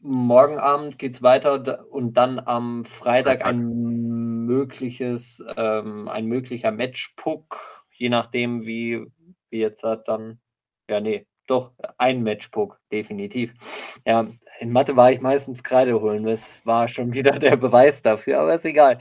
Morgen 0.01 0.59
Abend 0.59 0.99
geht 0.99 1.15
es 1.15 1.23
weiter 1.23 1.87
und 1.91 2.17
dann 2.17 2.39
am 2.39 2.85
Freitag, 2.85 3.45
ein 3.45 4.47
mögliches, 4.47 5.45
ähm, 5.57 6.09
ein 6.09 6.27
möglicher 6.27 6.73
Matchpuck, 6.73 7.85
je 7.97 8.09
nachdem, 8.09 8.65
wie, 8.65 9.07
wie 9.51 9.59
jetzt 9.59 9.83
hat 9.83 10.09
dann, 10.09 10.41
ja, 10.89 11.01
nee, 11.01 11.27
doch, 11.47 11.73
ein 11.99 12.23
Matchpuck, 12.23 12.81
definitiv. 12.93 13.55
Ja, 14.07 14.29
in 14.61 14.73
Mathe 14.73 14.97
war 14.97 15.13
ich 15.13 15.21
meistens 15.21 15.63
Kreide 15.63 16.01
holen, 16.01 16.25
das 16.25 16.65
war 16.65 16.89
schon 16.89 17.13
wieder 17.15 17.33
der 17.33 17.57
Beweis 17.57 18.03
dafür, 18.03 18.41
aber 18.41 18.55
ist 18.55 18.65
egal. 18.65 18.99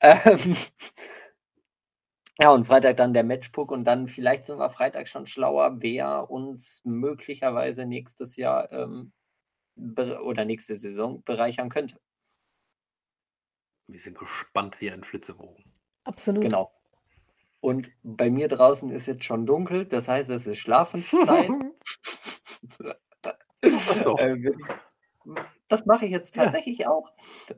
Ähm, 0.00 0.56
ja, 2.40 2.52
und 2.52 2.66
Freitag 2.66 2.96
dann 2.98 3.14
der 3.14 3.24
Matchpuck 3.24 3.72
und 3.72 3.84
dann 3.84 4.06
vielleicht 4.06 4.46
sind 4.46 4.58
wir 4.58 4.70
Freitag 4.70 5.08
schon 5.08 5.26
schlauer, 5.26 5.76
wer 5.80 6.30
uns 6.30 6.80
möglicherweise 6.84 7.84
nächstes 7.84 8.36
Jahr 8.36 8.70
ähm, 8.72 9.12
oder 9.78 10.44
nächste 10.44 10.76
Saison 10.76 11.22
bereichern 11.24 11.68
könnte. 11.68 11.96
Wir 13.86 13.98
sind 13.98 14.18
gespannt 14.18 14.80
wie 14.80 14.90
ein 14.90 15.02
Flitzebogen. 15.02 15.64
Absolut. 16.04 16.42
Genau. 16.42 16.72
Und 17.60 17.90
bei 18.02 18.30
mir 18.30 18.48
draußen 18.48 18.90
ist 18.90 19.06
jetzt 19.06 19.24
schon 19.24 19.46
dunkel, 19.46 19.86
das 19.86 20.08
heißt, 20.08 20.30
es 20.30 20.46
ist 20.46 20.58
Schlafenszeit. 20.58 21.50
äh, 24.18 24.52
das 25.68 25.86
mache 25.86 26.06
ich 26.06 26.12
jetzt 26.12 26.34
tatsächlich 26.34 26.78
ja. 26.78 26.90
auch. 26.90 27.12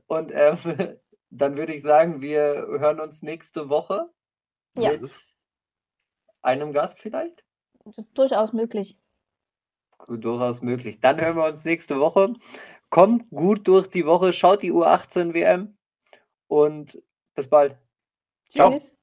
Und 0.07 0.31
äh, 0.31 0.57
dann 1.31 1.57
würde 1.57 1.75
ich 1.75 1.83
sagen, 1.83 2.21
wir 2.21 2.66
hören 2.68 3.01
uns 3.01 3.23
nächste 3.23 3.68
Woche 3.68 4.09
ja. 4.77 4.93
mit 4.93 5.03
einem 6.43 6.73
Gast 6.73 7.01
vielleicht. 7.01 7.45
Durchaus 8.14 8.53
möglich 8.53 8.99
durchaus 10.09 10.62
möglich. 10.62 11.01
Dann 11.01 11.20
hören 11.20 11.36
wir 11.36 11.44
uns 11.44 11.64
nächste 11.64 12.01
Woche. 12.01 12.34
Kommt 12.90 13.30
gut 13.30 13.68
durch 13.68 13.86
die 13.88 14.07
Woche, 14.07 14.32
schaut 14.32 14.62
die 14.62 14.72
U18 14.72 15.32
WM 15.32 15.76
und 16.48 17.01
bis 17.34 17.48
bald. 17.48 17.76
Ciao. 18.48 18.72
Tschüss. 18.72 18.96